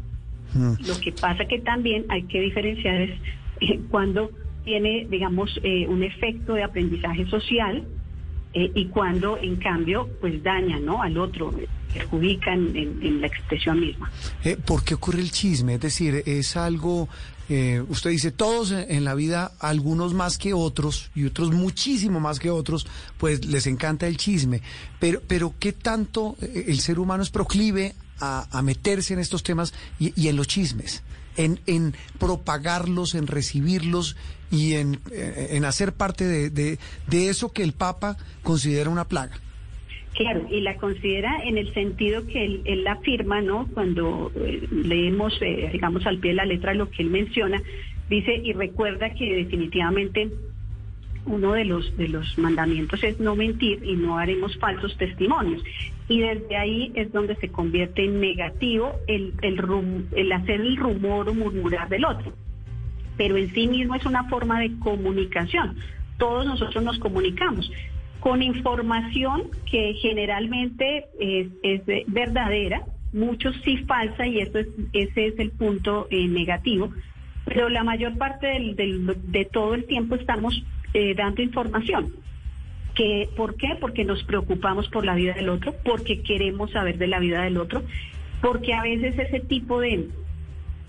[0.56, 3.12] Lo que pasa que también hay que diferenciar es
[3.60, 4.32] eh, cuando
[4.64, 7.86] tiene, digamos, eh, un efecto de aprendizaje social
[8.54, 11.02] eh, y cuando, en cambio, pues daña ¿no?
[11.02, 11.54] al otro,
[11.94, 14.10] perjudica en, en, la expresión misma.
[14.66, 15.76] ¿Por qué ocurre el chisme?
[15.76, 17.10] Es decir, es algo,
[17.90, 22.50] usted dice, todos en la vida, algunos más que otros y otros muchísimo más que
[22.50, 22.88] otros,
[23.18, 24.62] pues les encanta el chisme.
[25.00, 30.28] Pero, pero ¿qué tanto el ser humano es proclive a, meterse en estos temas y,
[30.28, 31.04] en los chismes,
[31.38, 34.16] en, en, propagarlos, en recibirlos
[34.52, 39.36] y en, eh, en hacer parte de, de, eso que el Papa considera una plaga.
[40.14, 43.68] Claro, y la considera en el sentido que él, él afirma, ¿no?
[43.74, 47.62] Cuando eh, leemos, eh, digamos, al pie de la letra lo que él menciona,
[48.10, 50.30] dice y recuerda que definitivamente
[51.26, 55.64] uno de los, de los mandamientos es no mentir y no haremos falsos testimonios.
[56.08, 59.60] Y desde ahí es donde se convierte en negativo el, el,
[60.16, 62.32] el hacer el rumor o murmurar del otro.
[63.18, 65.78] Pero en sí mismo es una forma de comunicación.
[66.18, 67.72] Todos nosotros nos comunicamos
[68.20, 72.82] con información que generalmente es, es verdadera,
[73.14, 76.92] muchos sí falsa y eso es, ese es el punto eh, negativo.
[77.46, 80.64] Pero la mayor parte del, de todo el tiempo estamos
[80.94, 82.14] eh, dando información.
[82.96, 83.76] Que, ¿Por qué?
[83.80, 87.58] Porque nos preocupamos por la vida del otro, porque queremos saber de la vida del
[87.58, 87.84] otro,
[88.42, 90.08] porque a veces ese tipo de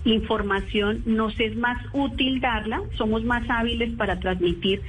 [0.05, 4.83] información nos es más útil darla, somos más hábiles para transmitir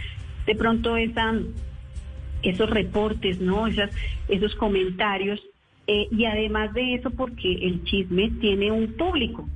[0.45, 3.67] de pronto esos reportes, ¿no?
[3.67, 3.91] Esas,
[4.27, 5.41] esos comentarios.
[5.87, 9.47] Eh, y además de eso, porque el chisme tiene un público.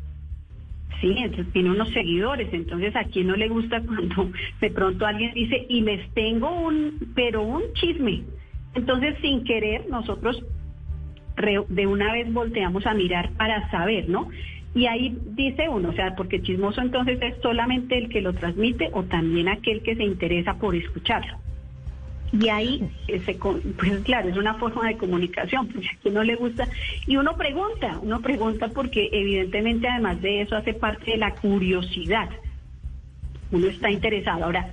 [1.02, 5.34] Sí, entonces tiene unos seguidores, entonces a quién no le gusta cuando de pronto alguien
[5.34, 8.24] dice, y les tengo un, pero un chisme.
[8.76, 10.44] Entonces sin querer nosotros
[11.70, 14.30] de una vez volteamos a mirar para saber, ¿no?
[14.76, 18.90] Y ahí dice uno, o sea, porque chismoso entonces es solamente el que lo transmite
[18.94, 21.38] o también aquel que se interesa por escucharlo.
[22.34, 22.90] Y ahí,
[23.26, 26.68] se, pues claro, es una forma de comunicación, pues a quien no le gusta.
[27.06, 32.30] Y uno pregunta, uno pregunta porque evidentemente además de eso hace parte de la curiosidad.
[33.52, 34.46] Uno está interesado.
[34.46, 34.72] Ahora,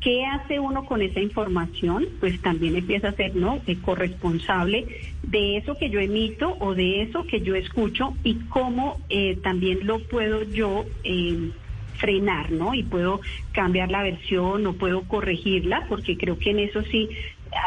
[0.00, 2.06] ¿qué hace uno con esa información?
[2.18, 3.60] Pues también empieza a ser, ¿no?
[3.82, 4.86] corresponsable
[5.22, 9.86] de eso que yo emito o de eso que yo escucho y cómo eh, también
[9.86, 10.84] lo puedo yo...
[11.04, 11.50] Eh,
[11.96, 12.74] frenar, ¿no?
[12.74, 13.20] Y puedo
[13.52, 17.08] cambiar la versión, no puedo corregirla, porque creo que en eso sí,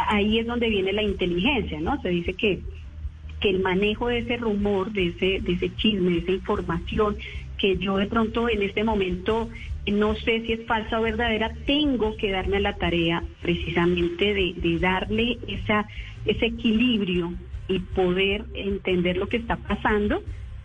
[0.08, 2.02] ahí es donde viene la inteligencia, ¿no?
[2.02, 2.60] Se dice que,
[3.40, 7.18] que el manejo de ese rumor, de ese, de ese chisme, de esa información,
[7.58, 9.50] que yo de pronto en este momento
[9.92, 14.80] no sé si es falsa o verdadera, tengo que darme la tarea precisamente de, de
[14.80, 15.88] darle esa,
[16.26, 17.34] ese equilibrio
[17.68, 20.24] y poder entender lo que está pasando,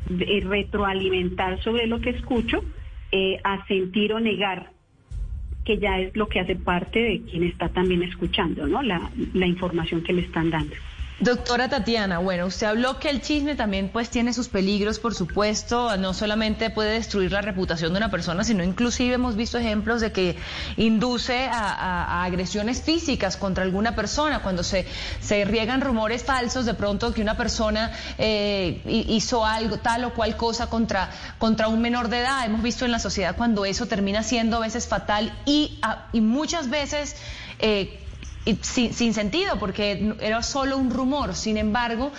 [0.09, 2.63] de retroalimentar sobre lo que escucho
[3.17, 4.73] eh, a sentir o negar
[5.65, 8.83] que ya es lo que hace parte de quien está también escuchando, ¿no?
[8.83, 10.75] La información que le están dando.
[11.21, 15.97] Doctora Tatiana, bueno, usted habló que el chisme también pues tiene sus peligros, por supuesto,
[15.97, 20.11] no solamente puede destruir la reputación de una persona, sino inclusive hemos visto ejemplos de
[20.11, 20.37] que
[20.77, 24.87] induce a, agresiones físicas contra alguna persona, cuando se,
[25.21, 30.37] se riegan rumores falsos de pronto que una persona eh, hizo algo, tal o cual
[30.37, 32.45] cosa contra, contra un menor de edad.
[32.45, 35.79] Hemos visto en la sociedad cuando eso termina siendo a veces fatal y,
[36.13, 37.15] y muchas veces...
[37.61, 38.01] Eh,
[38.63, 41.35] sin, sin, sentido, porque era solo un rumor.
[41.35, 42.13] Sin embargo,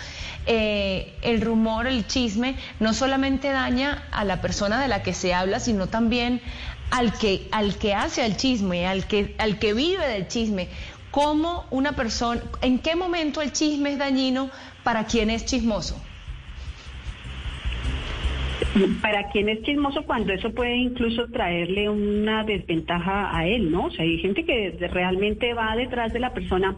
[0.45, 5.33] eh, el rumor, el chisme, no solamente daña a la persona de la que se
[5.33, 6.41] habla, sino también
[6.91, 10.69] al que, al que hace el chisme, al que, al que vive del chisme.
[11.11, 14.49] ¿Cómo una persona, en qué momento el chisme es dañino
[14.83, 15.95] para quien es chismoso?
[19.01, 23.85] Para quien es chismoso cuando eso puede incluso traerle una desventaja a él, ¿no?
[23.85, 26.75] O sea, hay gente que realmente va detrás de la persona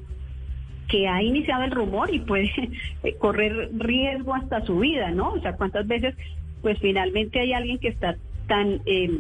[0.88, 2.52] que ha iniciado el rumor y puede
[3.20, 5.32] correr riesgo hasta su vida, ¿no?
[5.34, 6.16] O sea, cuántas veces,
[6.62, 8.16] pues finalmente hay alguien que está
[8.48, 9.20] tan eh,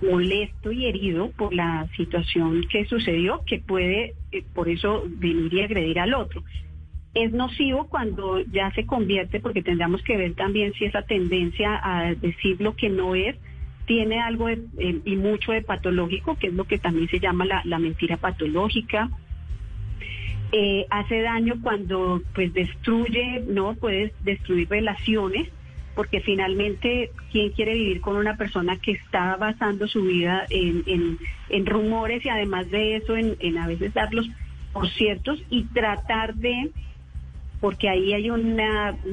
[0.00, 5.62] molesto y herido por la situación que sucedió que puede eh, por eso venir y
[5.62, 6.42] agredir al otro
[7.14, 12.14] es nocivo cuando ya se convierte, porque tendríamos que ver también si esa tendencia a
[12.14, 13.36] decir lo que no es
[13.86, 17.78] tiene algo eh, y mucho de patológico, que es lo que también se llama la,
[17.78, 19.10] mentira patológica.
[20.52, 25.48] Eh, hace daño cuando pues destruye, no puedes destruir relaciones,
[25.94, 31.18] porque finalmente, ¿quién quiere vivir con una persona que está basando su vida en,
[31.50, 34.26] en, rumores y además de eso en, en a veces darlos
[34.72, 36.70] por ciertos y tratar de
[37.62, 38.60] porque ahí hay un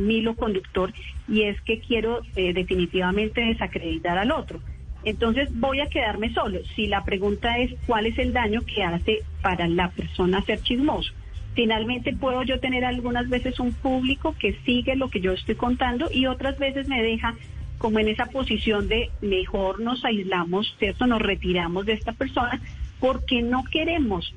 [0.09, 0.91] hilo conductor
[1.27, 4.59] y es que quiero eh, definitivamente desacreditar al otro.
[5.05, 6.59] Entonces voy a quedarme solo.
[6.76, 11.13] Si la pregunta es cuál es el daño que hace para la persona ser chismoso.
[11.53, 16.09] Finalmente puedo yo tener algunas veces un público que sigue lo que yo estoy contando
[16.11, 17.35] y otras veces me deja
[17.77, 21.05] como en esa posición de mejor nos aislamos, ¿cierto?
[21.05, 22.59] Nos retiramos de esta persona
[22.99, 24.34] porque no queremos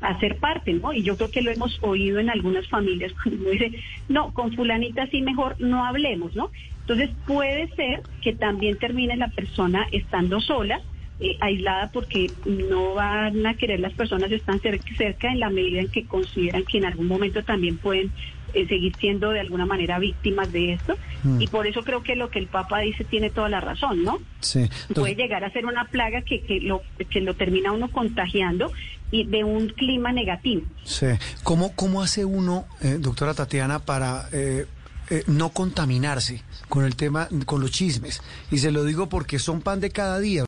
[0.00, 0.92] hacer parte, ¿no?
[0.92, 3.72] Y yo creo que lo hemos oído en algunas familias cuando uno dice,
[4.08, 6.50] no, con fulanita sí mejor no hablemos, ¿no?
[6.80, 10.80] Entonces puede ser que también termine la persona estando sola,
[11.20, 15.88] eh, aislada porque no van a querer las personas están cerca en la medida en
[15.88, 18.12] que consideran que en algún momento también pueden
[18.54, 20.96] eh, seguir siendo de alguna manera víctimas de esto.
[21.24, 21.42] Mm.
[21.42, 24.18] Y por eso creo que lo que el Papa dice tiene toda la razón, ¿no?
[24.40, 24.68] Sí.
[24.94, 28.72] Puede llegar a ser una plaga que, que, lo, que lo termina uno contagiando
[29.10, 30.62] y de un clima negativo.
[30.84, 31.06] Sí.
[31.42, 34.28] ¿Cómo, cómo hace uno, eh, doctora Tatiana, para...
[34.32, 34.66] Eh,
[35.26, 38.20] no contaminarse con el tema, con los chismes.
[38.50, 40.44] Y se lo digo porque son pan de cada día.